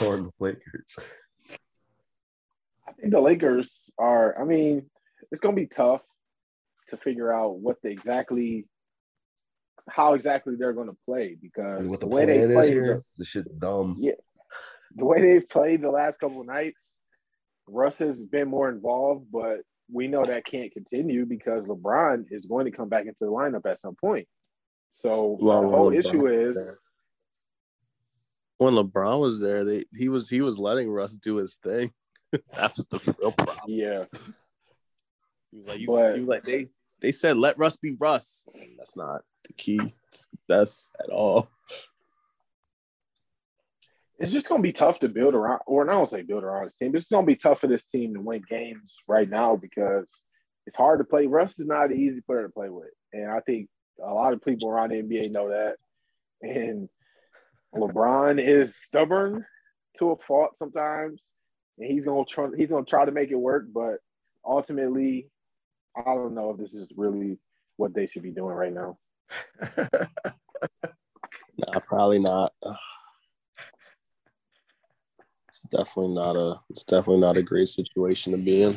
on 0.00 0.24
the 0.24 0.30
Lakers? 0.38 0.96
I 2.86 2.92
think 2.92 3.12
the 3.12 3.20
Lakers 3.20 3.90
are. 3.98 4.40
I 4.40 4.44
mean, 4.44 4.90
it's 5.30 5.40
going 5.40 5.54
to 5.54 5.60
be 5.60 5.66
tough 5.66 6.02
to 6.90 6.96
figure 6.96 7.32
out 7.32 7.58
what 7.58 7.80
the 7.82 7.90
exactly, 7.90 8.66
how 9.88 10.14
exactly 10.14 10.54
they're 10.56 10.72
going 10.72 10.88
to 10.88 10.96
play 11.06 11.36
because 11.40 11.86
What 11.86 12.00
the 12.00 12.06
the 12.08 12.14
way 12.14 12.24
they 12.26 12.38
plan 12.38 12.50
is 12.50 12.54
played, 12.56 12.72
here? 12.72 12.96
the, 12.96 13.02
The 13.18 13.24
shit 13.24 13.58
dumb. 13.60 13.96
Yeah. 13.98 14.12
the 14.94 15.04
way 15.04 15.20
they've 15.20 15.48
played 15.48 15.82
the 15.82 15.90
last 15.90 16.18
couple 16.18 16.40
of 16.40 16.46
nights, 16.46 16.78
Russ 17.66 17.96
has 17.98 18.16
been 18.18 18.48
more 18.48 18.68
involved, 18.68 19.26
but 19.32 19.58
we 19.92 20.08
know 20.08 20.24
that 20.24 20.46
can't 20.46 20.72
continue 20.72 21.26
because 21.26 21.64
LeBron 21.64 22.26
is 22.30 22.46
going 22.46 22.64
to 22.66 22.70
come 22.70 22.88
back 22.88 23.02
into 23.06 23.16
the 23.20 23.26
lineup 23.26 23.66
at 23.70 23.80
some 23.80 23.94
point. 23.94 24.26
So 24.92 25.36
Well, 25.40 25.62
the 25.62 25.68
whole 25.68 25.90
LeBron 25.90 25.98
issue 25.98 26.26
is 26.28 26.54
there. 26.56 26.78
when 28.58 28.74
LeBron 28.74 29.20
was 29.20 29.40
there, 29.40 29.64
they 29.64 29.84
he 29.94 30.08
was 30.08 30.28
he 30.28 30.40
was 30.40 30.58
letting 30.58 30.88
Russ 30.90 31.12
do 31.12 31.36
his 31.36 31.56
thing. 31.56 31.92
that 32.54 32.74
was 32.76 32.86
the 32.86 33.14
real 33.20 33.32
problem. 33.32 33.58
yeah, 33.68 34.04
He 35.50 35.56
was 35.58 35.68
like, 35.68 35.80
you, 35.80 35.86
But- 35.88 36.14
he 36.14 36.20
was 36.20 36.28
like 36.28 36.42
they 36.44 36.68
they 37.04 37.12
said 37.12 37.36
let 37.36 37.58
Russ 37.58 37.76
be 37.76 37.96
Russ. 38.00 38.48
And 38.54 38.78
that's 38.78 38.96
not 38.96 39.22
the 39.46 39.52
key. 39.52 39.78
That's 40.48 40.90
at 40.98 41.10
all. 41.10 41.50
it's 44.18 44.32
just 44.32 44.48
going 44.48 44.62
to 44.62 44.66
be 44.66 44.72
tough 44.72 45.00
to 45.00 45.08
build 45.08 45.34
around, 45.34 45.60
or 45.66 45.84
not 45.84 46.10
say 46.10 46.22
build 46.22 46.44
around 46.44 46.66
this 46.66 46.76
team, 46.76 46.96
it's 46.96 47.10
going 47.10 47.26
to 47.26 47.30
be 47.30 47.36
tough 47.36 47.60
for 47.60 47.66
this 47.66 47.84
team 47.84 48.14
to 48.14 48.20
win 48.20 48.42
games 48.48 48.96
right 49.06 49.28
now 49.28 49.54
because 49.54 50.08
it's 50.66 50.76
hard 50.76 51.00
to 51.00 51.04
play. 51.04 51.26
Russ 51.26 51.52
is 51.58 51.66
not 51.66 51.90
an 51.90 51.98
easy 51.98 52.22
player 52.22 52.42
to 52.42 52.48
play 52.48 52.70
with, 52.70 52.88
and 53.12 53.30
I 53.30 53.40
think 53.40 53.68
a 54.02 54.12
lot 54.12 54.32
of 54.32 54.42
people 54.42 54.70
around 54.70 54.90
the 54.90 55.02
NBA 55.02 55.30
know 55.30 55.50
that. 55.50 55.76
And 56.40 56.88
LeBron 57.74 58.42
is 58.42 58.74
stubborn 58.86 59.44
to 59.98 60.12
a 60.12 60.16
fault 60.26 60.52
sometimes, 60.58 61.20
and 61.78 61.90
he's 61.90 62.04
gonna 62.04 62.24
try. 62.24 62.48
He's 62.56 62.70
gonna 62.70 62.86
try 62.86 63.04
to 63.04 63.12
make 63.12 63.30
it 63.30 63.38
work, 63.38 63.66
but 63.74 63.98
ultimately, 64.44 65.28
I 65.96 66.02
don't 66.04 66.34
know 66.34 66.50
if 66.50 66.58
this 66.58 66.74
is 66.74 66.88
really 66.96 67.38
what 67.76 67.94
they 67.94 68.06
should 68.06 68.22
be 68.22 68.30
doing 68.30 68.54
right 68.54 68.72
now. 68.72 68.98
Nah, 71.56 71.78
probably 71.80 72.18
not. 72.18 72.52
It's 75.48 75.62
definitely 75.70 76.14
not 76.14 76.36
a 76.36 76.60
it's 76.68 76.82
definitely 76.82 77.20
not 77.20 77.36
a 77.36 77.42
great 77.42 77.68
situation 77.68 78.32
to 78.32 78.38
be 78.38 78.62
in. 78.62 78.76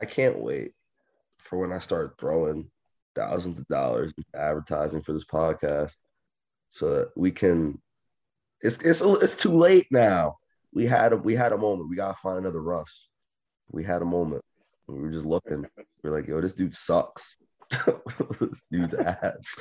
I 0.00 0.04
can't 0.06 0.38
wait 0.38 0.72
for 1.38 1.58
when 1.58 1.72
I 1.72 1.78
start 1.78 2.16
throwing 2.18 2.70
thousands 3.14 3.58
of 3.58 3.66
dollars 3.68 4.12
in 4.16 4.24
advertising 4.38 5.02
for 5.02 5.12
this 5.14 5.24
podcast, 5.24 5.94
so 6.68 6.90
that 6.90 7.12
we 7.16 7.30
can. 7.30 7.80
It's 8.60 8.76
it's 8.78 9.00
it's 9.00 9.36
too 9.36 9.56
late 9.56 9.86
now. 9.90 10.36
We 10.74 10.84
had 10.84 11.14
a 11.14 11.16
we 11.16 11.34
had 11.34 11.52
a 11.52 11.58
moment. 11.58 11.88
We 11.88 11.96
gotta 11.96 12.18
find 12.22 12.38
another 12.38 12.60
Russ. 12.60 13.08
We 13.70 13.84
had 13.84 14.02
a 14.02 14.06
moment. 14.06 14.44
We 14.86 15.00
were 15.00 15.10
just 15.10 15.24
looking. 15.24 15.66
We 16.02 16.10
are 16.10 16.14
like, 16.14 16.28
yo, 16.28 16.40
this 16.40 16.54
dude 16.54 16.74
sucks. 16.74 17.36
this 17.70 18.64
dude's 18.70 18.94
ass. 18.94 19.58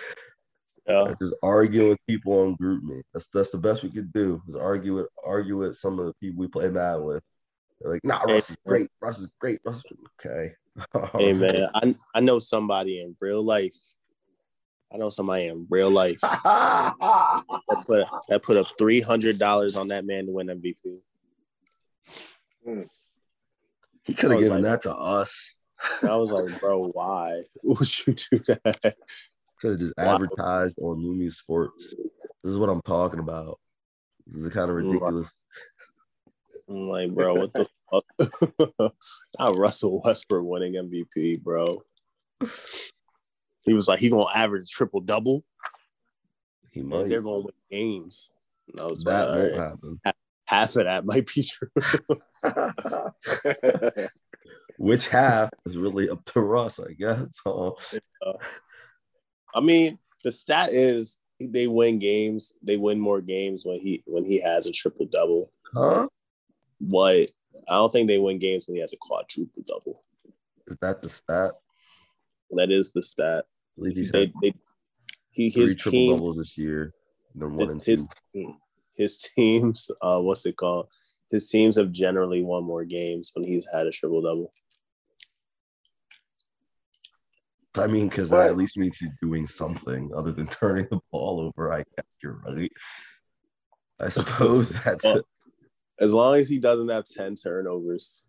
Yeah. 0.87 1.13
Just 1.21 1.35
argue 1.41 1.89
with 1.89 1.99
people 2.07 2.33
on 2.41 2.57
GroupMe. 2.57 3.01
That's 3.13 3.27
that's 3.33 3.51
the 3.51 3.57
best 3.57 3.83
we 3.83 3.89
could 3.89 4.11
do. 4.11 4.41
Is 4.47 4.55
argue 4.55 4.95
with 4.95 5.07
argue 5.25 5.57
with 5.57 5.77
some 5.77 5.97
of 5.99 6.05
the 6.07 6.13
people 6.15 6.41
we 6.41 6.47
play 6.47 6.69
mad 6.69 6.97
with. 6.97 7.23
They're 7.79 7.93
like, 7.93 8.03
nah, 8.03 8.21
Russ 8.23 8.49
is 8.49 8.57
great. 8.65 8.89
Russ 9.01 9.19
is 9.19 9.29
great. 9.39 9.59
Russ 9.65 9.77
is 9.77 9.97
okay. 10.19 10.53
Hey 11.13 11.33
man, 11.33 11.69
I 11.75 11.95
I 12.15 12.19
know 12.19 12.39
somebody 12.39 13.01
in 13.01 13.15
real 13.21 13.43
life. 13.43 13.77
I 14.91 14.97
know 14.97 15.09
somebody 15.09 15.47
in 15.47 15.67
real 15.69 15.91
life 15.91 16.19
that 16.21 16.95
put 17.87 18.07
that 18.29 18.41
put 18.41 18.57
up 18.57 18.67
three 18.77 18.99
hundred 18.99 19.37
dollars 19.37 19.77
on 19.77 19.87
that 19.89 20.03
man 20.03 20.25
to 20.25 20.31
win 20.31 20.47
MVP. 20.47 20.99
Hmm. 22.65 22.81
He 24.03 24.13
could 24.13 24.31
have 24.31 24.39
given 24.39 24.61
like- 24.61 24.63
that 24.63 24.81
to 24.83 24.95
us. 24.95 25.53
And 26.01 26.11
I 26.11 26.15
was 26.15 26.31
like, 26.31 26.59
bro, 26.61 26.87
why 26.93 27.43
would 27.63 28.07
you 28.07 28.13
do 28.13 28.39
that? 28.39 28.95
Could 29.61 29.71
have 29.71 29.79
just 29.79 29.93
Wow. 29.97 30.15
advertised 30.15 30.79
on 30.79 30.97
Lumi 31.01 31.31
Sports. 31.31 31.93
This 32.43 32.51
is 32.51 32.57
what 32.57 32.69
I'm 32.69 32.81
talking 32.81 33.19
about. 33.19 33.59
This 34.27 34.45
is 34.45 34.53
kind 34.53 34.69
of 34.69 34.75
ridiculous. 34.77 35.39
I'm 36.69 36.87
like, 36.87 37.11
bro, 37.13 37.35
what 37.35 37.53
the 37.53 37.67
fuck? 37.91 38.93
Not 39.39 39.57
Russell 39.57 40.01
Westbrook 40.03 40.45
winning 40.45 40.73
MVP, 40.73 41.41
bro. 41.43 41.83
He 43.61 43.73
was 43.73 43.87
like, 43.87 43.99
he 43.99 44.09
gonna 44.09 44.25
average 44.33 44.69
triple 44.69 45.01
double. 45.01 45.43
He 46.71 46.79
and 46.81 46.89
might. 46.89 47.09
They're 47.09 47.21
gonna 47.21 47.39
win 47.39 47.53
games. 47.69 48.29
And 48.69 48.79
I 48.79 48.83
That 48.87 48.89
won't 49.05 49.07
all 49.07 49.37
right, 49.43 49.53
happen. 49.55 50.01
Half 50.45 50.75
of 50.75 50.85
that 50.85 51.05
might 51.05 51.27
be 51.33 51.43
true. 51.43 51.69
Which 54.77 55.07
half 55.07 55.49
is 55.65 55.77
really 55.77 56.09
up 56.09 56.25
to 56.25 56.41
Russ, 56.41 56.79
I 56.79 56.93
guess. 56.93 57.25
So, 57.43 57.77
I 59.53 59.59
mean, 59.61 59.99
the 60.23 60.31
stat 60.31 60.73
is 60.73 61.19
they 61.39 61.67
win 61.67 61.99
games. 61.99 62.53
They 62.63 62.77
win 62.77 62.99
more 62.99 63.21
games 63.21 63.63
when 63.65 63.79
he 63.79 64.03
when 64.05 64.25
he 64.25 64.41
has 64.41 64.65
a 64.65 64.71
triple 64.71 65.05
double. 65.05 65.51
huh? 65.73 66.07
But 66.81 67.31
I 67.69 67.75
don't 67.75 67.91
think 67.91 68.07
they 68.07 68.19
win 68.19 68.39
games 68.39 68.67
when 68.67 68.75
he 68.75 68.81
has 68.81 68.93
a 68.93 68.97
quadruple 68.97 69.63
double. 69.67 70.01
Is 70.67 70.77
that 70.81 71.01
the 71.01 71.09
stat? 71.09 71.51
That 72.51 72.71
is 72.71 72.91
the 72.93 73.03
stat. 73.03 73.45
I 73.45 73.79
believe 73.79 73.95
he's 73.95 74.11
They, 74.11 74.19
had 74.21 74.33
they 74.41 74.53
he 75.31 75.51
three 75.51 75.61
his 75.63 75.75
triple 75.75 75.99
team 75.99 76.17
doubles 76.17 76.37
this 76.37 76.57
year. 76.57 76.93
One 77.33 77.69
and 77.69 77.83
two. 77.83 78.07
His 78.95 79.13
his 79.13 79.17
teams 79.35 79.89
uh 80.01 80.19
what's 80.19 80.45
it 80.45 80.57
called? 80.57 80.87
His 81.31 81.49
teams 81.49 81.77
have 81.77 81.91
generally 81.91 82.43
won 82.43 82.63
more 82.63 82.85
games 82.85 83.31
when 83.33 83.45
he's 83.45 83.67
had 83.73 83.87
a 83.87 83.91
triple 83.91 84.21
double. 84.21 84.51
I 87.75 87.87
mean, 87.87 88.07
because 88.07 88.29
that 88.29 88.47
at 88.47 88.57
least 88.57 88.77
means 88.77 88.97
he's 88.97 89.17
doing 89.21 89.47
something 89.47 90.11
other 90.15 90.31
than 90.31 90.47
turning 90.61 90.87
the 90.91 90.99
ball 91.11 91.39
over. 91.39 91.73
I 91.73 91.77
guess 91.79 92.05
you're 92.21 92.39
right. 92.45 92.71
I 93.99 94.09
suppose 94.09 94.69
that's 94.69 95.03
Well, 95.03 95.21
As 95.99 96.13
long 96.13 96.35
as 96.35 96.47
he 96.47 96.59
doesn't 96.59 96.89
have 96.89 97.05
10 97.05 97.35
turnovers, 97.35 98.25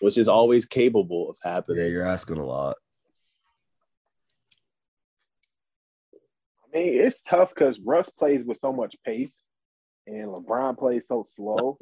which 0.00 0.18
is 0.18 0.28
always 0.28 0.66
capable 0.66 1.30
of 1.30 1.38
happening. 1.42 1.78
yeah. 1.82 1.88
You're 1.88 2.06
asking 2.06 2.38
a 2.38 2.44
lot. 2.44 2.76
I 6.74 6.78
mean, 6.78 7.00
it's 7.00 7.22
tough 7.22 7.50
because 7.54 7.78
Russ 7.84 8.08
plays 8.18 8.44
with 8.44 8.58
so 8.60 8.72
much 8.72 8.96
pace, 9.04 9.36
and 10.06 10.28
LeBron 10.28 10.78
plays 10.78 11.04
so 11.06 11.26
slow. 11.36 11.78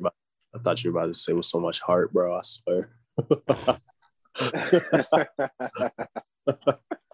I 0.54 0.58
thought 0.58 0.82
you 0.82 0.92
were 0.92 0.98
about 0.98 1.08
to 1.08 1.14
say 1.14 1.32
with 1.32 1.44
so 1.44 1.60
much 1.60 1.80
heart, 1.80 2.12
bro. 2.12 2.34
I 2.36 2.40
swear. 2.42 2.90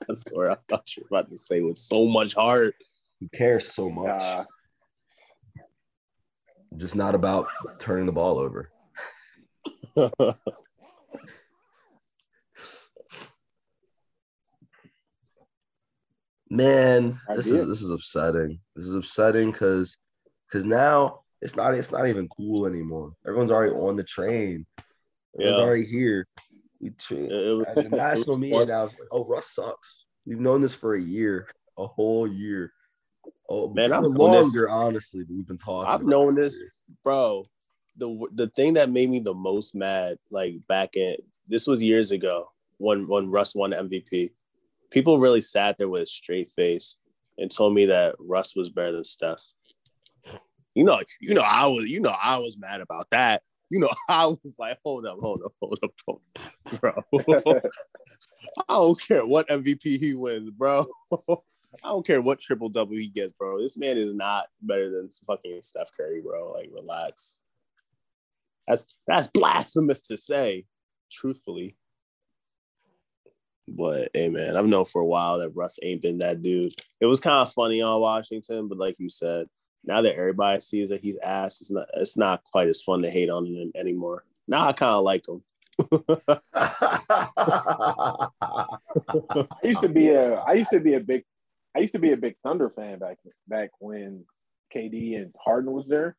I 0.09 0.15
swear, 0.15 0.53
I 0.53 0.57
thought 0.69 0.97
you 0.97 1.03
were 1.03 1.19
about 1.19 1.29
to 1.29 1.39
say 1.39 1.61
with 1.61 1.79
so 1.79 2.07
much 2.07 2.35
heart. 2.35 2.75
He 3.21 3.29
cares 3.35 3.75
so 3.75 3.91
much. 3.91 4.23
Uh, 4.23 4.45
Just 6.77 6.95
not 6.95 7.15
about 7.15 7.49
turning 7.79 8.07
the 8.07 8.13
ball 8.13 8.39
over. 8.39 8.71
Man, 16.49 17.21
I 17.29 17.35
this 17.37 17.49
is 17.49 17.67
this 17.67 17.83
is 17.83 17.91
upsetting. 17.91 18.61
This 18.77 18.87
is 18.87 18.95
upsetting 18.95 19.51
because 19.51 19.97
because 20.49 20.65
now 20.65 21.21
it's 21.43 21.57
not 21.57 21.75
it's 21.75 21.91
not 21.91 22.07
even 22.07 22.29
cool 22.29 22.67
anymore. 22.67 23.13
Everyone's 23.27 23.51
already 23.51 23.73
on 23.73 23.97
the 23.97 24.05
train. 24.05 24.65
Everyone's 25.39 25.59
Yeah. 25.59 25.65
already 25.65 25.87
here. 25.87 26.27
We 26.81 26.91
tra- 26.91 27.17
It- 27.17 27.31
it 27.33 27.75
the 27.91 27.97
national 27.97 28.39
media 28.39 28.67
now 28.67 28.85
like, 28.85 28.95
oh, 29.11 29.25
Russ 29.27 29.55
sucks. 29.55 30.05
We've 30.25 30.41
known 30.41 30.61
this 30.61 30.75
for 30.75 30.95
a 30.95 31.01
year, 31.01 31.49
a 31.79 31.87
whole 31.87 32.27
year. 32.29 32.73
Oh, 33.49 33.69
Man, 33.73 33.93
I've 33.93 34.03
known 34.03 34.13
this- 34.33 34.45
longer, 34.47 34.69
honestly, 34.71 35.25
but 35.25 35.35
we've 35.35 35.47
been 35.47 35.59
talking. 35.59 35.89
I've 35.93 36.05
known 36.05 36.35
this- 36.37 36.59
for 36.59 36.65
years. 36.65 36.73
bro 37.03 37.45
the 37.99 38.29
the 38.35 38.47
thing 38.51 38.75
that 38.75 38.91
made 38.91 39.09
me 39.11 39.19
the 39.19 39.33
most 39.35 39.75
mad 39.75 40.19
like 40.31 40.55
back 40.69 40.97
in 40.97 41.17
this 41.49 41.67
was 41.67 41.83
years 41.83 42.11
ago 42.11 42.47
when 42.77 43.09
when 43.09 43.31
russ 43.31 43.55
won 43.55 43.71
mvp 43.73 44.31
people 44.91 45.19
really 45.19 45.41
sat 45.41 45.79
there 45.79 45.89
with 45.89 46.03
a 46.03 46.07
straight 46.07 46.49
face 46.49 46.97
and 47.39 47.51
told 47.51 47.75
me 47.75 47.87
that 47.87 48.15
russ 48.19 48.55
was 48.57 48.71
better 48.71 48.93
than 48.93 49.05
steph 49.05 49.43
you 50.75 50.85
know 50.85 51.01
you 51.21 51.35
know 51.35 51.45
i 51.45 51.67
was 51.67 51.87
you 51.87 52.01
know 52.01 52.15
i 52.23 52.39
was 52.39 52.57
mad 52.59 52.81
about 52.81 53.07
that 53.11 53.43
you 53.71 53.79
know 53.79 53.91
i 54.09 54.27
was 54.27 54.57
like 54.59 54.79
hold 54.85 55.07
up 55.07 55.19
hold 55.21 55.43
up 55.45 55.53
hold 55.61 55.79
up, 55.83 55.93
hold 56.07 56.21
up 56.37 56.81
bro 56.81 57.61
i 58.69 58.75
don't 58.75 59.01
care 59.01 59.27
what 59.27 59.49
mvp 59.49 59.83
he 59.83 60.15
wins 60.15 60.51
bro 60.51 60.87
I 61.85 61.89
don't 61.89 62.07
care 62.07 62.23
what 62.23 62.41
triple 62.41 62.69
double 62.69 62.95
he 62.95 63.07
gets, 63.07 63.33
bro. 63.33 63.61
This 63.61 63.77
man 63.77 63.97
is 63.97 64.15
not 64.15 64.47
better 64.63 64.91
than 64.91 65.09
fucking 65.27 65.63
Steph 65.63 65.91
Curry, 65.97 66.21
bro. 66.21 66.53
Like, 66.53 66.71
relax. 66.73 67.41
That's 68.67 68.85
that's 69.07 69.29
blasphemous 69.29 70.01
to 70.03 70.17
say, 70.17 70.67
truthfully. 71.11 71.77
But 73.69 74.11
hey, 74.15 74.29
man, 74.29 74.57
I've 74.57 74.67
known 74.67 74.85
for 74.85 75.01
a 75.01 75.07
while 75.07 75.39
that 75.39 75.51
Russ 75.51 75.79
ain't 75.83 76.03
been 76.03 76.19
that 76.19 76.43
dude. 76.43 76.75
It 77.01 77.07
was 77.07 77.21
kind 77.21 77.37
of 77.37 77.53
funny 77.53 77.83
on 77.83 78.01
Washington, 78.01 78.69
but 78.69 78.79
like 78.79 78.99
you 78.99 79.09
said, 79.09 79.47
now 79.85 80.03
that 80.03 80.17
everybody 80.17 80.61
sees 80.61 80.91
that 80.91 81.01
he's 81.01 81.19
ass, 81.19 81.61
it's 81.61 81.71
not 81.71 81.87
it's 81.95 82.17
not 82.17 82.45
quite 82.45 82.69
as 82.69 82.83
fun 82.83 83.03
to 83.03 83.11
hate 83.11 83.31
on 83.31 83.47
him 83.47 83.73
anymore. 83.75 84.25
Now 84.47 84.69
I 84.69 84.73
kind 84.73 84.95
of 84.95 85.05
like 85.05 85.27
him. 85.27 85.43
I 86.55 88.29
used 89.63 89.83
to 89.83 89.89
be 89.89 90.09
a 90.09 90.35
I 90.37 90.55
used 90.55 90.71
to 90.71 90.81
be 90.81 90.95
a 90.95 91.01
big 91.01 91.25
I 91.77 91.81
used 91.81 91.93
to 91.93 91.99
be 91.99 92.13
a 92.13 92.17
big 92.17 92.37
Thunder 92.43 92.71
fan 92.71 92.99
back 92.99 93.19
back 93.47 93.71
when 93.79 94.25
KD 94.75 95.17
and 95.17 95.35
Harden 95.39 95.73
was 95.73 95.87
there. 95.89 96.17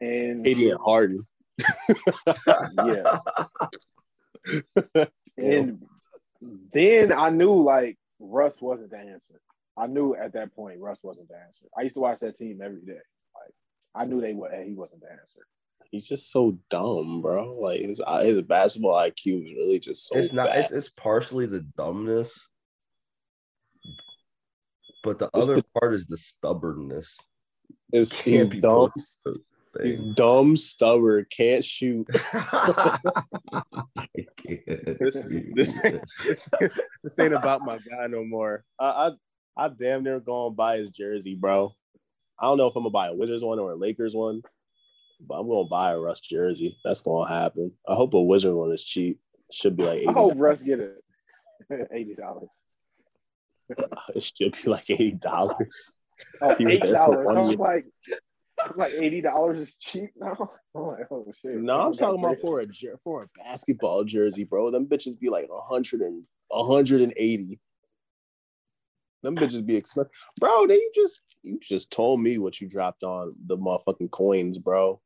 And 0.00 0.44
KD 0.44 0.70
and 0.70 0.80
Harden. 0.80 1.26
yeah. 2.86 3.18
And 5.38 5.82
then 6.72 7.12
I 7.12 7.30
knew 7.30 7.62
like 7.62 7.96
Russ 8.18 8.54
wasn't 8.60 8.90
the 8.90 8.98
answer. 8.98 9.40
I 9.76 9.86
knew 9.86 10.14
at 10.14 10.32
that 10.34 10.54
point 10.54 10.80
Russ 10.80 10.98
wasn't 11.02 11.28
the 11.28 11.34
answer. 11.34 11.66
I 11.76 11.82
used 11.82 11.94
to 11.96 12.00
watch 12.00 12.20
that 12.20 12.38
team 12.38 12.60
every 12.62 12.80
day. 12.80 12.92
Like 13.34 13.54
I 13.94 14.04
knew 14.06 14.20
they 14.20 14.32
were 14.34 14.50
he 14.64 14.74
wasn't 14.74 15.00
the 15.02 15.10
answer. 15.10 15.46
He's 15.90 16.06
just 16.08 16.32
so 16.32 16.58
dumb, 16.70 17.22
bro. 17.22 17.58
Like 17.60 17.80
his 17.82 18.00
uh, 18.04 18.22
his 18.22 18.40
basketball 18.42 18.94
IQ 18.94 19.44
is 19.44 19.54
really 19.56 19.78
just 19.78 20.06
so 20.06 20.16
it's 20.16 20.32
not. 20.32 20.48
bad. 20.48 20.58
It's, 20.64 20.72
it's 20.72 20.88
partially 20.88 21.46
the 21.46 21.60
dumbness, 21.76 22.38
but 25.04 25.18
the 25.18 25.26
It's 25.34 25.44
other 25.46 25.56
the- 25.56 25.64
part 25.78 25.94
is 25.94 26.06
the 26.06 26.16
stubbornness. 26.16 27.16
It's, 27.92 28.12
Can't 28.14 28.24
he's 28.24 28.48
dumb. 28.62 28.90
both 28.96 29.18
those 29.78 29.86
He's 29.88 30.00
dumb, 30.00 30.56
stubborn, 30.56 31.26
can't 31.30 31.64
shoot. 31.64 32.06
I 32.32 32.98
can't. 34.36 34.98
This- 34.98 35.22
this- 35.54 35.80
this, 36.24 36.48
this 37.02 37.18
ain't 37.18 37.34
about 37.34 37.62
my 37.62 37.78
guy 37.78 38.06
no 38.08 38.24
more. 38.24 38.64
I, 38.80 38.86
I 38.86 39.64
I 39.64 39.68
damn 39.68 40.02
near 40.04 40.20
going 40.20 40.52
to 40.52 40.54
buy 40.56 40.78
his 40.78 40.90
jersey, 40.90 41.34
bro. 41.34 41.72
I 42.38 42.44
don't 42.46 42.58
know 42.58 42.66
if 42.66 42.76
I'm 42.76 42.82
gonna 42.82 42.90
buy 42.90 43.08
a 43.08 43.14
Wizards 43.14 43.42
one 43.42 43.58
or 43.58 43.72
a 43.72 43.76
Lakers 43.76 44.14
one, 44.14 44.42
but 45.26 45.34
I'm 45.40 45.48
gonna 45.48 45.68
buy 45.68 45.92
a 45.92 45.98
Russ 45.98 46.20
jersey. 46.20 46.76
That's 46.84 47.00
gonna 47.00 47.28
happen. 47.32 47.72
I 47.88 47.94
hope 47.94 48.12
a 48.12 48.20
Wizard 48.22 48.54
one 48.54 48.70
is 48.72 48.84
cheap. 48.84 49.18
Should 49.50 49.76
be 49.76 49.84
like 49.84 49.98
eighty. 50.00 50.08
I 50.08 50.12
hope 50.12 50.34
Russ 50.36 50.60
get 50.62 50.80
it. 50.80 51.02
Eighty 51.92 52.14
dollars. 52.14 52.48
It 54.14 54.22
should 54.22 54.52
be 54.62 54.70
like 54.70 54.88
eighty 54.90 55.12
dollars. 55.12 55.94
Oh, 56.42 56.54
He 56.56 56.66
was 56.66 56.76
eight 56.76 56.82
there 56.82 56.96
for 57.06 57.24
one 57.24 57.38
I'm 57.38 57.44
year. 57.48 57.56
like, 57.56 57.84
I'm 58.12 58.14
like 58.76 58.92
eighty 58.94 59.20
dollars 59.20 59.68
is 59.68 59.74
cheap 59.76 60.10
now. 60.16 60.50
I'm 60.74 60.86
like, 60.86 61.06
oh 61.10 61.26
shit. 61.40 61.54
No, 61.56 61.80
I'm 61.80 61.92
talking 61.92 62.22
about 62.22 62.38
for 62.38 62.60
a 62.60 62.66
jer- 62.66 62.98
for 63.02 63.22
a 63.24 63.28
basketball 63.38 64.04
jersey, 64.04 64.44
bro. 64.44 64.70
Them 64.70 64.86
bitches 64.86 65.18
be 65.18 65.28
like 65.28 65.48
100 65.48 66.00
and 66.00 66.24
180. 66.48 67.60
Them 69.22 69.36
bitches 69.36 69.64
be 69.64 69.76
expensive, 69.76 70.12
bro. 70.38 70.66
They 70.66 70.74
you 70.74 70.90
just 70.94 71.20
you 71.42 71.58
just 71.60 71.90
told 71.90 72.20
me 72.20 72.38
what 72.38 72.60
you 72.60 72.68
dropped 72.68 73.02
on 73.02 73.34
the 73.46 73.56
motherfucking 73.56 74.10
coins, 74.10 74.58
bro. 74.58 75.00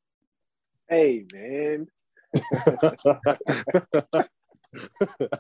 Hey 0.89 1.25
man, 1.33 1.87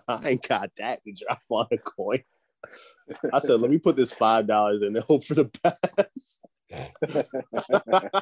I 0.08 0.28
ain't 0.28 0.46
got 0.46 0.70
that 0.78 1.02
to 1.04 1.12
drop 1.12 1.40
on 1.48 1.66
a 1.72 1.78
coin. 1.78 2.22
I 3.32 3.38
said, 3.40 3.60
let 3.60 3.70
me 3.70 3.78
put 3.78 3.96
this 3.96 4.12
five 4.12 4.46
dollars 4.46 4.82
in 4.82 4.94
and 4.94 5.04
hope 5.04 5.24
for 5.24 5.34
the 5.34 5.50
best. 5.62 6.44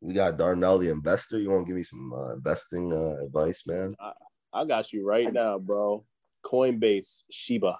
we 0.00 0.14
got 0.14 0.36
Darnell, 0.38 0.78
the 0.78 0.90
investor. 0.90 1.38
You 1.38 1.50
want 1.50 1.64
to 1.64 1.68
give 1.68 1.76
me 1.76 1.84
some 1.84 2.12
uh, 2.12 2.34
investing 2.34 2.92
uh, 2.92 3.24
advice, 3.24 3.62
man? 3.66 3.94
I 4.52 4.64
got 4.64 4.92
you 4.92 5.06
right 5.06 5.32
now, 5.32 5.58
bro. 5.58 6.04
Coinbase, 6.44 7.24
Shiba. 7.30 7.78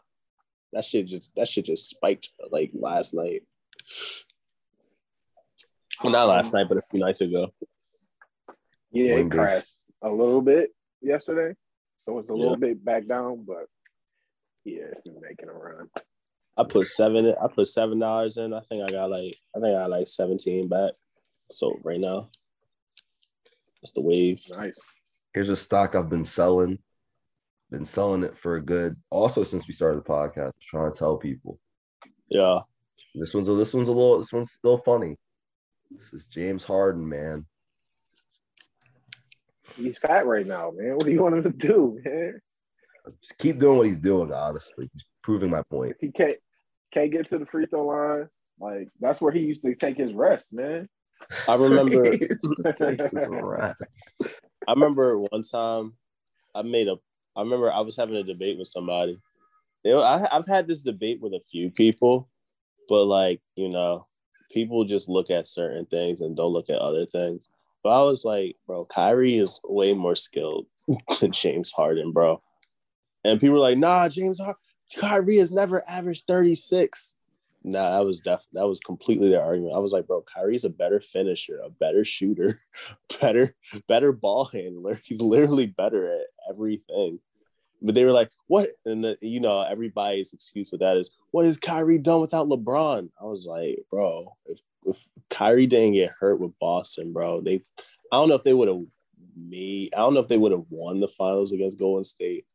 That 0.73 0.85
shit 0.85 1.07
just 1.07 1.31
that 1.37 1.49
shit 1.49 1.65
just 1.65 1.89
spiked 1.89 2.29
like 2.51 2.71
last 2.75 3.15
night. 3.15 3.43
Well, 6.03 6.13
not 6.13 6.29
last 6.29 6.53
night, 6.53 6.67
but 6.69 6.79
a 6.79 6.83
few 6.91 7.01
nights 7.01 7.23
ago. 7.23 7.49
yeah, 8.93 9.15
it 9.15 9.31
crashed 9.31 9.73
a 10.03 10.11
little 10.11 10.43
bit 10.43 10.71
yesterday, 11.01 11.57
so 12.05 12.19
it's 12.19 12.29
a 12.29 12.35
little 12.35 12.53
Yeah. 12.53 12.69
bit 12.69 12.85
back 12.85 13.07
down, 13.07 13.45
but 13.47 13.67
yeah, 14.65 14.83
it's 14.93 15.03
been 15.05 15.21
making 15.21 15.49
a 15.49 15.53
run. 15.53 15.89
I 16.59 16.65
put 16.65 16.89
seven. 16.89 17.35
I 17.41 17.47
put 17.47 17.69
seven 17.69 18.01
dollars 18.01 18.37
in. 18.37 18.53
I 18.53 18.61
think 18.61 18.83
I 18.83 18.91
got 18.91 19.11
like 19.11 19.33
I 19.57 19.61
think 19.61 19.77
I 19.77 19.81
got 19.81 19.91
like 19.91 20.09
seventeen 20.09 20.69
back. 20.69 20.93
So 21.51 21.79
right 21.85 22.01
now, 22.01 22.31
it's 23.83 23.93
the 23.93 24.01
wave. 24.01 24.43
Nice. 24.57 24.75
Here's 25.33 25.49
a 25.49 25.57
stock 25.57 25.95
I've 25.95 26.11
been 26.11 26.25
selling. 26.25 26.79
Been 27.71 27.85
selling 27.85 28.25
it 28.25 28.37
for 28.37 28.57
a 28.57 28.63
good. 28.63 28.97
Also, 29.11 29.45
since 29.45 29.69
we 29.69 29.75
started 29.75 29.99
the 29.99 30.09
podcast, 30.09 30.53
trying 30.61 30.91
to 30.91 30.99
tell 30.99 31.17
people 31.17 31.61
Yeah, 32.29 32.59
this 33.15 33.35
one's 33.35 33.49
a 33.49 33.55
this 33.55 33.73
one's 33.73 33.89
a 33.89 33.93
little. 33.93 34.19
This 34.19 34.33
one's 34.33 34.53
still 34.53 34.79
funny. 34.79 35.17
This 35.91 36.13
is 36.13 36.25
James 36.27 36.65
Harden, 36.65 37.09
man. 37.09 37.47
He's 39.77 39.99
fat 39.99 40.27
right 40.27 40.47
now, 40.47 40.73
man. 40.75 40.97
What 40.97 41.05
do 41.05 41.13
you 41.13 41.23
want 41.23 41.37
him 41.37 41.43
to 41.45 41.51
do, 41.51 42.01
man? 42.05 42.41
Just 43.23 43.39
keep 43.39 43.59
doing 43.59 43.79
what 43.79 43.87
he's 43.87 43.99
doing. 43.99 44.33
Honestly, 44.33 44.91
he's 44.93 45.05
proving 45.23 45.51
my 45.51 45.63
point. 45.71 45.97
He 46.01 46.11
can't 46.11 46.37
can't 46.93 47.13
get 47.13 47.29
to 47.29 47.39
the 47.39 47.47
free 47.47 47.67
throw 47.67 47.87
line. 47.87 48.29
Like 48.61 48.89
that's 49.01 49.21
where 49.21 49.33
he 49.33 49.41
used 49.41 49.63
to 49.65 49.75
take 49.75 49.97
his 49.97 50.13
rest, 50.13 50.53
man. 50.53 50.89
I 51.49 51.57
remember. 51.57 52.11
Take 52.17 52.31
his 52.31 53.27
rest. 53.29 53.83
I 54.67 54.73
remember 54.73 55.19
one 55.19 55.43
time 55.43 55.95
I 56.55 56.63
made 56.63 56.89
a. 56.89 56.97
I 57.37 57.43
remember 57.43 57.73
I 57.73 57.81
was 57.81 57.97
having 57.97 58.17
a 58.17 58.23
debate 58.23 58.59
with 58.59 58.69
somebody. 58.69 59.19
You 59.85 59.93
know, 59.93 60.03
I, 60.03 60.27
I've 60.31 60.47
had 60.47 60.67
this 60.67 60.83
debate 60.83 61.21
with 61.21 61.33
a 61.33 61.41
few 61.51 61.71
people, 61.71 62.29
but 62.89 63.05
like 63.05 63.41
you 63.57 63.69
know, 63.69 64.07
people 64.51 64.85
just 64.85 65.09
look 65.09 65.31
at 65.31 65.47
certain 65.47 65.87
things 65.87 66.21
and 66.21 66.37
don't 66.37 66.53
look 66.53 66.71
at 66.71 66.79
other 66.79 67.07
things. 67.07 67.49
But 67.83 67.91
I 67.91 68.05
was 68.05 68.25
like, 68.25 68.57
bro, 68.67 68.85
Kyrie 68.87 69.37
is 69.37 69.61
way 69.65 69.95
more 69.95 70.17
skilled 70.17 70.67
than 71.21 71.33
James 71.33 71.71
Harden, 71.71 72.13
bro. 72.13 72.43
And 73.25 73.41
people 73.41 73.55
were 73.55 73.61
like, 73.61 73.79
nah, 73.79 74.09
James 74.09 74.39
Harden, 74.39 74.57
Kyrie 74.97 75.39
has 75.39 75.51
never 75.51 75.83
averaged 75.89 76.27
36. 76.27 77.17
Nah, 77.65 77.99
that 77.99 78.05
was 78.07 78.21
def 78.21 78.41
that 78.53 78.69
was 78.69 78.81
completely 78.81 79.29
their 79.29 79.43
argument. 79.43 79.75
I 79.75 79.79
was 79.79 79.93
like, 79.93 80.07
bro, 80.07 80.23
Kyrie's 80.23 80.65
a 80.65 80.71
better 80.71 81.01
finisher, 81.01 81.59
a 81.63 81.71
better 81.71 82.05
shooter, 82.05 82.59
better, 83.21 83.55
better 83.89 84.13
ball 84.13 84.47
handler. 84.47 85.01
He's 85.05 85.21
literally 85.21 85.67
better 85.67 86.07
at 86.13 86.27
everything. 86.49 87.21
But 87.81 87.95
they 87.95 88.05
were 88.05 88.13
like, 88.13 88.31
"What?" 88.49 88.71
And 88.87 89.05
the, 89.05 89.19
you 89.21 89.39
know, 89.39 89.61
everybody's 89.61 90.33
excuse 90.33 90.71
for 90.71 90.79
that 90.79 90.97
is, 90.97 91.11
"What 91.31 91.47
has 91.47 91.57
Kyrie 91.57 91.99
done 91.99 92.21
without 92.21 92.49
LeBron?" 92.49 93.09
I 93.21 93.25
was 93.25 93.47
like, 93.47 93.85
"Bro, 93.89 94.33
if, 94.47 94.61
if 94.85 95.09
Kyrie 95.31 95.67
didn't 95.67 95.95
get 95.95 96.13
hurt 96.19 96.41
with 96.41 96.59
Boston, 96.59 97.13
bro, 97.13 97.41
they, 97.41 97.63
I 98.11 98.17
don't 98.17 98.29
know 98.29 98.35
if 98.35 98.43
they 98.43 98.55
would 98.55 98.69
have 98.69 98.83
made, 99.37 99.95
I 99.95 99.99
don't 99.99 100.15
know 100.15 100.21
if 100.21 100.29
they 100.29 100.39
would 100.39 100.53
have 100.53 100.67
won 100.71 100.99
the 100.99 101.09
finals 101.09 101.53
against 101.53 101.79
Golden 101.79 102.05
State. 102.05 102.47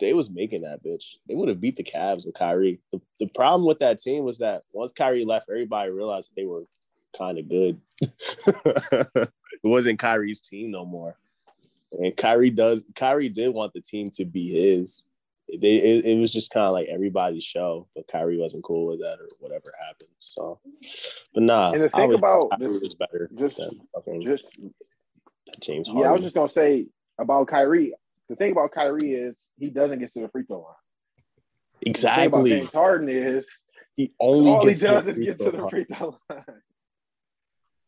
They 0.00 0.14
was 0.14 0.30
making 0.30 0.62
that 0.62 0.82
bitch. 0.82 1.16
They 1.28 1.34
would 1.34 1.48
have 1.48 1.60
beat 1.60 1.76
the 1.76 1.84
Cavs 1.84 2.24
with 2.26 2.34
Kyrie. 2.34 2.80
The, 2.92 3.00
the 3.18 3.26
problem 3.28 3.66
with 3.66 3.78
that 3.80 3.98
team 3.98 4.24
was 4.24 4.38
that 4.38 4.62
once 4.72 4.92
Kyrie 4.92 5.24
left, 5.24 5.48
everybody 5.50 5.90
realized 5.90 6.30
they 6.36 6.46
were 6.46 6.64
kind 7.16 7.38
of 7.38 7.48
good. 7.48 7.80
it 8.00 9.28
wasn't 9.62 9.98
Kyrie's 9.98 10.40
team 10.40 10.70
no 10.70 10.84
more. 10.84 11.16
And 11.92 12.16
Kyrie 12.16 12.50
does. 12.50 12.90
Kyrie 12.94 13.28
did 13.28 13.52
want 13.52 13.72
the 13.74 13.80
team 13.80 14.10
to 14.12 14.24
be 14.24 14.48
his. 14.48 15.04
They, 15.48 15.76
it, 15.76 16.04
it 16.04 16.18
was 16.20 16.32
just 16.32 16.52
kind 16.52 16.66
of 16.66 16.72
like 16.72 16.86
everybody's 16.88 17.42
show, 17.42 17.88
but 17.96 18.06
Kyrie 18.06 18.38
wasn't 18.38 18.62
cool 18.62 18.86
with 18.86 19.00
that 19.00 19.18
or 19.18 19.26
whatever 19.40 19.74
happened. 19.84 20.10
So, 20.20 20.60
but 21.34 21.42
nah. 21.42 21.72
And 21.72 21.82
the 21.82 21.88
thing 21.90 22.14
about 22.14 22.50
Kyrie 22.50 22.72
this- 22.74 22.80
was 22.80 22.94
better 22.94 23.28
just- 23.36 23.60
Just 24.22 24.46
James 25.60 25.88
Harden. 25.88 26.02
yeah, 26.02 26.08
I 26.08 26.12
was 26.12 26.20
just 26.22 26.34
gonna 26.34 26.48
say 26.50 26.86
about 27.18 27.48
Kyrie. 27.48 27.92
The 28.30 28.36
thing 28.36 28.52
about 28.52 28.70
Kyrie 28.70 29.12
is 29.14 29.34
he 29.58 29.70
doesn't 29.70 29.98
get 29.98 30.12
to 30.12 30.20
the 30.20 30.28
free 30.28 30.44
throw 30.44 30.58
line. 30.60 30.74
The 31.84 31.92
thing 31.92 32.26
about 32.26 32.46
exactly. 32.46 32.50
James 32.50 32.72
Harden 32.72 33.08
is 33.08 33.44
He 33.96 34.14
only 34.20 34.50
all 34.50 34.60
he 34.60 34.68
gets 34.68 34.80
to 34.80 34.86
does 34.86 35.04
the 35.04 35.10
is 35.10 35.18
get 35.18 35.38
to 35.40 35.50
the 35.50 35.68
free 35.68 35.84
throw 35.84 36.16
line. 36.30 36.44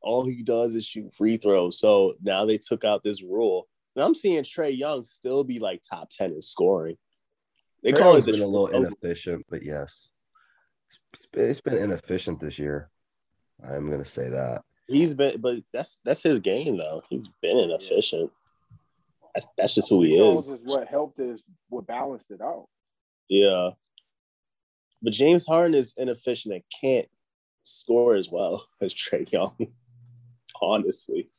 all 0.01 0.27
he 0.27 0.43
does 0.43 0.75
is 0.75 0.85
shoot 0.85 1.15
free 1.15 1.37
throws. 1.37 1.79
So 1.79 2.15
now 2.21 2.45
they 2.45 2.59
took 2.59 2.85
out 2.85 3.05
this 3.05 3.23
rule. 3.23 3.69
And 3.95 4.05
I'm 4.05 4.17
seeing 4.17 4.43
Trae 4.43 4.77
Young 4.77 5.05
still 5.05 5.45
be 5.45 5.61
like 5.61 5.83
top 5.89 6.11
10 6.11 6.33
in 6.33 6.43
scoring. 6.43 6.97
They 7.85 7.93
Trae 7.93 7.99
call 7.99 8.13
Young's 8.15 8.27
it 8.27 8.27
the 8.27 8.33
been 8.33 8.43
a 8.43 8.47
little 8.47 8.67
inefficient, 8.67 9.47
but 9.49 9.63
yes, 9.63 10.09
it's 11.35 11.61
been 11.61 11.79
inefficient 11.79 12.41
this 12.41 12.59
year. 12.59 12.91
I'm 13.65 13.89
gonna 13.89 14.05
say 14.05 14.29
that. 14.29 14.63
He's 14.89 15.15
been, 15.15 15.41
but 15.41 15.59
that's 15.73 15.99
that's 16.05 16.25
his 16.25 16.41
game 16.41 16.79
though. 16.79 17.03
He's 17.09 17.29
been 17.41 17.59
inefficient. 17.59 18.33
That's, 19.35 19.47
that's 19.57 19.75
just 19.75 19.89
who 19.89 20.03
he 20.03 20.11
Free 20.11 20.17
throws 20.19 20.49
is. 20.49 20.53
is 20.55 20.61
what 20.65 20.89
helped 20.89 21.19
is 21.19 21.43
what 21.69 21.87
balanced 21.87 22.31
it 22.31 22.41
out. 22.43 22.67
Yeah. 23.29 23.71
But 25.01 25.13
James 25.15 25.47
Harden 25.47 25.75
is 25.75 25.95
inefficient 25.97 26.55
and 26.55 26.63
can't 26.81 27.09
score 27.63 28.15
as 28.15 28.29
well 28.31 28.67
as 28.81 28.95
Trae 28.95 29.31
Young, 29.33 29.57
honestly, 30.63 31.31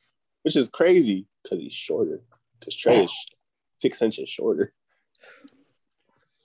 which 0.42 0.56
is 0.56 0.68
crazy 0.68 1.26
because 1.42 1.60
he's 1.60 1.72
shorter. 1.72 2.20
Because 2.58 2.74
Trae 2.76 3.04
is 3.04 3.26
six 3.78 4.02
inches 4.02 4.28
shorter. 4.28 4.72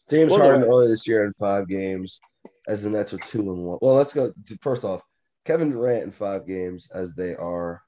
James 0.09 0.31
Well, 0.31 0.41
Harden 0.41 0.61
they're- 0.61 0.69
early 0.69 0.87
this 0.87 1.07
year 1.07 1.25
in 1.25 1.33
five 1.39 1.67
games, 1.67 2.19
as 2.67 2.83
the 2.83 2.89
Nets 2.89 3.13
are 3.13 3.17
two 3.19 3.41
and 3.51 3.63
one. 3.65 3.77
Well, 3.81 3.95
let's 3.95 4.13
go 4.13 4.33
first 4.61 4.83
off. 4.83 5.01
Kevin 5.45 5.71
Durant 5.71 6.03
in 6.03 6.11
five 6.11 6.47
games, 6.47 6.87
as 6.93 7.13
they 7.15 7.33
are 7.35 7.81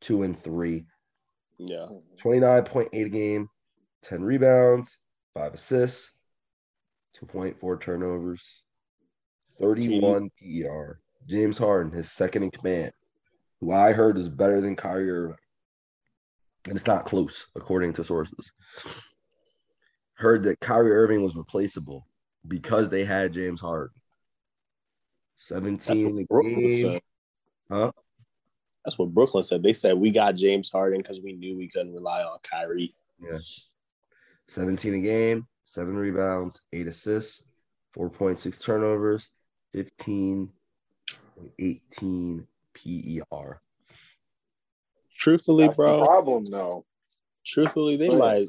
two 0.00 0.22
and 0.22 0.40
three. 0.42 0.86
Yeah. 1.68 1.86
29.8 2.24 2.88
a 2.92 3.08
game, 3.08 3.48
10 4.02 4.22
rebounds, 4.22 4.96
five 5.34 5.54
assists, 5.54 6.14
2.4 7.22 7.80
turnovers, 7.80 8.62
31 9.58 10.30
PER. 10.38 11.00
James 11.26 11.58
Harden, 11.58 11.92
his 11.92 12.10
second 12.10 12.44
in 12.44 12.50
command, 12.50 12.92
who 13.60 13.72
I 13.72 13.92
heard 13.92 14.16
is 14.16 14.28
better 14.28 14.60
than 14.60 14.74
Kyrie 14.74 15.10
Irving. 15.10 15.36
And 16.66 16.76
it's 16.76 16.86
not 16.86 17.04
close, 17.04 17.46
according 17.54 17.92
to 17.94 18.04
sources. 18.04 18.52
Heard 20.14 20.42
that 20.44 20.60
Kyrie 20.60 20.92
Irving 20.92 21.22
was 21.22 21.36
replaceable 21.36 22.06
because 22.48 22.88
they 22.88 23.04
had 23.04 23.32
James 23.32 23.60
Harden. 23.60 23.94
That's 25.38 25.60
17 25.60 26.26
what 26.28 26.46
a 26.46 26.68
game. 26.68 27.00
Huh? 27.70 27.92
That's 28.84 28.98
what 28.98 29.12
Brooklyn 29.14 29.44
said. 29.44 29.62
They 29.62 29.72
said 29.72 29.96
we 29.98 30.10
got 30.10 30.36
James 30.36 30.70
Harden 30.70 31.00
because 31.02 31.20
we 31.20 31.32
knew 31.34 31.56
we 31.56 31.68
couldn't 31.68 31.92
rely 31.94 32.22
on 32.22 32.38
Kyrie. 32.42 32.94
Yeah. 33.22 33.38
17 34.48 34.94
a 34.94 34.98
game, 35.00 35.46
seven 35.64 35.96
rebounds, 35.96 36.60
eight 36.72 36.86
assists, 36.88 37.44
4.6 37.96 38.60
turnovers, 38.62 39.28
15, 39.74 40.48
18 41.58 42.46
PER. 42.74 43.60
Truthfully, 45.14 45.66
That's 45.66 45.76
the 45.76 45.82
bro. 45.82 46.04
problem, 46.04 46.44
though. 46.46 46.84
Truthfully, 47.44 47.96
they 47.96 48.08
But- 48.08 48.18
might 48.18 48.48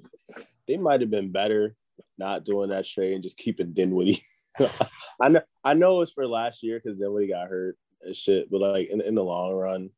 they 0.67 0.77
might 0.77 1.01
have 1.01 1.09
been 1.09 1.31
better 1.31 1.75
not 2.17 2.45
doing 2.45 2.69
that 2.69 2.85
trade 2.85 3.13
and 3.13 3.23
just 3.23 3.37
keeping 3.37 3.73
Dinwiddie. 3.73 4.21
I 5.19 5.29
know 5.29 5.41
I 5.63 5.73
know 5.73 6.01
it's 6.01 6.11
for 6.11 6.25
last 6.27 6.63
year 6.63 6.79
because 6.81 6.99
Dinwiddie 6.99 7.27
got 7.27 7.47
hurt 7.49 7.77
and 8.01 8.15
shit, 8.15 8.49
but 8.49 8.61
like 8.61 8.89
in, 8.89 9.01
in 9.01 9.15
the 9.15 9.23
long 9.23 9.53
run, 9.53 9.83
they 9.83 9.89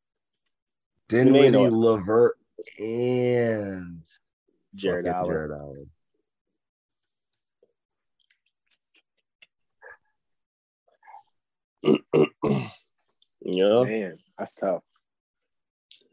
Dinwiddie, 1.14 1.50
know- 1.50 1.64
LeVert, 1.64 2.38
and 2.78 4.04
Jarrett 4.74 5.06
fucking 5.06 5.16
Allen. 5.16 5.30
Jarrett 5.30 5.50
Allen. 5.52 5.90
You 13.46 13.62
know, 13.68 13.84
Man, 13.84 14.14
that's 14.38 14.54
tough. 14.54 14.82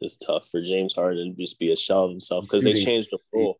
it's 0.01 0.17
tough 0.17 0.49
for 0.49 0.61
James 0.61 0.93
Harden 0.93 1.33
to 1.33 1.41
just 1.41 1.57
be 1.59 1.71
a 1.71 1.77
shell 1.77 2.03
of 2.03 2.11
himself 2.11 2.43
because 2.43 2.61
they 2.65 2.73
changed 2.73 3.07
the 3.09 3.19
rule. 3.31 3.57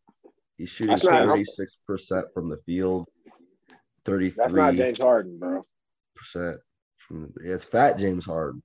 He's 0.57 0.67
shooting 0.67 0.97
36% 0.97 2.23
from 2.33 2.49
the 2.49 2.57
field, 2.65 3.07
That's 4.03 4.53
not 4.53 4.73
33% 4.73 4.77
James 4.77 4.99
Harden, 4.99 5.39
bro. 5.39 5.61
from 6.97 7.31
yeah, 7.41 7.53
it's 7.53 7.63
fat 7.63 7.97
James 7.97 8.25
Harden. 8.25 8.61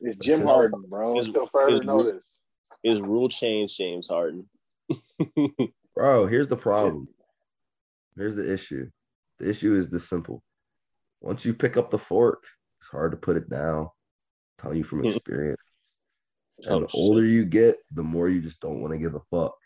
It's 0.00 0.18
Jim 0.18 0.40
His- 0.40 0.48
Harden, 0.48 0.84
bro. 0.88 1.14
his- 1.16 1.26
Until 1.26 1.46
further 1.48 1.76
his- 1.76 1.84
notice. 1.86 2.40
His 2.82 3.00
rule 3.00 3.28
changed 3.28 3.76
James 3.76 4.06
Harden. 4.08 4.48
Bro, 5.94 6.26
here's 6.26 6.46
the 6.46 6.56
problem. 6.56 7.08
Here's 8.16 8.36
the 8.36 8.52
issue. 8.52 8.88
The 9.38 9.48
issue 9.48 9.74
is 9.74 9.88
this 9.88 10.08
simple. 10.08 10.42
Once 11.20 11.44
you 11.44 11.52
pick 11.54 11.76
up 11.76 11.90
the 11.90 11.98
fork, 11.98 12.44
it's 12.80 12.88
hard 12.90 13.10
to 13.12 13.16
put 13.16 13.36
it 13.36 13.48
down. 13.50 13.84
I'm 13.86 13.88
telling 14.62 14.76
you 14.78 14.84
from 14.84 15.04
experience. 15.04 15.56
And 16.58 16.74
Oh, 16.74 16.80
the 16.80 16.88
shit. 16.88 16.94
older 17.00 17.24
you 17.24 17.44
get, 17.44 17.78
the 17.90 18.02
more 18.04 18.28
you 18.28 18.40
just 18.40 18.60
don't 18.60 18.80
want 18.80 18.92
to 18.92 18.98
give 18.98 19.14
a 19.14 19.20
fuck. 19.30 19.56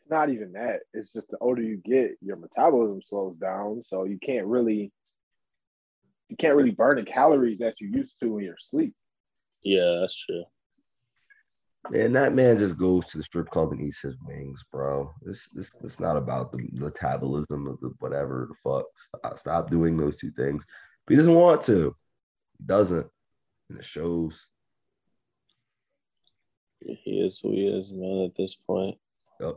It's 0.00 0.08
not 0.10 0.30
even 0.30 0.52
that. 0.52 0.80
It's 0.94 1.12
just 1.12 1.28
the 1.28 1.38
older 1.40 1.62
you 1.62 1.76
get, 1.84 2.12
your 2.22 2.36
metabolism 2.36 3.02
slows 3.02 3.36
down. 3.36 3.82
So 3.84 4.04
you 4.04 4.18
can't 4.24 4.46
really 4.46 4.92
you 6.28 6.36
can't 6.36 6.56
really 6.56 6.70
burn 6.72 6.96
the 6.96 7.04
calories 7.04 7.58
that 7.58 7.74
you 7.80 7.88
used 7.88 8.18
to 8.20 8.38
in 8.38 8.44
your 8.44 8.56
sleep. 8.58 8.94
Yeah, 9.62 9.98
that's 10.00 10.14
true. 10.24 10.44
Man, 11.90 12.12
that 12.14 12.34
man 12.34 12.58
just 12.58 12.76
goes 12.76 13.06
to 13.06 13.18
the 13.18 13.22
strip 13.22 13.48
club 13.48 13.70
and 13.70 13.80
eats 13.80 14.00
his 14.00 14.16
wings, 14.26 14.60
bro. 14.72 15.12
This 15.22 15.48
this 15.52 15.70
it's 15.84 16.00
not 16.00 16.16
about 16.16 16.50
the 16.50 16.68
metabolism 16.72 17.68
of 17.68 17.78
the 17.80 17.92
whatever 18.00 18.48
the 18.50 18.56
fuck. 18.68 18.86
Stop, 18.96 19.38
stop 19.38 19.70
doing 19.70 19.96
those 19.96 20.16
two 20.16 20.32
things. 20.32 20.64
But 21.06 21.12
he 21.12 21.16
doesn't 21.16 21.34
want 21.34 21.62
to. 21.62 21.94
He 22.58 22.64
doesn't. 22.66 23.06
And 23.70 23.78
it 23.78 23.84
shows. 23.84 24.46
He 26.80 27.20
is 27.20 27.40
who 27.40 27.52
he 27.52 27.66
is, 27.66 27.90
man, 27.92 28.24
at 28.26 28.36
this 28.36 28.54
point. 28.54 28.96
Yep. 29.40 29.56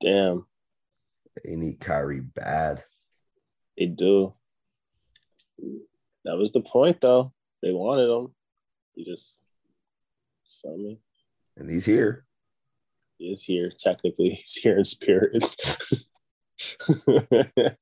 Damn, 0.00 0.46
They 1.44 1.56
need 1.56 1.80
Kyrie 1.80 2.20
bad. 2.20 2.82
they 3.78 3.86
do. 3.86 4.34
That 6.24 6.36
was 6.36 6.52
the 6.52 6.60
point, 6.60 7.00
though. 7.00 7.32
They 7.62 7.72
wanted 7.72 8.10
him. 8.10 8.34
He 8.94 9.04
just, 9.04 9.38
feel 10.62 10.76
me? 10.76 11.00
And 11.56 11.70
he's 11.70 11.84
here. 11.84 12.24
He 13.18 13.26
is 13.26 13.42
here. 13.42 13.70
Technically, 13.78 14.30
he's 14.30 14.54
here 14.54 14.78
in 14.78 14.84
spirit. 14.84 15.44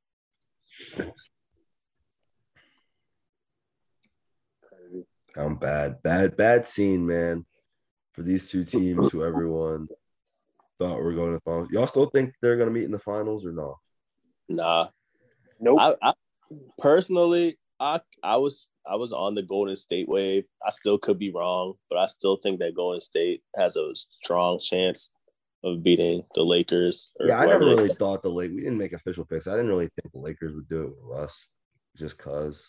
I'm 5.37 5.57
bad. 5.57 6.03
Bad, 6.03 6.37
bad 6.37 6.67
scene, 6.67 7.07
man. 7.07 7.45
For 8.13 8.23
these 8.23 8.49
two 8.49 8.65
teams 8.65 9.11
who 9.11 9.25
everyone 9.25 9.89
thought 10.79 11.01
were 11.01 11.13
going 11.13 11.35
to 11.35 11.41
finals. 11.41 11.69
Y'all 11.71 11.87
still 11.87 12.07
think 12.07 12.33
they're 12.41 12.57
gonna 12.57 12.71
meet 12.71 12.85
in 12.85 12.93
the 12.93 12.99
finals 12.99 13.45
or 13.45 13.53
not? 13.53 13.75
nah, 14.49 14.89
Nope. 15.61 15.79
I, 15.81 15.95
I 16.03 16.13
personally, 16.79 17.59
I 17.81 18.01
I 18.23 18.37
was 18.37 18.69
I 18.87 18.97
was 18.97 19.13
on 19.13 19.35
the 19.35 19.43
Golden 19.43 19.77
State 19.77 20.09
wave. 20.09 20.45
I 20.67 20.71
still 20.71 20.99
could 20.99 21.19
be 21.19 21.31
wrong, 21.31 21.75
but 21.89 21.99
I 21.99 22.07
still 22.07 22.37
think 22.37 22.61
that 22.61 22.75
Golden 22.75 23.01
State 23.01 23.43
has 23.57 23.77
a 23.77 23.93
strong 23.95 24.61
chance 24.61 25.11
of 25.63 25.83
beating 25.83 26.23
the 26.35 26.43
Lakers. 26.43 27.13
Yeah, 27.21 27.39
I 27.39 27.47
never 27.47 27.65
really 27.65 27.89
thought 27.89 28.23
the 28.23 28.29
Lake. 28.29 28.51
We 28.51 28.61
didn't 28.61 28.79
make 28.79 28.93
official 28.93 29.25
picks. 29.25 29.47
I 29.47 29.53
didn't 29.53 29.69
really 29.69 29.91
think 29.97 30.13
the 30.13 30.21
Lakers 30.21 30.55
would 30.55 30.69
do 30.69 30.83
it 30.83 30.93
with 31.03 31.19
us, 31.19 31.49
just 31.97 32.19
cause. 32.19 32.63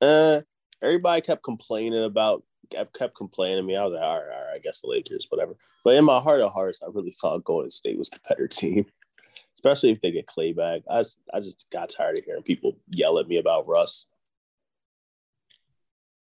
Uh, 0.00 0.42
everybody 0.82 1.22
kept 1.22 1.42
complaining 1.42 2.04
about 2.04 2.44
kept, 2.70 2.96
kept 2.96 3.16
complaining 3.16 3.58
to 3.58 3.62
me. 3.62 3.76
I 3.76 3.84
was 3.84 3.94
like, 3.94 4.02
all 4.02 4.18
right, 4.18 4.36
all 4.36 4.44
right, 4.44 4.54
I 4.56 4.58
guess 4.58 4.80
the 4.80 4.88
Lakers, 4.88 5.26
whatever. 5.30 5.56
But 5.84 5.94
in 5.94 6.04
my 6.04 6.20
heart 6.20 6.40
of 6.40 6.52
hearts, 6.52 6.80
I 6.82 6.88
really 6.92 7.14
thought 7.20 7.44
Golden 7.44 7.70
State 7.70 7.98
was 7.98 8.10
the 8.10 8.20
better 8.28 8.46
team, 8.48 8.86
especially 9.56 9.90
if 9.90 10.00
they 10.00 10.10
get 10.10 10.26
Klay 10.26 10.54
back. 10.54 10.82
I 10.90 11.02
I 11.32 11.40
just 11.40 11.66
got 11.70 11.90
tired 11.90 12.18
of 12.18 12.24
hearing 12.24 12.42
people 12.42 12.76
yell 12.90 13.18
at 13.18 13.28
me 13.28 13.38
about 13.38 13.66
Russ. 13.66 14.06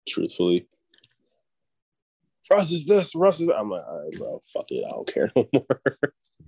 Truthfully, 0.07 0.67
Russ 2.49 2.71
is 2.71 2.85
this, 2.85 3.13
Russ 3.15 3.39
is. 3.39 3.47
That. 3.47 3.59
I'm 3.59 3.69
like, 3.69 3.83
all 3.87 4.03
right, 4.03 4.17
bro, 4.17 4.41
fuck 4.51 4.65
it, 4.69 4.83
I 4.85 4.89
don't 4.89 5.07
care 5.07 5.31
no 5.35 5.47
more. 5.53 5.81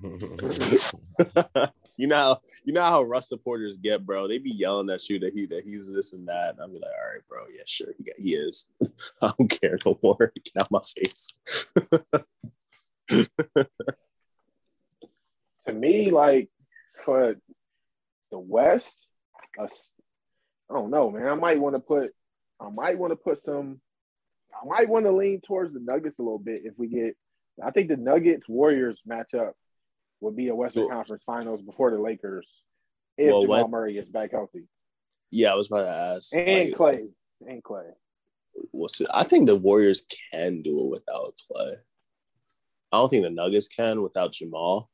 you 1.97 2.07
know, 2.07 2.37
you 2.63 2.73
know 2.73 2.81
how 2.81 3.03
Russ 3.03 3.29
supporters 3.29 3.77
get, 3.77 4.03
bro. 4.03 4.27
They 4.27 4.39
be 4.39 4.49
yelling 4.49 4.89
at 4.89 5.07
you 5.09 5.19
that 5.19 5.33
he 5.33 5.45
that 5.47 5.63
he's 5.63 5.91
this 5.93 6.13
and 6.13 6.27
that. 6.27 6.55
I'm 6.59 6.73
like, 6.73 6.83
all 6.83 7.13
right, 7.13 7.27
bro, 7.29 7.45
yeah, 7.55 7.61
sure, 7.67 7.93
he, 7.97 8.03
got, 8.03 8.17
he 8.17 8.33
is. 8.33 8.67
I 9.21 9.31
don't 9.37 9.47
care 9.47 9.77
no 9.85 9.99
more. 10.01 10.17
Get 10.43 10.59
out 10.59 10.71
my 10.71 10.81
face. 10.97 11.33
to 15.67 15.73
me, 15.73 16.09
like 16.09 16.49
for 17.03 17.35
the 18.31 18.39
West, 18.39 18.97
I 19.59 19.67
don't 20.69 20.91
know, 20.91 21.11
man. 21.11 21.27
I 21.27 21.35
might 21.35 21.59
want 21.59 21.75
to 21.75 21.79
put, 21.79 22.11
I 22.59 22.69
might 22.69 22.97
want 22.97 23.11
to 23.11 23.17
put 23.17 23.41
some 23.43 23.81
I 24.53 24.67
might 24.67 24.89
want 24.89 25.05
to 25.05 25.11
lean 25.11 25.41
towards 25.41 25.73
the 25.73 25.79
Nuggets 25.79 26.19
a 26.19 26.21
little 26.21 26.39
bit 26.39 26.61
if 26.63 26.73
we 26.77 26.87
get. 26.87 27.15
I 27.63 27.71
think 27.71 27.89
the 27.89 27.97
Nuggets 27.97 28.47
Warriors 28.47 28.99
matchup 29.09 29.51
would 30.19 30.35
be 30.35 30.49
a 30.49 30.55
Western 30.55 30.83
well, 30.83 30.91
Conference 30.91 31.23
Finals 31.25 31.61
before 31.61 31.91
the 31.91 31.99
Lakers 31.99 32.47
if 33.17 33.31
well, 33.31 33.41
Jamal 33.41 33.67
Murray 33.67 33.93
gets 33.93 34.09
back 34.09 34.31
healthy. 34.31 34.67
Yeah, 35.31 35.53
I 35.53 35.55
was 35.55 35.67
about 35.67 35.83
to 35.83 35.89
ask. 35.89 36.35
And 36.35 36.69
like, 36.69 36.73
Klay. 36.73 37.07
And 37.47 37.63
Klay. 37.63 37.91
What's 38.71 39.01
it? 39.01 39.07
I 39.13 39.23
think 39.23 39.47
the 39.47 39.55
Warriors 39.55 40.03
can 40.33 40.61
do 40.61 40.85
it 40.85 40.91
without 40.91 41.33
Klay. 41.49 41.75
I 42.91 42.97
don't 42.97 43.09
think 43.09 43.23
the 43.23 43.29
Nuggets 43.29 43.67
can 43.67 44.01
without 44.01 44.33
Jamal. 44.33 44.89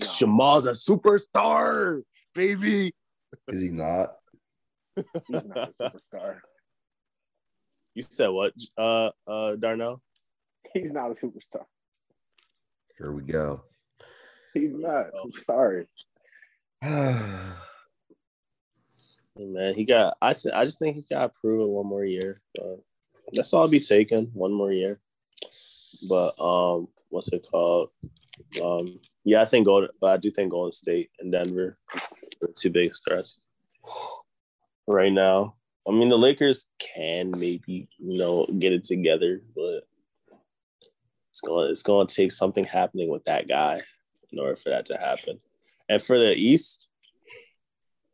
No. 0.00 0.06
Jamal's 0.18 0.66
a 0.66 0.72
superstar, 0.72 2.02
baby. 2.34 2.92
Is 3.48 3.60
he 3.60 3.68
not? 3.68 4.16
He's 4.94 5.44
not 5.44 5.72
a 5.78 5.82
superstar. 6.14 6.38
You 7.94 8.04
said 8.10 8.28
what, 8.28 8.52
uh, 8.76 9.10
uh, 9.26 9.56
Darnell? 9.56 10.02
He's 10.74 10.92
not 10.92 11.10
a 11.10 11.14
superstar. 11.14 11.64
Here 12.98 13.12
we 13.12 13.22
go. 13.22 13.62
He's 14.52 14.74
not. 14.74 15.06
I'm 15.22 15.32
sorry. 15.44 15.86
Man, 16.82 17.54
he 19.74 19.84
got. 19.84 20.16
I 20.20 20.32
th- 20.32 20.54
I 20.54 20.64
just 20.64 20.78
think 20.78 20.96
he 20.96 21.04
got 21.10 21.30
approved 21.30 21.70
one 21.70 21.86
more 21.86 22.04
year. 22.04 22.36
But 22.54 22.80
that's 23.32 23.52
all 23.52 23.62
I'll 23.62 23.68
be 23.68 23.80
taking 23.80 24.26
one 24.32 24.52
more 24.52 24.72
year. 24.72 25.00
But 26.08 26.38
um, 26.40 26.88
what's 27.08 27.32
it 27.32 27.46
called? 27.50 27.90
Um, 28.62 29.00
yeah, 29.24 29.42
I 29.42 29.44
think 29.44 29.66
Golden, 29.66 29.90
but 30.00 30.12
I 30.12 30.16
do 30.16 30.30
think 30.30 30.50
Golden 30.50 30.72
State 30.72 31.10
and 31.20 31.32
Denver 31.32 31.78
are 31.94 32.48
two 32.56 32.70
biggest 32.70 33.04
threats 33.06 33.38
right 34.86 35.12
now. 35.12 35.54
I 35.88 35.92
mean, 35.92 36.08
the 36.08 36.18
Lakers 36.18 36.68
can 36.78 37.30
maybe 37.30 37.88
you 37.98 38.18
know 38.18 38.46
get 38.58 38.72
it 38.72 38.84
together, 38.84 39.42
but 39.54 39.86
it's 41.30 41.40
going 41.40 41.70
it's 41.70 41.82
going 41.82 42.06
to 42.06 42.14
take 42.14 42.32
something 42.32 42.64
happening 42.64 43.08
with 43.08 43.24
that 43.24 43.48
guy 43.48 43.80
in 44.32 44.38
order 44.38 44.56
for 44.56 44.70
that 44.70 44.86
to 44.86 44.96
happen. 44.96 45.38
And 45.88 46.02
for 46.02 46.18
the 46.18 46.34
East, 46.34 46.88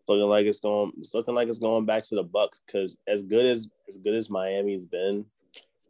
looking 0.09 0.29
like 0.29 0.47
it's 0.47 0.61
going 0.61 0.93
it's 0.99 1.14
looking 1.14 1.35
like 1.35 1.49
it's 1.49 1.59
going 1.59 1.87
back 1.87 2.05
to 2.05 2.14
the 2.14 2.25
Bucks 2.25 2.61
because 2.66 2.97
as 3.07 3.23
good 3.23 3.47
as 3.47 3.68
as 3.89 3.97
good 3.97 4.14
as 4.14 4.31
Miami's 4.31 4.85
been, 4.85 5.25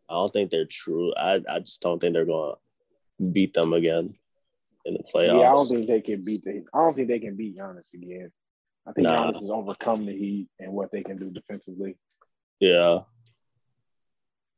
I 0.08 0.14
don't 0.14 0.32
think 0.32 0.50
they're 0.50 0.66
true. 0.66 1.12
I 1.16 1.40
I 1.48 1.58
just 1.58 1.80
don't 1.80 2.00
think 2.00 2.14
they're 2.14 2.24
going 2.24 2.54
to 2.54 3.26
beat 3.30 3.54
them 3.54 3.72
again 3.72 4.14
in 4.84 4.94
the 4.94 5.02
playoffs. 5.14 5.40
Yeah, 5.40 5.50
I 5.50 5.52
don't 5.52 5.68
think 5.68 5.86
they 5.86 6.00
can 6.00 6.24
beat 6.24 6.44
the. 6.44 6.64
I 6.74 6.78
don't 6.78 6.94
think 6.94 7.08
they 7.08 7.18
can 7.18 7.36
beat 7.36 7.56
Giannis 7.56 7.92
again. 7.94 8.30
I 8.86 8.92
think 8.92 9.06
nah. 9.06 9.16
Giannis 9.16 9.40
has 9.40 9.50
overcome 9.50 10.06
the 10.06 10.16
Heat 10.16 10.48
and 10.58 10.72
what 10.72 10.90
they 10.90 11.02
can 11.02 11.16
do 11.16 11.30
defensively. 11.30 11.96
Yeah. 12.60 13.00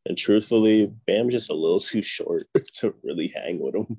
And 0.06 0.18
truthfully, 0.18 0.92
Bam's 1.06 1.32
just 1.32 1.50
a 1.50 1.54
little 1.54 1.80
too 1.80 2.02
short 2.02 2.48
to 2.74 2.94
really 3.02 3.28
hang 3.28 3.58
with 3.58 3.74
him. 3.74 3.98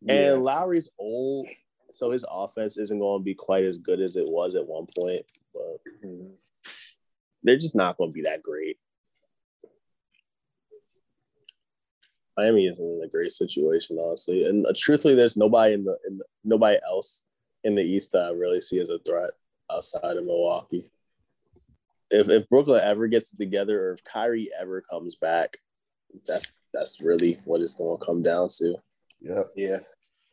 Yeah. 0.00 0.32
And 0.32 0.42
Lowry's 0.42 0.90
old, 0.98 1.46
so 1.90 2.10
his 2.10 2.24
offense 2.28 2.78
isn't 2.78 2.98
going 2.98 3.20
to 3.20 3.24
be 3.24 3.34
quite 3.34 3.64
as 3.64 3.78
good 3.78 4.00
as 4.00 4.16
it 4.16 4.28
was 4.28 4.54
at 4.54 4.66
one 4.66 4.86
point. 4.98 5.24
But 5.52 5.80
mm-hmm. 6.04 6.32
they're 7.42 7.56
just 7.56 7.76
not 7.76 7.96
going 7.96 8.10
to 8.10 8.14
be 8.14 8.22
that 8.22 8.42
great. 8.42 8.78
Miami 12.36 12.66
isn't 12.66 12.84
in 12.84 13.02
a 13.04 13.08
great 13.08 13.30
situation, 13.30 13.98
honestly. 14.00 14.46
And 14.46 14.66
uh, 14.66 14.72
truthfully, 14.76 15.14
there's 15.14 15.36
nobody 15.36 15.74
in 15.74 15.84
the, 15.84 15.96
in 16.08 16.18
the 16.18 16.24
nobody 16.44 16.78
else 16.86 17.22
in 17.64 17.74
the 17.74 17.82
East 17.82 18.12
that 18.12 18.26
I 18.26 18.30
really 18.30 18.60
see 18.60 18.80
as 18.80 18.88
a 18.88 18.98
threat 18.98 19.30
outside 19.70 20.16
of 20.16 20.24
Milwaukee. 20.24 20.90
If 22.10 22.28
if 22.28 22.48
Brooklyn 22.48 22.82
ever 22.82 23.06
gets 23.06 23.32
it 23.32 23.36
together, 23.36 23.88
or 23.88 23.92
if 23.92 24.04
Kyrie 24.04 24.50
ever 24.58 24.82
comes 24.82 25.16
back, 25.16 25.56
that's 26.26 26.46
that's 26.72 27.00
really 27.00 27.38
what 27.44 27.60
it's 27.60 27.74
going 27.74 27.98
to 27.98 28.04
come 28.04 28.22
down 28.22 28.48
to. 28.58 28.76
Yeah, 29.20 29.42
yeah. 29.54 29.78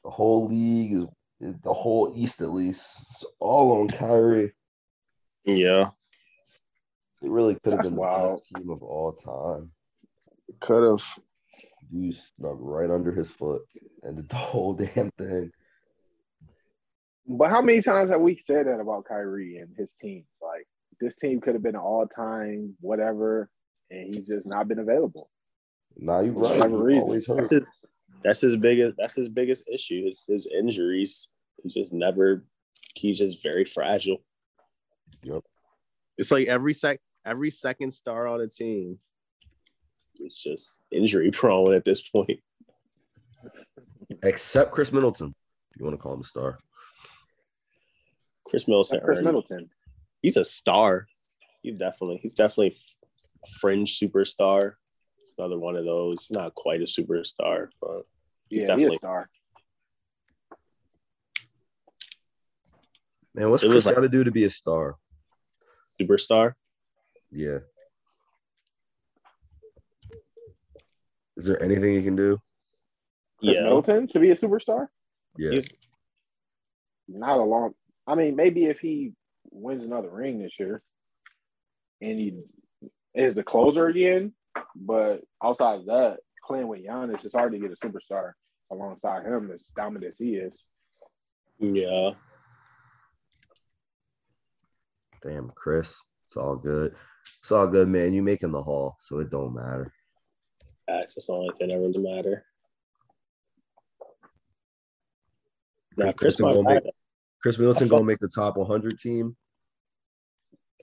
The 0.04 0.10
whole 0.10 0.48
league 0.48 1.08
is 1.40 1.56
the 1.64 1.74
whole 1.74 2.14
East 2.16 2.42
at 2.42 2.52
least. 2.52 3.00
It's 3.12 3.26
all 3.40 3.82
on 3.82 3.88
Kyrie. 3.88 4.54
Yeah. 5.46 5.90
It 7.22 7.30
really 7.30 7.56
could 7.56 7.74
have 7.74 7.82
been 7.82 7.96
the 7.96 8.02
best 8.02 8.50
team 8.56 8.70
of 8.70 8.82
all 8.82 9.12
time. 9.14 9.72
Could 10.62 10.84
have. 10.84 11.04
You 11.92 12.12
snuck 12.12 12.58
right 12.60 12.90
under 12.90 13.12
his 13.12 13.30
foot 13.30 13.62
and 14.04 14.16
did 14.16 14.30
the 14.30 14.36
whole 14.36 14.74
damn 14.74 15.12
thing. 15.12 15.52
But 17.28 17.52
how 17.52 17.62
many 17.62 17.82
times 17.82 18.10
have 18.10 18.22
we 18.22 18.42
said 18.44 18.66
that 18.66 18.80
about 18.80 19.06
Kyrie 19.06 19.58
and 19.58 19.76
his 19.78 19.94
team? 20.02 20.26
Like 20.42 20.68
this 21.00 21.16
team 21.18 21.40
could 21.42 21.54
have 21.54 21.64
been 21.64 21.76
an 21.76 21.82
all 21.82 22.08
time 22.08 22.76
whatever, 22.82 23.50
and 23.92 24.14
he's 24.14 24.28
just 24.28 24.46
not 24.48 24.68
been 24.68 24.80
available. 24.80 25.30
Nah, 25.96 26.22
you're 26.22 26.34
right. 26.34 26.62
Always 26.62 27.26
That's 27.26 27.50
his, 27.50 27.64
that's 28.24 28.42
his 28.42 28.56
biggest. 28.56 28.96
That's 28.98 29.16
his 29.16 29.30
biggest 29.30 29.68
issue. 29.72 30.06
His, 30.08 30.26
his 30.28 30.48
injuries. 30.48 31.30
He's 31.62 31.74
just 31.74 31.94
never. 31.94 32.46
He's 32.96 33.20
just 33.20 33.44
very 33.44 33.66
fragile. 33.66 34.18
Yep. 35.24 35.44
It's 36.18 36.32
like 36.32 36.48
every 36.48 36.74
sec, 36.74 37.00
every 37.26 37.52
second 37.52 37.92
star 37.92 38.28
on 38.28 38.42
a 38.42 38.48
team. 38.48 38.98
It's 40.20 40.42
just 40.42 40.82
injury 40.92 41.32
prone 41.34 41.74
at 41.74 41.86
this 41.86 42.08
point. 42.08 42.40
Except 44.24 44.72
Khris 44.72 44.92
Middleton, 44.92 45.34
if 45.72 45.80
you 45.80 45.86
want 45.86 45.98
to 45.98 46.02
call 46.02 46.14
him 46.14 46.22
a 46.22 46.26
star. 46.26 46.60
Khris 48.46 48.68
Middleton. 48.68 49.02
Khris 49.02 49.24
Middleton. 49.24 49.70
He's 50.22 50.38
a 50.38 50.44
star. 50.44 51.08
He's 51.62 51.78
definitely 51.78 52.20
he's 52.22 52.34
definitely 52.34 52.76
a 53.44 53.48
fringe 53.60 54.00
superstar. 54.00 54.74
Another 55.38 55.58
one 55.58 55.78
of 55.78 55.86
those. 55.86 56.28
Not 56.32 56.56
quite 56.56 56.82
a 56.82 56.86
superstar, 56.86 57.68
but 57.80 58.02
he's 58.50 58.62
yeah, 58.62 58.66
definitely 58.66 58.84
he's 58.84 58.96
a 58.96 58.98
star. 58.98 59.30
Man, 63.36 63.50
what's 63.50 63.64
Khris 63.64 63.86
like, 63.86 63.96
got 63.96 64.02
to 64.02 64.10
do 64.10 64.24
to 64.24 64.32
be 64.32 64.44
a 64.44 64.50
star? 64.50 64.98
Superstar. 66.02 66.54
Yeah. 67.32 67.60
Is 71.40 71.46
there 71.46 71.64
anything 71.64 71.94
he 71.94 72.04
can 72.04 72.18
do? 72.18 72.38
Khris 73.40 73.56
yeah. 73.56 73.64
Middleton 73.64 74.08
to 74.10 74.20
be 74.20 74.32
a 74.32 74.36
superstar? 74.36 74.88
Yeah. 75.38 75.52
He's 75.52 75.72
not 77.08 77.38
a 77.38 77.44
long 77.44 77.74
I 78.06 78.16
mean, 78.16 78.36
maybe 78.36 78.66
if 78.66 78.80
he 78.80 79.14
wins 79.52 79.84
another 79.84 80.10
ring 80.10 80.40
this 80.42 80.60
year 80.60 80.82
and 82.02 82.20
he 82.20 82.42
is 83.14 83.36
the 83.36 83.44
closer 83.44 83.88
again, 83.88 84.34
but 84.76 85.22
outside 85.44 85.82
of 85.82 85.86
that, 85.86 86.18
playing 86.46 86.68
with 86.68 86.84
Giannis, 86.84 87.24
it's 87.24 87.36
hard 87.36 87.52
to 87.54 87.60
get 87.60 87.72
a 87.72 87.76
superstar 87.76 88.32
alongside 88.72 89.26
him 89.26 89.52
as 89.54 89.64
dominant 89.76 90.12
as 90.12 90.18
he 90.18 90.36
is. 90.36 90.54
Yeah. 91.60 92.12
Damn, 95.24 95.52
Khris, 95.52 95.94
It's 96.28 96.38
all 96.38 96.56
good. 96.56 96.96
It's 97.42 97.52
all 97.52 97.68
good, 97.68 97.88
man. 97.88 98.12
You 98.12 98.24
making 98.24 98.52
the 98.52 98.64
hall, 98.64 98.98
so 99.02 99.20
it 99.20 99.30
don't 99.30 99.54
matter. 99.54 99.94
That's 100.90 101.28
the 101.28 101.34
only 101.34 101.54
thing 101.58 101.70
that 101.70 101.78
really 101.78 102.00
matter. 102.00 102.46
Now, 105.98 106.12
Khris 106.14 106.40
might 106.40 106.56
make, 106.64 106.84
Khris 107.42 107.58
Middleton 107.58 107.88
gonna 107.88 108.06
make 108.06 108.20
the 108.20 108.30
top 108.30 108.58
100 108.58 109.00
team. 109.00 109.36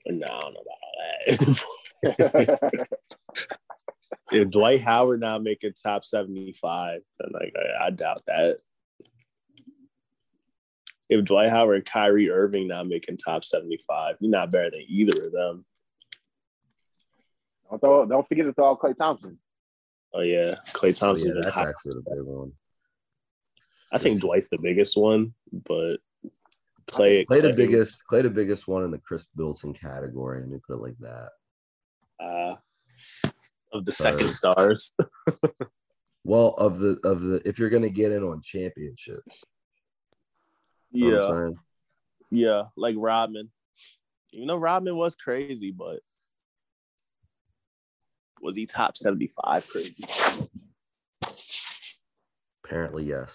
No, 0.07 0.27
I 0.27 0.41
don't 0.41 0.55
know 0.55 0.61
about 0.61 0.79
all 0.83 2.57
that. 2.59 2.89
if 4.33 4.51
Dwight 4.51 4.81
Howard 4.83 5.21
not 5.21 5.43
making 5.43 5.73
top 5.83 6.05
75, 6.05 7.01
then 7.19 7.31
like 7.33 7.55
I, 7.57 7.87
I, 7.87 7.91
doubt 7.91 8.23
that. 8.27 8.59
If 11.09 11.25
Dwight 11.25 11.51
Howard 11.51 11.77
and 11.77 11.85
Kyrie 11.85 12.31
Irving 12.31 12.69
not 12.69 12.87
making 12.87 13.17
top 13.17 13.45
75, 13.45 14.17
you're 14.21 14.31
not 14.31 14.51
better 14.51 14.71
than 14.71 14.85
either 14.87 15.27
of 15.27 15.33
them. 15.33 15.65
Don't, 17.71 17.81
throw, 17.81 18.07
don't 18.07 18.29
forget 18.29 18.47
to 18.47 18.53
throw 18.53 18.71
out 18.71 18.81
Klay 18.81 18.97
Thompson. 18.97 19.39
Oh 20.19 20.23
yeah, 20.23 20.55
Klay 20.73 20.89
Oh, 20.89 20.93
Thompson. 20.93 21.29
yeah, 21.37 21.43
that's 21.43 21.55
hot. 21.55 21.69
actually 21.69 21.93
the 21.97 22.11
big 22.17 22.23
one. 22.25 22.53
I 23.93 23.99
think 23.99 24.21
Dwight's 24.21 24.49
the 24.49 24.59
biggest 24.59 24.97
one, 24.97 25.35
but 25.53 25.97
Klay. 26.89 27.27
Klay 27.27 27.43
the 27.43 27.53
biggest, 27.53 28.03
Klay 28.11 28.23
the 28.23 28.31
biggest 28.31 28.67
one 28.67 28.83
in 28.85 28.91
the 28.91 28.99
Khris 28.99 29.25
Middleton 29.37 29.75
category, 29.75 30.43
and 30.43 30.51
you 30.51 30.61
put 30.67 30.75
it 30.77 30.83
like 30.83 30.97
that. 31.01 31.29
uh, 32.19 32.57
of 33.73 33.85
the 33.85 33.93
second 33.93 34.29
Uh, 34.29 34.31
stars. 34.31 34.97
Well, 36.25 36.55
of 36.59 36.81
the 36.81 36.99
of 37.05 37.21
the 37.21 37.41
if 37.49 37.57
you're 37.61 37.71
gonna 37.71 37.89
get 37.89 38.11
in 38.11 38.25
on 38.25 38.41
championships, 38.43 39.45
you 40.91 41.11
know 41.13 41.17
what 41.21 41.31
I'm 41.31 41.37
saying? 41.45 41.59
yeah, 42.33 42.63
like 42.77 42.97
Rodman. 42.99 43.53
Even 44.33 44.49
though 44.49 44.57
Rodman 44.57 44.97
was 44.97 45.15
crazy, 45.15 45.71
but 45.71 46.01
was 48.41 48.57
he 48.57 48.67
top 48.67 48.97
seventy 48.97 49.31
five 49.43 49.69
crazy? 49.69 50.05
Apparently, 52.65 53.05
yes. 53.05 53.33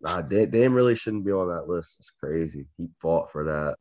Nah, 0.00 0.22
Da- 0.22 0.46
Dame 0.46 0.74
really 0.74 0.94
shouldn't 0.94 1.24
be 1.24 1.32
on 1.32 1.48
that 1.48 1.68
list. 1.68 1.96
It's 1.98 2.10
crazy. 2.10 2.66
He 2.76 2.88
fought 3.00 3.32
for 3.32 3.44
that. 3.44 3.76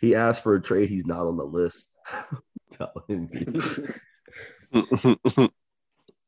He 0.00 0.14
asked 0.14 0.42
for 0.42 0.54
a 0.54 0.62
trade. 0.62 0.88
He's 0.88 1.06
not 1.06 1.26
on 1.26 1.36
the 1.36 1.44
list. 1.44 1.88
Telling 2.72 3.28
you. 3.32 3.94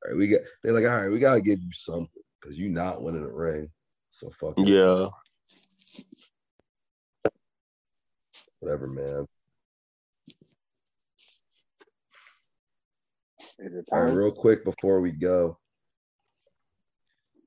All 0.05 0.11
right, 0.11 0.17
we 0.17 0.27
get. 0.27 0.45
They're 0.63 0.73
like, 0.73 0.85
all 0.85 1.01
right, 1.01 1.11
we 1.11 1.21
gotta 1.21 1.41
give 1.41 1.61
you 1.61 1.73
something 1.73 2.09
because 2.41 2.59
you're 2.59 2.71
not 2.71 3.03
winning 3.03 3.23
a 3.23 3.29
ring. 3.29 3.69
So 4.11 4.31
fuck. 4.31 4.55
it. 4.59 4.67
yeah, 4.67 5.07
Whatever, 8.63 8.87
man. 8.87 9.27
Is 13.59 13.75
it 13.75 13.85
All 13.91 14.03
right, 14.03 14.07
time? 14.07 14.15
real 14.15 14.31
quick 14.31 14.65
before 14.65 15.01
we 15.01 15.11
go, 15.11 15.59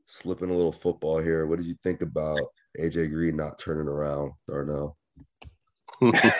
slipping 0.07 0.49
a 0.49 0.53
little 0.53 0.73
football 0.73 1.21
here. 1.21 1.47
What 1.47 1.59
did 1.59 1.67
you 1.67 1.77
think 1.83 2.01
about 2.01 2.47
AJ 2.77 3.11
Green 3.11 3.37
not 3.37 3.57
turning 3.57 3.87
around, 3.87 4.33
Darnell? 4.49 4.97
AJ 6.01 6.33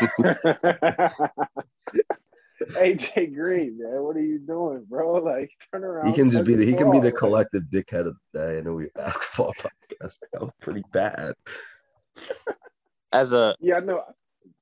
Green, 3.33 3.77
man, 3.79 4.03
what 4.03 4.17
are 4.17 4.21
you 4.21 4.39
doing, 4.39 4.85
bro? 4.89 5.23
Like, 5.23 5.51
turn 5.71 5.85
around. 5.85 6.09
He 6.09 6.13
can 6.13 6.29
just 6.29 6.43
be 6.43 6.55
the 6.55 6.65
he 6.65 6.73
can 6.73 6.91
be 6.91 6.99
the 6.99 7.11
ball. 7.11 7.19
collective 7.19 7.63
dickhead 7.71 8.07
of 8.07 8.17
the 8.33 8.39
day. 8.39 8.57
I 8.57 8.61
know 8.61 8.73
we 8.73 8.89
basketball 8.93 9.53
podcast. 9.57 10.17
That 10.33 10.41
was 10.41 10.51
pretty 10.59 10.83
bad. 10.91 11.33
as 13.13 13.31
a 13.31 13.55
Yeah, 13.61 13.77
I 13.77 13.79
know. 13.79 14.03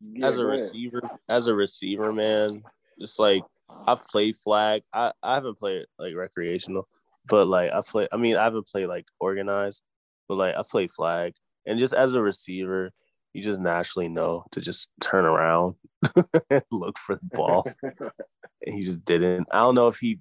Yeah, 0.02 0.28
as 0.28 0.38
a 0.38 0.42
go 0.42 0.48
ahead. 0.50 0.62
receiver, 0.62 1.02
as 1.30 1.48
a 1.48 1.56
receiver, 1.56 2.12
man, 2.12 2.64
just 3.00 3.20
like 3.20 3.44
I've 3.88 4.04
played 4.08 4.36
flag. 4.38 4.84
I, 4.94 5.14
I 5.22 5.36
haven't 5.36 5.58
played 5.58 5.86
like 5.98 6.16
recreational, 6.16 6.88
but 7.28 7.48
like 7.48 7.72
I 7.72 7.82
play. 7.82 8.08
I 8.12 8.18
mean, 8.18 8.36
I 8.36 8.44
haven't 8.44 8.68
played 8.68 8.88
like 8.88 9.06
organized, 9.20 9.82
but 10.28 10.38
like 10.38 10.56
I 10.56 10.64
play 10.70 10.88
flag, 10.88 11.34
and 11.66 11.80
just 11.80 11.94
as 11.94 12.14
a 12.14 12.22
receiver, 12.22 12.92
you 13.34 13.42
just 13.42 13.60
naturally 13.60 14.10
know 14.10 14.46
to 14.52 14.62
just 14.62 14.90
turn 15.02 15.26
around 15.26 15.76
and 16.50 16.64
look 16.72 16.98
for 16.98 17.16
the 17.16 17.30
ball, 17.36 17.68
and 17.84 18.76
he 18.76 18.84
just 18.84 19.04
didn't. 19.06 19.48
I 19.52 19.60
don't 19.60 19.76
know 19.76 19.88
if 19.88 19.98
he, 19.98 20.20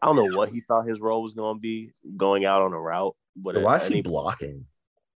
I 0.00 0.06
don't 0.06 0.16
know 0.16 0.36
what 0.36 0.50
he 0.50 0.60
thought 0.60 0.86
his 0.86 1.00
role 1.00 1.22
was 1.22 1.34
going 1.34 1.56
to 1.56 1.60
be 1.60 1.90
going 2.16 2.44
out 2.44 2.62
on 2.62 2.72
a 2.72 2.80
route, 2.80 3.16
but 3.36 3.60
Why 3.60 3.76
is 3.76 3.86
at 3.86 3.92
he 3.92 4.02
blocking? 4.02 4.66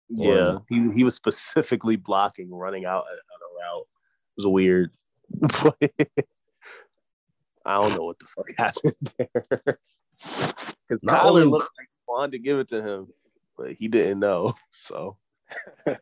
yeah, 0.08 0.58
he, 0.68 0.90
he 0.92 1.04
was 1.04 1.14
specifically 1.14 1.96
blocking 1.96 2.52
running 2.52 2.86
out 2.86 3.04
on 3.64 3.64
a 3.64 3.76
route. 3.76 3.86
It 4.36 4.36
was 4.36 4.46
weird. 4.46 4.90
I 7.66 7.74
don't 7.76 7.94
know 7.96 8.04
what 8.04 8.18
the 8.18 8.26
fuck 8.26 8.50
happened 8.58 8.94
there. 9.16 9.78
Because 10.88 11.02
Not 11.02 11.22
Kyler 11.22 11.30
only- 11.30 11.44
looked 11.46 11.70
like 11.78 11.88
he 11.88 12.02
wanted 12.06 12.32
to 12.32 12.38
give 12.38 12.58
it 12.58 12.68
to 12.68 12.82
him, 12.82 13.08
but 13.56 13.72
he 13.72 13.88
didn't 13.88 14.20
know. 14.20 14.54
So 14.70 15.16
I 15.86 15.96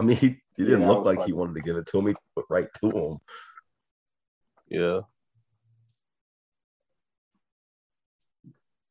mean, 0.00 0.16
he, 0.16 0.40
he 0.56 0.64
didn't 0.64 0.82
Yeah, 0.82 0.88
look 0.88 0.98
that 1.04 1.10
was 1.10 1.16
like 1.16 1.26
he 1.26 1.32
wanted 1.32 1.54
to 1.54 1.60
give 1.60 1.76
it 1.76 1.86
to 1.88 2.00
me, 2.02 2.14
but 2.36 2.44
right 2.48 2.68
to 2.80 2.90
him. 2.90 3.18
yeah, 4.68 5.00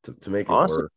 To, 0.03 0.13
to 0.13 0.29
make 0.29 0.47
it 0.47 0.51
Honestly, 0.51 0.83
worse. 0.83 0.91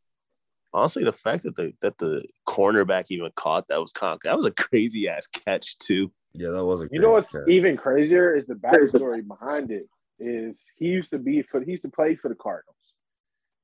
Honestly, 0.73 1.05
the 1.05 1.13
fact 1.13 1.45
that 1.45 1.57
the 1.57 1.73
that 1.83 1.99
the 1.99 2.25
cornerback 2.49 3.07
even 3.11 3.31
caught 3.37 3.69
that 3.69 3.81
was 3.81 3.93
con- 3.93 4.19
that 4.25 4.37
was 4.37 4.47
a 4.47 4.51
crazy 4.63 5.09
ass 5.09 5.27
catch 5.27 5.79
too. 5.79 6.11
Yeah, 6.33 6.51
that 6.51 6.65
was 6.65 6.83
a 6.83 6.89
You 6.93 7.01
know 7.01 7.13
what's 7.13 7.31
catch. 7.31 7.49
even 7.49 7.77
crazier 7.77 8.37
is 8.37 8.47
the 8.47 8.55
backstory 8.55 9.27
behind 9.27 9.71
it. 9.71 9.89
Is 10.19 10.57
he 10.77 10.87
used 10.87 11.11
to 11.11 11.19
be 11.19 11.43
for 11.43 11.61
he 11.61 11.73
used 11.73 11.83
to 11.83 11.89
play 11.89 12.15
for 12.15 12.29
the 12.29 12.35
Cardinals, 12.35 12.77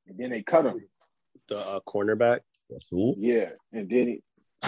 and 0.07 0.19
then 0.19 0.31
they 0.31 0.43
cut 0.43 0.67
him. 0.67 0.83
The 1.49 1.59
uh, 1.59 1.81
cornerback. 1.87 2.41
That's 2.71 2.85
cool. 2.91 3.15
Yeah, 3.19 3.51
and 3.73 3.89
then 3.89 4.09
he, 4.09 4.23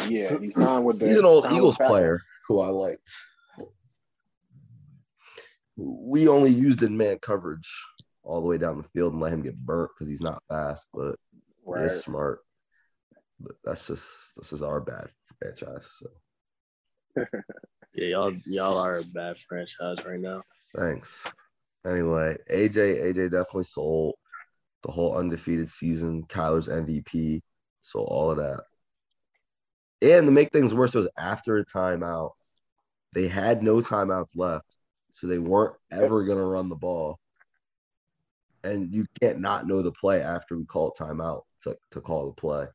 yeah, 0.07 0.39
he 0.39 0.51
signed 0.57 0.85
with 0.85 0.99
the. 1.01 1.07
He's 1.07 1.17
an 1.17 1.25
old 1.25 1.47
Eagles 1.47 1.77
player 1.77 2.21
who 2.47 2.61
I 2.61 2.69
liked. 2.69 3.09
We 5.77 6.29
only 6.29 6.51
used 6.51 6.83
in 6.83 6.97
man 6.97 7.19
coverage 7.21 7.69
all 8.23 8.41
the 8.41 8.47
way 8.47 8.59
down 8.59 8.79
the 8.79 8.89
field 8.91 9.13
and 9.13 9.23
let 9.23 9.33
him 9.33 9.43
get 9.43 9.57
burnt 9.57 9.91
because 9.97 10.11
he's 10.11 10.21
not 10.21 10.43
fast, 10.49 10.85
but 10.93 11.15
he 11.33 11.48
Right. 11.69 11.87
is 11.87 12.03
smart. 12.03 12.41
But 13.41 13.57
that's 13.65 13.87
just 13.87 14.05
this 14.37 14.53
is 14.53 14.63
our 14.63 14.81
bad 14.81 15.11
franchise. 15.39 15.87
So 15.99 17.25
Yeah, 17.95 18.07
y'all 18.07 18.33
y'all 18.47 18.79
are 18.79 18.99
a 18.99 19.05
bad 19.05 19.39
franchise 19.39 20.05
right 20.07 20.21
now. 20.21 20.41
thanks. 20.77 21.27
Anyway, 21.87 22.37
AJ 22.51 23.03
AJ 23.03 23.31
definitely 23.31 23.65
sold 23.65 24.15
the 24.85 24.93
whole 24.93 25.17
undefeated 25.17 25.71
season. 25.71 26.25
Kyler's 26.25 26.69
MVP, 26.69 27.43
so 27.83 28.01
all 28.01 28.31
of 28.31 28.37
that. 28.39 28.63
And 30.01 30.27
to 30.27 30.33
make 30.33 30.53
things 30.53 30.73
worse, 30.73 30.95
it 30.95 30.99
was 30.99 31.09
after 31.19 31.59
a 31.59 31.67
timeout. 31.67 32.33
They 33.15 33.27
had 33.27 33.63
no 33.63 33.77
timeouts 33.77 34.37
left, 34.37 34.67
so 35.15 35.27
they 35.27 35.39
weren't 35.39 35.75
ever 35.91 36.25
gonna 36.25 36.45
run 36.45 36.69
the 36.69 36.77
ball. 36.77 37.19
And 38.65 38.93
you 38.93 39.07
can't 39.21 39.41
not 39.41 39.67
know 39.67 39.83
the 39.83 39.93
play 39.93 40.21
after 40.21 40.57
we 40.57 40.65
call 40.65 40.95
timeout 40.99 41.43
to, 41.65 41.77
to 41.93 42.01
call 42.01 42.27
the 42.27 42.41
play. 42.41 42.67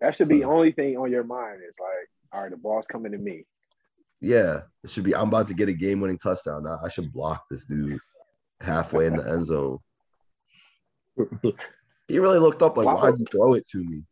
That 0.00 0.16
should 0.16 0.28
be 0.28 0.38
the 0.38 0.44
only 0.44 0.72
thing 0.72 0.96
on 0.96 1.10
your 1.10 1.24
mind 1.24 1.60
is 1.66 1.74
like, 1.78 2.08
all 2.32 2.42
right, 2.42 2.50
the 2.50 2.56
ball's 2.56 2.86
coming 2.86 3.12
to 3.12 3.18
me. 3.18 3.44
Yeah, 4.20 4.62
it 4.82 4.90
should 4.90 5.04
be. 5.04 5.14
I'm 5.14 5.28
about 5.28 5.48
to 5.48 5.54
get 5.54 5.68
a 5.68 5.72
game-winning 5.72 6.18
touchdown. 6.18 6.64
Now 6.64 6.80
I 6.84 6.88
should 6.88 7.12
block 7.12 7.44
this 7.50 7.64
dude 7.64 7.98
halfway 8.60 9.06
in 9.06 9.16
the 9.16 9.28
end 9.28 9.46
zone. 9.46 9.78
He 12.08 12.18
really 12.18 12.38
looked 12.38 12.62
up 12.62 12.78
like, 12.78 12.86
Why 12.86 12.94
why'd 12.94 13.10
would- 13.10 13.20
you 13.20 13.26
throw 13.30 13.52
it 13.52 13.68
to 13.68 13.78
me? 13.84 14.02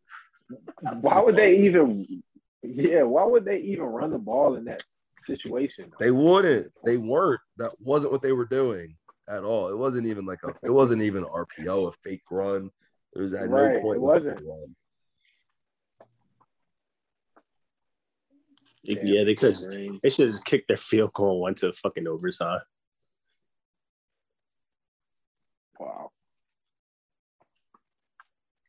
Why 1.01 1.19
would 1.19 1.35
they 1.35 1.57
even? 1.61 2.23
Yeah, 2.63 3.05
why 3.05 3.25
would 3.25 3.47
they 3.47 3.59
even 3.61 3.85
run 3.85 4.11
the 4.11 4.19
ball 4.19 4.57
in 4.57 4.67
that 4.67 4.83
situation? 5.25 5.91
They 5.99 6.11
wouldn't. 6.11 6.71
They 6.85 6.99
weren't. 6.99 7.41
That 7.57 7.71
wasn't 7.81 8.13
what 8.13 8.21
they 8.21 8.33
were 8.33 8.45
doing 8.45 8.97
at 9.29 9.45
all. 9.45 9.69
It 9.69 9.77
wasn't 9.77 10.07
even 10.07 10.25
like 10.27 10.41
a. 10.45 10.55
It 10.63 10.71
wasn't 10.71 11.03
even 11.03 11.25
RPO, 11.25 11.89
a 11.89 11.93
fake 12.03 12.23
run. 12.31 12.71
There 13.13 13.23
was 13.23 13.33
at 13.33 13.49
Right, 13.49 13.75
no 13.75 13.81
point 13.81 13.97
it 13.97 14.01
was 14.01 14.23
wasn't. 14.25 14.41
a 14.41 14.45
run. 14.45 14.77
Yeah, 18.85 19.25
they 19.25 19.35
could. 19.35 19.57
Green. 19.69 19.99
They 20.03 20.11
should 20.11 20.27
have 20.27 20.35
just 20.35 20.45
kicked 20.45 20.69
their 20.69 20.77
field 20.77 21.13
goal 21.13 21.33
and 21.33 21.41
went 21.41 21.59
to 21.59 21.73
fucking 21.73 22.07
overtime. 22.07 22.61
Wow, 25.81 26.11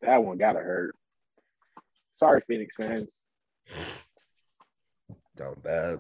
that 0.01 0.23
one 0.23 0.37
gotta 0.37 0.59
hurt. 0.59 0.95
Sorry, 2.13 2.41
Phoenix 2.47 2.75
fans. 2.75 3.15
Down 5.37 5.55
bad. 5.63 5.99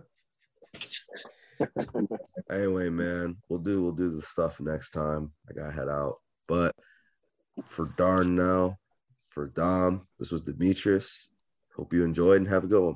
Anyway, 2.51 2.89
man, 2.89 3.37
we'll 3.49 3.59
do 3.59 3.81
we'll 3.81 3.91
do 3.91 4.15
the 4.15 4.21
stuff 4.21 4.59
next 4.59 4.91
time. 4.91 5.31
I 5.49 5.53
gotta 5.53 5.71
head 5.71 5.89
out. 5.89 6.15
But 6.47 6.75
for 7.65 7.93
Darnell, 7.97 8.77
for 9.29 9.47
Dom, 9.47 10.07
this 10.19 10.31
was 10.31 10.41
Demetrius. 10.41 11.27
Hope 11.75 11.93
you 11.93 12.03
enjoyed 12.03 12.37
and 12.37 12.47
have 12.47 12.63
a 12.63 12.67
good 12.67 12.83
one. 12.83 12.95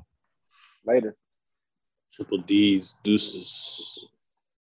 Later. 0.84 1.16
Triple 2.12 2.38
D's, 2.38 2.96
deuces. 3.04 4.06